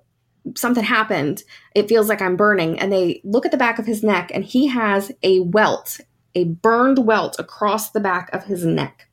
[0.56, 1.44] something happened.
[1.74, 2.80] It feels like i'm burning.
[2.80, 6.00] And they look at the back of his neck and he has a welt
[6.38, 9.08] a burned welt across the back of his neck.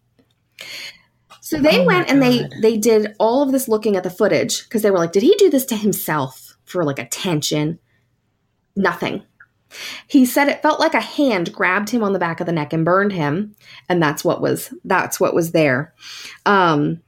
[1.40, 4.64] So they Oh went and they they did all of this looking at the footage
[4.64, 7.78] because they were like did he do this to himself for like attention?
[8.76, 9.22] Nothing.
[10.06, 12.74] He said it felt like a hand grabbed him on the back of the neck
[12.74, 13.54] and burned him
[13.88, 15.94] and that's what was that's what was there.
[16.44, 17.00] Um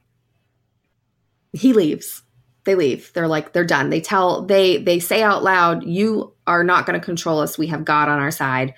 [1.55, 2.21] he leaves
[2.65, 6.63] they leave they're like they're done they tell they they say out loud you are
[6.63, 8.73] not going to control us we have god on our side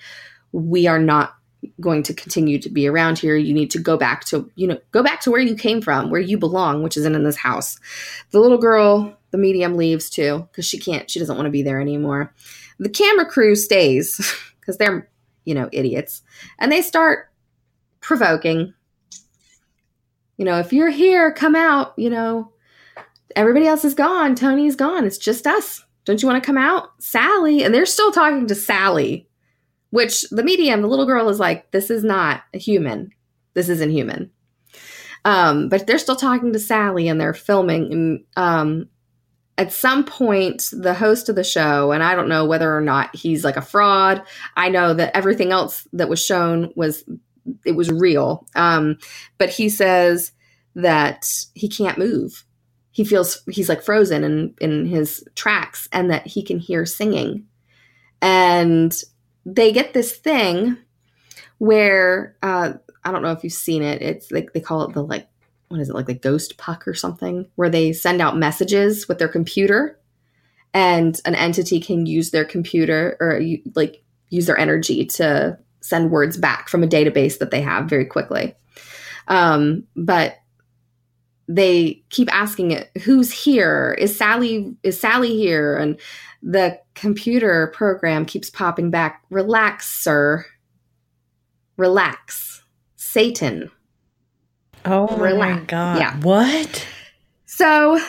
[0.51, 1.37] we are not
[1.79, 3.35] going to continue to be around here.
[3.35, 6.09] You need to go back to, you know, go back to where you came from,
[6.09, 7.79] where you belong, which isn't in this house.
[8.31, 11.63] The little girl, the medium leaves too, because she can't, she doesn't want to be
[11.63, 12.33] there anymore.
[12.79, 14.17] The camera crew stays
[14.59, 15.09] because they're,
[15.45, 16.21] you know, idiots.
[16.59, 17.29] And they start
[18.01, 18.73] provoking.
[20.37, 22.51] You know, if you're here, come out, you know,
[23.35, 24.35] everybody else is gone.
[24.35, 25.05] Tony's gone.
[25.05, 25.83] It's just us.
[26.05, 26.89] Don't you want to come out?
[26.99, 27.63] Sallie.
[27.63, 29.27] And they're still talking to Sallie,
[29.89, 33.11] which the medium, the little girl is like, this is not a human.
[33.53, 34.31] This isn't human.
[35.25, 37.91] Um, but they're still talking to Sallie and they're filming.
[37.91, 38.89] And um,
[39.57, 43.13] at some point, the host of the show, and I don't know whether or not
[43.15, 44.23] he's like a fraud.
[44.55, 47.03] I know that everything else that was shown was
[47.65, 48.45] it was real.
[48.55, 48.97] Um,
[49.37, 50.31] but he says
[50.75, 52.45] that he can't move
[52.97, 57.45] he feels he's like frozen in in his tracks and that he can hear singing.
[58.23, 58.91] And
[59.45, 60.77] they get this thing
[61.59, 64.01] where uh, i don't know if you've seen it.
[64.01, 65.27] It's like they call it the like
[65.67, 69.19] what is it like the ghost puck or something where they send out messages with
[69.19, 69.99] their computer
[70.73, 73.39] and an entity can use their computer or
[73.75, 78.05] like use their energy to send words back from a database that they have very
[78.05, 78.55] quickly.
[79.27, 80.37] Um, but
[81.47, 83.95] they keep asking it who's here?
[83.99, 85.75] Is sallie is sallie here?
[85.75, 85.97] And
[86.43, 90.45] the computer program keeps popping back relax sir.
[91.77, 92.63] Relax.
[92.95, 93.71] Satan.
[94.85, 95.59] Oh relax.
[95.59, 95.99] my god.
[95.99, 96.19] Yeah.
[96.19, 96.85] What?
[97.45, 97.99] So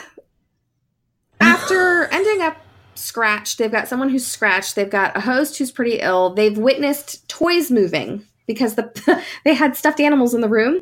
[1.40, 2.56] after ending up
[2.94, 7.28] scratched they've got someone who's scratched they've got a host who's pretty ill they've witnessed
[7.28, 10.80] toys moving because the they had stuffed animals in the room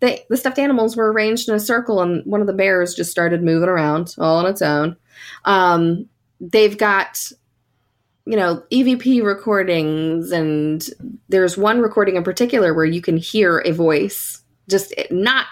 [0.00, 3.10] the, the stuffed animals were arranged in a circle and one of the bears just
[3.10, 4.96] started moving around all on its own.
[5.44, 6.08] Um,
[6.40, 7.32] they've got
[8.26, 10.90] you know evp recordings and
[11.28, 15.46] there's one recording in particular where you can hear a voice just not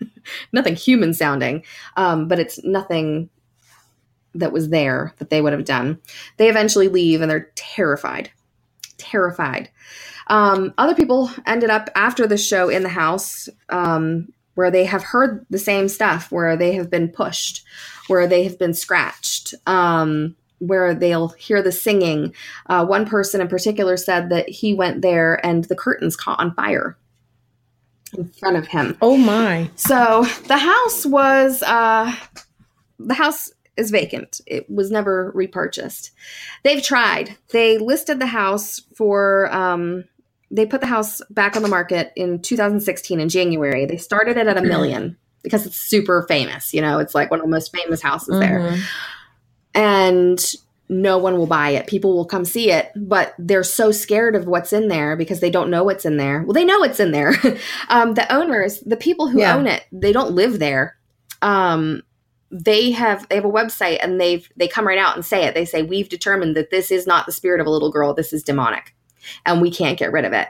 [0.52, 1.62] nothing human sounding
[1.96, 3.28] um, but it's nothing
[4.34, 6.00] that was there that they would have done.
[6.36, 8.30] They eventually leave and they're terrified.
[8.96, 9.70] Terrified
[10.30, 15.02] um, other people ended up after the show in the house um, where they have
[15.02, 17.64] heard the same stuff, where they have been pushed,
[18.06, 22.32] where they have been scratched, um, where they'll hear the singing.
[22.66, 26.54] Uh, one person in particular said that he went there and the curtains caught on
[26.54, 26.96] fire
[28.16, 28.96] in front of him.
[29.02, 29.68] Oh my.
[29.76, 32.14] So the house was uh
[32.98, 34.40] the house is vacant.
[34.46, 36.10] It was never repurchased.
[36.64, 37.36] They've tried.
[37.50, 40.04] They listed the house for um
[40.50, 43.86] they put the house back on the market in 2016 in January.
[43.86, 46.74] They started it at a million because it's super famous.
[46.74, 48.40] You know, it's like one of the most famous houses mm-hmm.
[48.40, 48.78] there.
[49.74, 50.54] And
[50.88, 51.86] no one will buy it.
[51.86, 55.50] People will come see it, but they're so scared of what's in there because they
[55.50, 56.42] don't know what's in there.
[56.42, 57.34] Well, they know it's in there.
[57.88, 59.56] um, the owners, the people who yeah.
[59.56, 60.96] own it, they don't live there.
[61.42, 62.02] Um,
[62.50, 65.54] they have they have a website and they've they come right out and say it.
[65.54, 68.12] They say we've determined that this is not the spirit of a little girl.
[68.12, 68.92] This is demonic
[69.46, 70.48] and we can't get rid of it.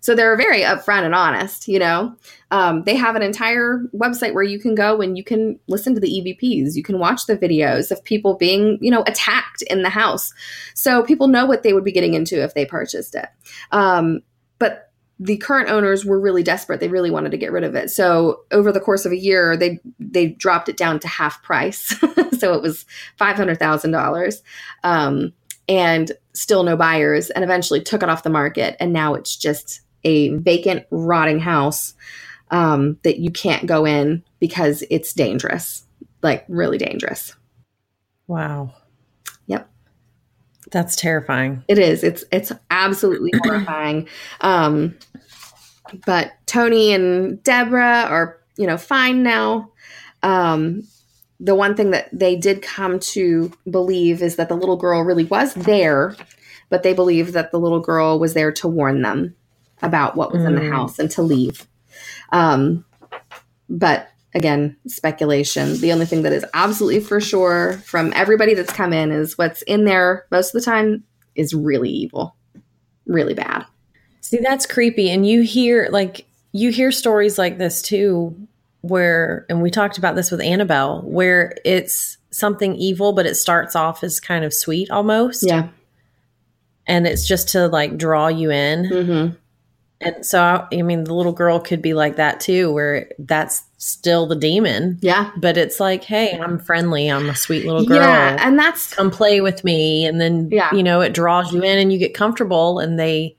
[0.00, 2.14] So they're very upfront and honest, you know.
[2.52, 6.00] Um, they have an entire website where you can go and you can listen to
[6.00, 6.76] the EVPs.
[6.76, 10.32] You can watch the videos of people being, you know, attacked in the house.
[10.74, 13.26] So people know what they would be getting into if they purchased it.
[13.72, 14.20] Um,
[14.60, 16.78] but the current owners were really desperate.
[16.78, 17.90] They really wanted to get rid of it.
[17.90, 21.98] So over the course of a year, they they dropped it down to half price.
[22.38, 22.84] so it was
[23.16, 24.42] five hundred thousand um, dollars
[25.68, 28.76] and still no buyers and eventually took it off the market.
[28.78, 31.94] And now it's just a vacant rotting house
[32.50, 35.86] um, that you can't go in because it's dangerous
[36.26, 37.34] like really dangerous.
[38.26, 38.74] Wow.
[39.46, 39.70] Yep.
[40.70, 41.64] That's terrifying.
[41.68, 42.02] It is.
[42.02, 44.08] It's it's absolutely horrifying.
[44.40, 44.96] Um,
[46.04, 49.70] but tony and deborah are you know fine now.
[50.22, 50.82] Um,
[51.38, 55.24] the one thing that they did come to believe is that the little girl really
[55.24, 56.16] was there,
[56.70, 59.34] but they believe that the little girl was there to warn them
[59.82, 60.48] about what was mm.
[60.48, 60.72] in the mm.
[60.72, 61.66] house and to leave.
[62.32, 62.84] Um,
[63.68, 65.78] but again, speculation.
[65.80, 69.62] The only thing that is absolutely for sure from everybody that's come in is what's
[69.62, 71.04] in there most of the time
[71.34, 72.34] is really evil,
[73.06, 73.66] really bad.
[74.20, 75.10] See, that's creepy.
[75.10, 78.34] And you hear, like, you hear stories like this too
[78.88, 83.74] where, and we talked about this with Annabelle, where it's something evil, but it starts
[83.74, 85.46] off as kind of sweet almost.
[85.46, 85.68] Yeah.
[86.86, 88.84] And it's just to like draw you in.
[88.84, 89.34] Mm-hmm.
[89.98, 94.26] And so, I mean, the little girl could be like that too, where that's still
[94.26, 94.98] the demon.
[95.00, 95.30] Yeah.
[95.38, 97.08] But it's like, hey, I'm friendly.
[97.08, 97.96] I'm a sweet little girl.
[97.96, 98.36] Yeah.
[98.38, 100.04] And that's come play with me.
[100.04, 100.74] And then, yeah.
[100.74, 103.36] you know, it draws you in and you get comfortable and they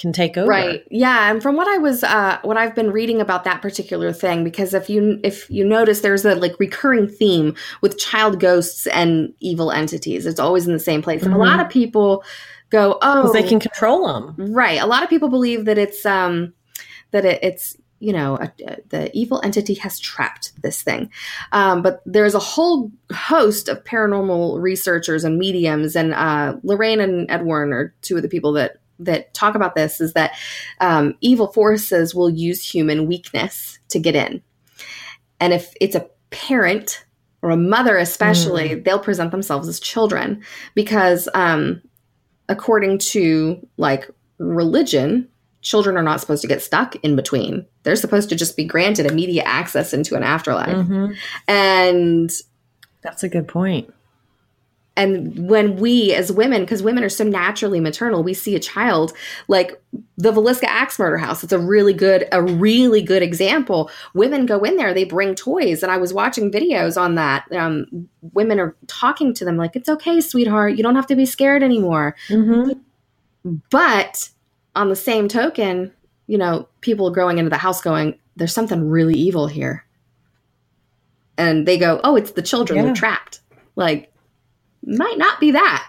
[0.00, 0.48] can take over.
[0.48, 0.84] Right.
[0.90, 4.42] Yeah, and from what I was uh what I've been reading about that particular thing
[4.42, 9.34] because if you if you notice there's a like recurring theme with child ghosts and
[9.40, 10.26] evil entities.
[10.26, 11.22] It's always in the same place.
[11.22, 12.24] And a lot of people
[12.70, 14.52] go, "Oh, they can control them.
[14.52, 14.80] Right.
[14.80, 16.54] A lot of people believe that it's um
[17.10, 18.50] that it, it's you know a,
[18.88, 21.10] the evil entity has trapped this thing,
[21.52, 27.30] um, but there's a whole host of paranormal researchers and mediums, and uh, Lorraine and
[27.30, 30.00] Ed Warren are two of the people that that talk about this.
[30.00, 30.32] Is that
[30.80, 34.42] um, evil forces will use human weakness to get in,
[35.40, 37.04] and if it's a parent
[37.42, 40.40] or a mother especially they'll present themselves as children
[40.74, 41.82] because um,
[42.48, 44.08] according to like
[44.38, 45.28] religion,
[45.62, 47.64] children are not supposed to get stuck in between.
[47.82, 50.76] They're supposed to just be granted immediate access into an afterlife.
[50.76, 51.16] Mhm.
[51.48, 52.30] And
[53.02, 53.92] That's a good point.
[55.02, 59.12] And when we as women because women are so naturally maternal we see a child
[59.48, 59.80] like
[60.16, 64.62] the Villisca axe murder house it's a really good a really good example women go
[64.62, 67.86] in there they bring toys and i was watching videos on that um,
[68.32, 71.62] women are talking to them like it's okay sweetheart you don't have to be scared
[71.62, 72.70] anymore hmm
[73.70, 74.28] But
[74.74, 75.92] on the same token,
[76.26, 79.84] you know, people growing into the house going, there's something really evil here.
[81.36, 82.76] And they go, oh, it's the children.
[82.76, 82.82] Yeah.
[82.84, 83.40] They're trapped.
[83.76, 84.09] Like,
[84.84, 85.86] might not be that.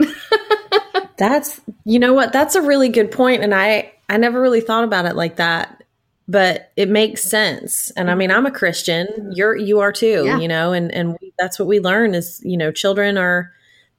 [1.18, 2.34] That's you know what?
[2.34, 5.84] That's a really good point, and I I never really thought about it like that,
[6.28, 7.92] but it makes sense.
[7.92, 9.32] And I mean, I'm a Christian.
[9.34, 10.24] You're you are too.
[10.26, 10.40] Yeah.
[10.40, 13.52] You know, and and we, that's what we learn is you know children are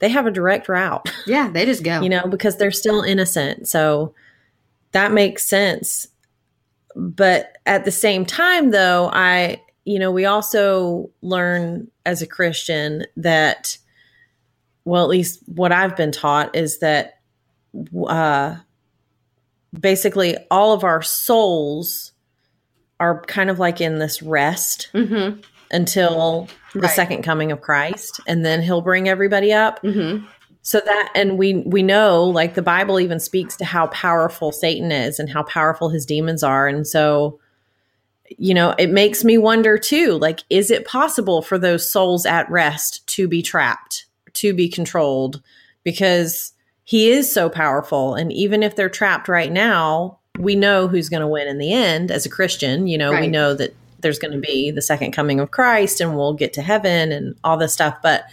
[0.02, 1.08] they have a direct route.
[1.26, 2.00] yeah, they just go.
[2.00, 3.68] you know, because they're still innocent.
[3.68, 4.14] So
[4.90, 6.08] that makes sense.
[6.96, 13.06] But at the same time, though, I, you know, we also learn as a Christian
[13.16, 13.78] that,
[14.84, 17.20] well, at least what I've been taught is that
[18.06, 18.56] uh,
[19.78, 22.12] basically all of our souls
[23.00, 25.40] are kind of like in this rest mm-hmm.
[25.70, 26.90] until the Right.
[26.90, 29.82] second coming of Christ, and then he'll bring everybody up.
[29.82, 30.24] Mm-hmm.
[30.62, 34.92] So that and we we know like the Bible even speaks to how powerful Satan
[34.92, 37.40] is and how powerful his demons are and so
[38.38, 42.50] you know it makes me wonder too like is it possible for those souls at
[42.50, 45.42] rest to be trapped to be controlled
[45.84, 46.52] because
[46.84, 51.20] he is so powerful and even if they're trapped right now we know who's going
[51.20, 54.32] to win in the end as a Christian you know we know that there's going
[54.32, 57.72] to be the second coming of Christ and we'll get to heaven and all this
[57.72, 58.24] stuff but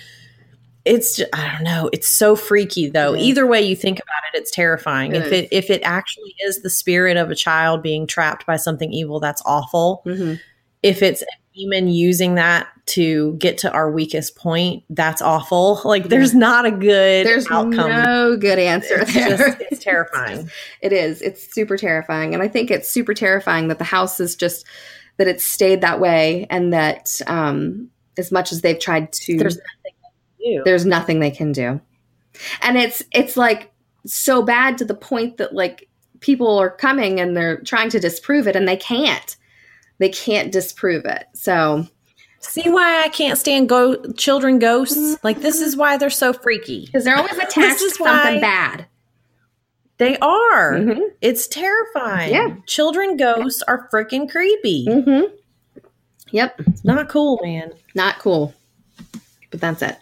[0.86, 1.90] it's I don't know.
[1.94, 3.16] It's so freaky though.
[3.16, 5.14] Either way you think about it, it's terrifying.
[5.14, 8.92] If it if it actually is the spirit of a child being trapped by something
[8.92, 10.02] evil, that's awful.
[10.06, 10.36] Mm-hmm.
[10.82, 11.24] If it's
[11.56, 15.82] demon using that to get to our weakest point, that's awful.
[15.86, 17.90] Like there's not a good There's outcome.
[18.04, 19.30] no good answer it's there.
[19.38, 20.50] just it's terrifying.
[20.82, 21.22] It is.
[21.22, 22.34] It's super terrifying.
[22.34, 24.66] And I think it's super terrifying that the house is just
[25.18, 29.58] that it's stayed that way and that um as much as they've tried to There's
[29.58, 29.94] nothing
[30.40, 30.62] to do.
[30.66, 31.82] there's nothing they can do.
[32.62, 33.72] And it's it's like
[34.06, 35.88] so bad to the point that like
[36.22, 39.36] people are coming and they're trying to disprove it and they can't.
[40.00, 41.26] They can't disprove it.
[41.34, 41.86] So
[42.42, 45.22] See why I can't stand go children ghosts?
[45.24, 46.86] Like this is why they're so freaky.
[46.86, 48.86] because they're always attached to is something bad.
[49.98, 50.74] They are.
[50.76, 51.02] Mm-hmm.
[51.20, 52.32] It's terrifying.
[52.34, 52.56] Yeah.
[52.66, 54.86] Children ghosts are freaking creepy.
[54.88, 55.36] Mm-hmm.
[56.32, 56.62] Yep.
[56.86, 57.74] Not cool, man.
[57.96, 58.54] Not cool.
[59.52, 59.98] But that's it.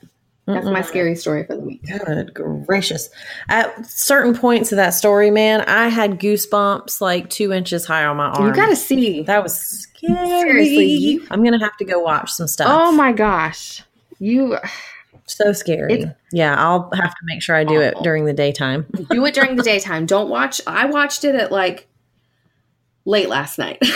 [0.46, 0.86] That's my Mm-mm.
[0.86, 1.82] scary story for the week.
[1.86, 2.34] Good
[2.66, 3.10] gracious.
[3.50, 8.16] At certain points of that story, man, I had goosebumps like two inches high on
[8.16, 8.48] my arm.
[8.48, 9.24] You gotta see.
[9.24, 10.28] that was scary.
[10.66, 12.68] Seriously, I'm gonna have to go watch some stuff.
[12.70, 13.84] Oh my gosh.
[14.20, 14.58] You
[15.26, 15.94] so scary.
[15.94, 18.86] It's yeah, I'll have to make sure I do it during the daytime.
[19.10, 20.06] do it during the daytime.
[20.06, 21.88] Don't watch I watched it at like
[23.06, 23.80] late last night.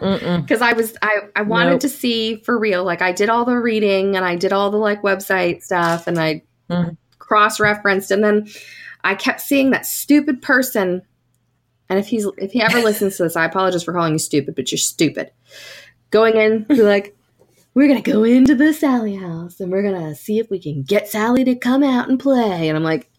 [0.00, 1.80] Because I was I I wanted Nope.
[1.80, 2.84] to see for real.
[2.84, 6.18] Like I did all the reading and I did all the like website stuff and
[6.18, 6.96] I Mhm.
[7.18, 8.48] cross referenced and then
[9.04, 11.02] I kept seeing that stupid person.
[11.90, 14.54] And if he's if he ever listens to this, I apologize for calling you stupid,
[14.54, 15.32] but you're stupid.
[16.10, 17.16] Going in, be like,
[17.74, 21.08] we're gonna go into the Sallie house and we're gonna see if we can get
[21.08, 22.68] Sallie to come out and play.
[22.68, 23.10] And I'm like,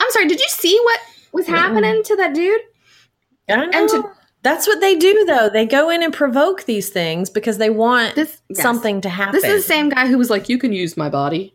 [0.00, 1.00] I'm sorry, did you see what
[1.32, 2.60] was happening to that dude?
[3.48, 3.70] I know.
[3.72, 4.10] And to-
[4.42, 5.48] That's what they do, though.
[5.48, 8.62] They go in and provoke these things because they want This yes.
[8.62, 9.32] something to happen.
[9.40, 11.54] This is the same guy who was like, "You can use my body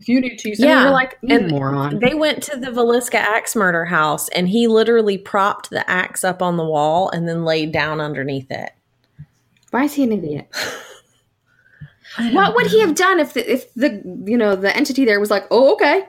[0.00, 0.82] you need to." So Yeah.
[0.84, 1.98] you're like, you And moron.
[2.00, 6.40] They went to the Villisca axe murder house and he literally propped the axe up
[6.42, 8.70] on the wall and then laid down underneath it.
[9.70, 10.48] Why is he an idiot?
[12.32, 15.30] What would he have done if the, if the you know the entity there was
[15.30, 16.04] like, "Oh, okay,"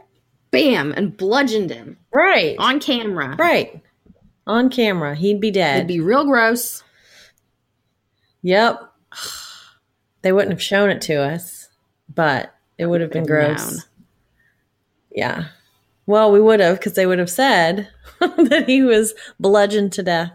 [0.49, 2.55] bam, and bludgeoned him Right.
[2.57, 3.35] on camera?
[3.37, 3.79] Right.
[4.47, 5.75] on camera, he'd be dead.
[5.75, 6.83] It'd be real gross.
[8.41, 8.81] Yep.
[10.21, 11.69] They wouldn't have shown it to us,
[12.13, 13.85] but it would have been gross.
[15.11, 15.45] Yeah.
[16.05, 17.89] Well, we would have because they would have said
[18.19, 20.31] that he was bludgeoned to death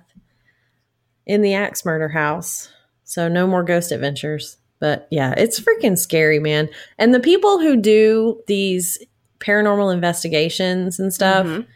[1.27, 2.71] in the axe murder house.
[3.05, 4.57] So no more ghost adventures.
[4.79, 6.69] But yeah, it's freaking scary, man.
[6.99, 8.99] And the people who do these
[9.41, 11.66] paranormal investigations and stuff Mhm.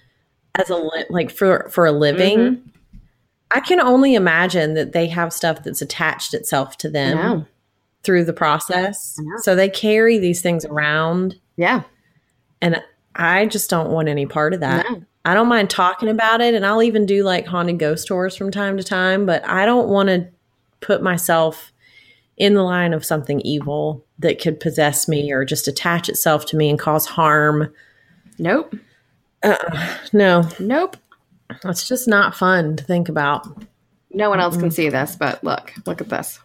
[0.54, 2.60] as a li- like for for a living, Mhm.
[3.50, 7.46] I can only imagine that they have stuff that's attached itself to them.
[8.08, 9.20] Through the process.
[9.42, 11.82] So they carry these things around Yeah.
[12.62, 12.82] and
[13.14, 14.86] I just don't want any part of that.
[14.88, 15.02] No.
[15.26, 18.50] I don't mind talking about it and I'll even do like haunted ghost tours from
[18.50, 20.26] time to time, but I don't want to
[20.80, 21.70] put myself
[22.38, 26.56] in the line of something evil that could possess me or just attach itself to
[26.56, 27.70] me and cause harm.
[28.38, 28.74] Nope.
[29.42, 30.96] Uh, no, Nope.
[31.64, 33.46] it's just not fun to think about.
[34.12, 36.40] No one else can see this, but look, look at this.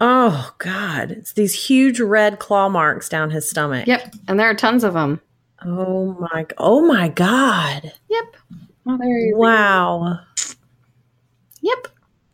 [0.00, 3.86] Oh God, it's these huge red claw marks down his stomach.
[3.86, 4.14] Yep.
[4.28, 5.20] And there are tons of them.
[5.64, 6.46] Oh my!
[6.58, 7.92] Oh my God!
[8.10, 8.36] Yep.
[8.84, 10.20] Well, there you Wow.
[11.62, 11.88] Yep.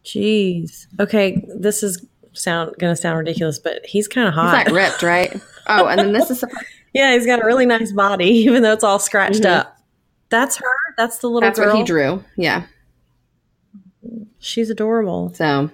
[0.04, 0.86] Jeez.
[0.98, 4.56] Okay, this is sound gonna sound ridiculous, but he's kind of hot.
[4.64, 5.40] He's not ripped, right?
[5.68, 6.44] Oh, and then this is
[6.92, 9.50] yeah, he's got a really nice body, even though it's all scratched Mhm.
[9.58, 9.76] up.
[10.30, 10.66] That's her.
[10.96, 11.68] That's the little that's girl.
[11.68, 12.24] what he drew.
[12.36, 12.64] Yeah.
[14.40, 15.32] She's adorable.
[15.34, 15.70] So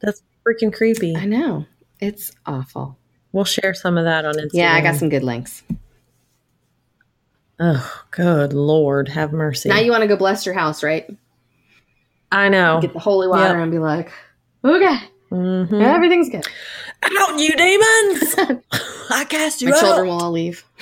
[0.00, 1.16] That's freaking creepy.
[1.16, 1.66] I know
[2.00, 2.98] it's awful.
[3.32, 4.50] We'll share some of that on Instagram.
[4.54, 5.62] Yeah, I got some good links.
[7.60, 9.68] Oh, good lord, have mercy.
[9.68, 11.08] Now you want to go bless your house, right?
[12.32, 12.80] I know.
[12.80, 13.62] Get the holy water Yep.
[13.62, 14.10] and be like,
[14.64, 14.96] okay,
[15.30, 15.82] Mhm.
[15.82, 16.46] everything's good.
[17.04, 18.34] Out, you demons!
[19.10, 19.80] I cast you My out.
[19.80, 20.64] children will all leave.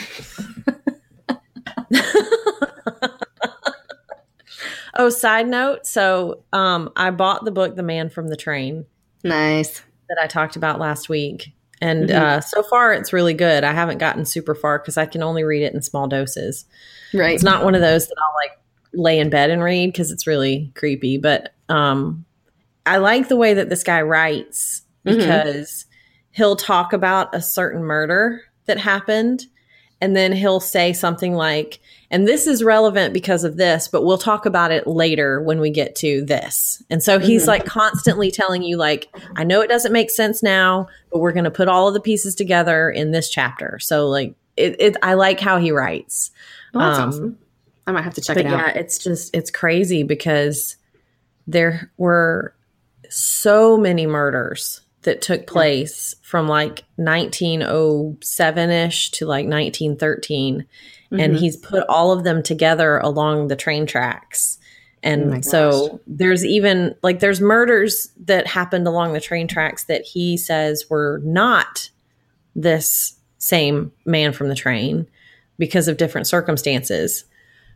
[4.97, 5.87] Oh, side note.
[5.87, 8.87] So, um, I bought the book, The Man from the Train,
[9.25, 9.83] Nice.
[10.09, 11.53] that I talked about last week.
[11.81, 12.15] And Mhm.
[12.17, 13.63] uh, so far, it's really good.
[13.63, 16.65] I haven't gotten super far because I can only read it in small doses.
[17.15, 17.35] Right.
[17.35, 18.59] It's not one of those that I'll like
[18.93, 21.17] lay in bed and read because it's really creepy.
[21.17, 22.25] But um,
[22.87, 25.19] I like the way that this guy writes Mhm.
[25.19, 25.87] because
[26.33, 29.47] he'll talk about a certain murder that happened.
[30.01, 31.79] And then he'll say something like,
[32.11, 35.71] and this is relevant because of this, but we'll talk about it later when we
[35.71, 36.83] get to this.
[36.89, 37.49] And so he's Mhm.
[37.49, 41.45] like constantly telling you, like, I know it doesn't make sense now, but we're going
[41.45, 43.79] to put all of the pieces together in this chapter.
[43.79, 46.31] So, like, it, it I like how he writes.
[46.75, 47.39] Well, that's Um, awesome.
[47.87, 50.77] I might have to check it yeah, it's just it's crazy because
[51.47, 52.55] there were
[53.09, 60.67] so many murders that took place from like 1907ish to like 1913
[61.13, 61.39] and Mhm.
[61.39, 64.59] he's put all of them together along the train tracks
[65.03, 65.45] Oh and gosh.
[65.45, 70.85] so there's even like there's murders that happened along the train tracks that he says
[70.91, 71.89] were not
[72.55, 75.07] this same man from the train
[75.59, 77.25] because of different circumstances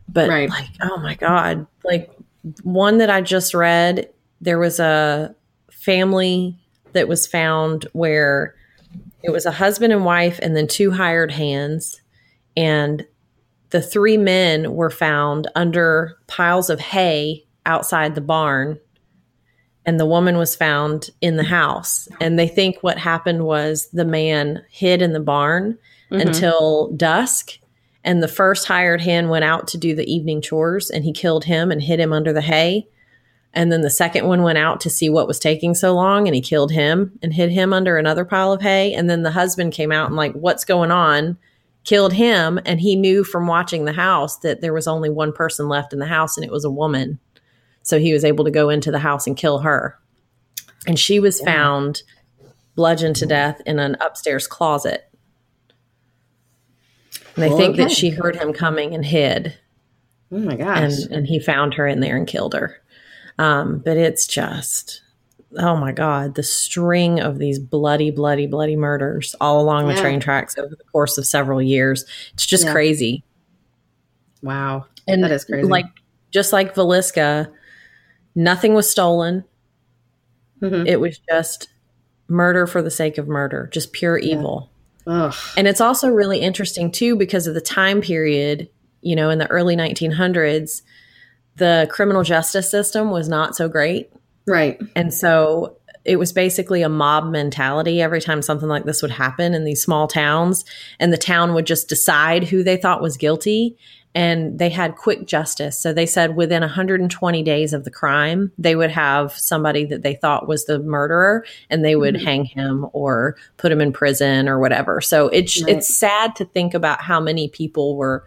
[0.07, 0.49] but Right.
[0.49, 2.11] like oh my god like
[2.63, 4.07] one that i just read
[4.39, 5.33] there was a
[5.71, 6.59] family
[6.95, 8.55] that was found where
[9.21, 12.01] it was a husband and wife and then two hired hands.
[12.57, 13.05] And
[13.69, 18.79] the three men were found under piles of hay outside the barn.
[19.85, 22.07] And the woman was found in the house.
[22.19, 25.77] And they think what happened was the man hid in the barn
[26.11, 26.21] Mhm.
[26.21, 27.59] until dusk.
[28.03, 31.45] And the first hired hand went out to do the evening chores and he killed
[31.45, 32.87] him and hid him under the hay
[33.55, 36.35] and then the second one went out to see what was taking so long and
[36.35, 38.93] he killed him and hid him under another pile of hay.
[38.93, 41.37] And then the husband came out and like what's going on?
[41.85, 45.69] killed him and he knew from watching the house that there was only one person
[45.69, 47.19] left in the house and it was a woman.
[47.83, 49.95] So he was able to go into the house and kill her.
[50.87, 51.45] And she was Yeah.
[51.45, 52.01] found
[52.73, 55.07] bludgeoned to death in an upstairs closet.
[57.35, 59.55] And they Well, think that she heard him coming and hid.
[60.31, 60.79] Oh my gosh.
[61.03, 62.81] and and he found her in there and killed her.
[63.37, 65.01] Um, but it's just
[65.57, 70.19] oh my god, the string of these bloody, bloody, bloody murders all along the train
[70.19, 72.03] tracks over the course of several years.
[72.33, 72.73] It's just Yeah.
[72.73, 73.23] crazy.
[74.41, 74.85] wow.
[75.07, 75.67] And That is crazy.
[75.67, 75.85] Like
[76.31, 77.49] just like Villisca,
[78.35, 79.43] nothing was stolen.
[80.61, 80.87] Mhm.
[80.87, 81.69] It was just
[82.27, 84.35] murder for the sake of murder, just pure Yeah.
[84.37, 84.69] evil.
[85.07, 85.33] Ugh.
[85.55, 88.67] And it's also really interesting too because of the time period,
[89.01, 90.81] you know, in the early 1900s,
[91.57, 94.11] the criminal justice system was not so great.
[94.47, 94.79] Right.
[94.95, 99.53] And so it was basically a mob mentality every time something like this would happen
[99.55, 100.63] in these small towns
[100.99, 103.75] and the town would just decide who they thought was guilty
[104.13, 108.75] and they had quick justice so they said within 120 days of the crime they
[108.75, 112.23] would have somebody that they thought was the murderer and they would Mhm.
[112.23, 115.75] hang him or put him in prison or whatever so it's Right.
[115.77, 118.23] it's sad to think about how many people were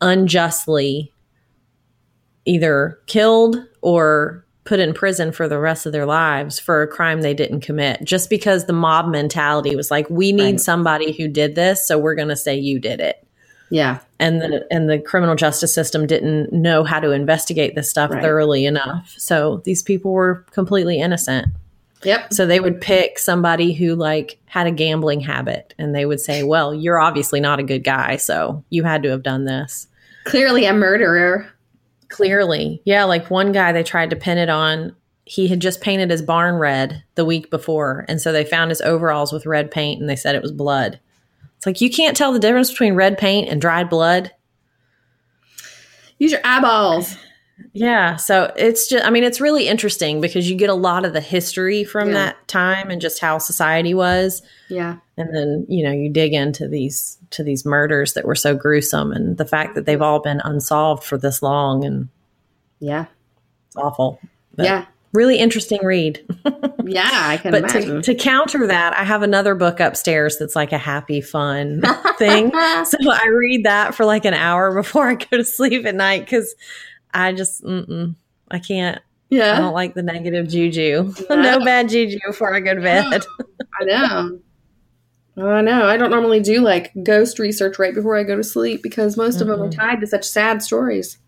[0.00, 1.12] unjustly
[2.46, 7.20] either killed or put in prison for the rest of their lives for a crime
[7.22, 10.60] they didn't commit just because the mob mentality was like we need Right.
[10.60, 13.24] somebody who did this so we're going to say you did it
[13.70, 13.98] Yeah.
[14.18, 18.20] and the and the criminal justice system didn't know how to investigate this stuff Right.
[18.22, 21.46] thoroughly enough so these people were completely innocent
[22.02, 22.32] Yep.
[22.32, 26.42] so they would pick somebody who like had a gambling habit and they would say
[26.42, 29.86] well you're obviously not a good guy so you had to have done this
[30.24, 31.46] Clearly a murderer.
[32.08, 32.82] Clearly.
[32.84, 36.22] Yeah, like one guy they tried to pin it on, he had just painted his
[36.22, 38.04] barn red the week before.
[38.08, 41.00] And so they found his overalls with red paint and they said it was blood.
[41.56, 44.32] It's like you can't tell the difference between red paint and dried blood.
[46.18, 47.16] Use your eyeballs.
[47.72, 51.12] Yeah, so it's just I mean it's really interesting because you get a lot of
[51.12, 52.14] the history from Yeah.
[52.14, 54.96] that time and just how society was Yeah.
[55.16, 59.10] and then, you know, you dig into these to these murders that were so gruesome
[59.12, 62.08] and the fact that they've all been unsolved for this long and
[62.78, 63.06] Yeah.
[63.68, 64.20] it's awful.
[64.54, 64.84] But Yeah.
[65.12, 66.20] Really interesting read.
[66.84, 67.08] Yeah.
[67.10, 70.78] I can but to, to counter that, I have another book upstairs that's like a
[70.78, 71.82] happy, fun
[72.16, 72.52] thing.
[72.84, 76.20] So I read that for like an hour before I go to sleep at night
[76.20, 76.54] because
[77.18, 79.00] I just, I can't.
[79.30, 79.54] Yeah.
[79.56, 81.12] I don't like the negative juju.
[81.30, 81.36] No.
[81.58, 83.24] no bad juju before I go to bed.
[83.80, 84.38] I know.
[85.38, 85.86] I know.
[85.86, 89.40] I don't normally do like ghost research right before I go to sleep because most
[89.40, 91.18] of them are tied to such sad stories.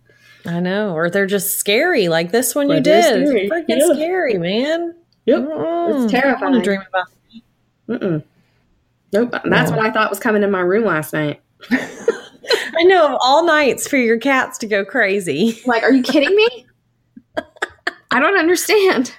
[0.47, 3.05] I know, or they're just scary, like this one you did.
[3.05, 3.95] scary, Freaking yeah.
[3.95, 4.95] scary, man.
[5.27, 5.41] Yep.
[5.41, 6.05] Mm-mm.
[6.05, 6.53] It's terrifying.
[6.53, 7.07] wanna dream about.
[7.89, 8.23] Mm-mm.
[9.13, 9.31] Nope.
[9.45, 9.77] That's No.
[9.77, 11.41] what I thought was coming in my room last night.
[12.79, 15.61] I know of all nights for your cats to go crazy.
[15.67, 16.67] Like, are you kidding me?
[18.11, 19.13] I don't understand.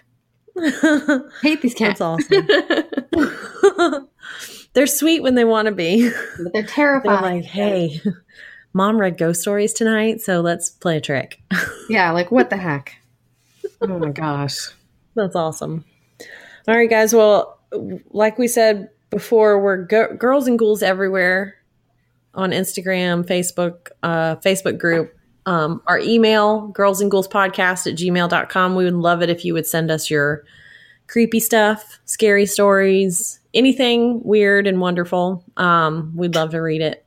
[0.57, 2.01] I Hate these That's cats.
[2.01, 2.47] awesome.
[4.73, 6.09] they're sweet when they want to be.
[6.09, 7.41] but they're They're terrifying.
[7.41, 8.01] like, hey,
[8.73, 11.41] mom read ghost stories tonight, so let's play a trick.
[11.89, 12.95] Yeah, like what the heck?
[13.81, 14.57] Oh my gosh.
[15.15, 15.85] That's awesome.
[16.67, 17.13] All right, guys.
[17.13, 17.59] Well,
[18.11, 21.55] like we said before, we're go- girls and ghouls everywhere
[22.33, 25.15] on Instagram, Facebook, uh, Facebook group.
[25.45, 28.75] Um, our email, girls and ghouls podcast at gmail.com.
[28.75, 30.43] We would love it if you would send us your
[31.07, 35.43] creepy stuff, scary stories, anything weird and wonderful.
[35.57, 37.05] Um, we'd love to read it.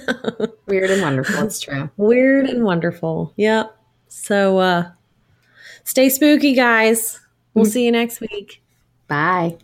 [0.66, 1.44] Weird and wonderful.
[1.44, 1.90] It's true.
[1.96, 3.32] Weird and wonderful.
[3.36, 3.76] Yep.
[4.08, 4.90] So uh
[5.84, 7.20] stay spooky, guys.
[7.54, 8.62] We'll see you next week.
[9.08, 9.58] Bye.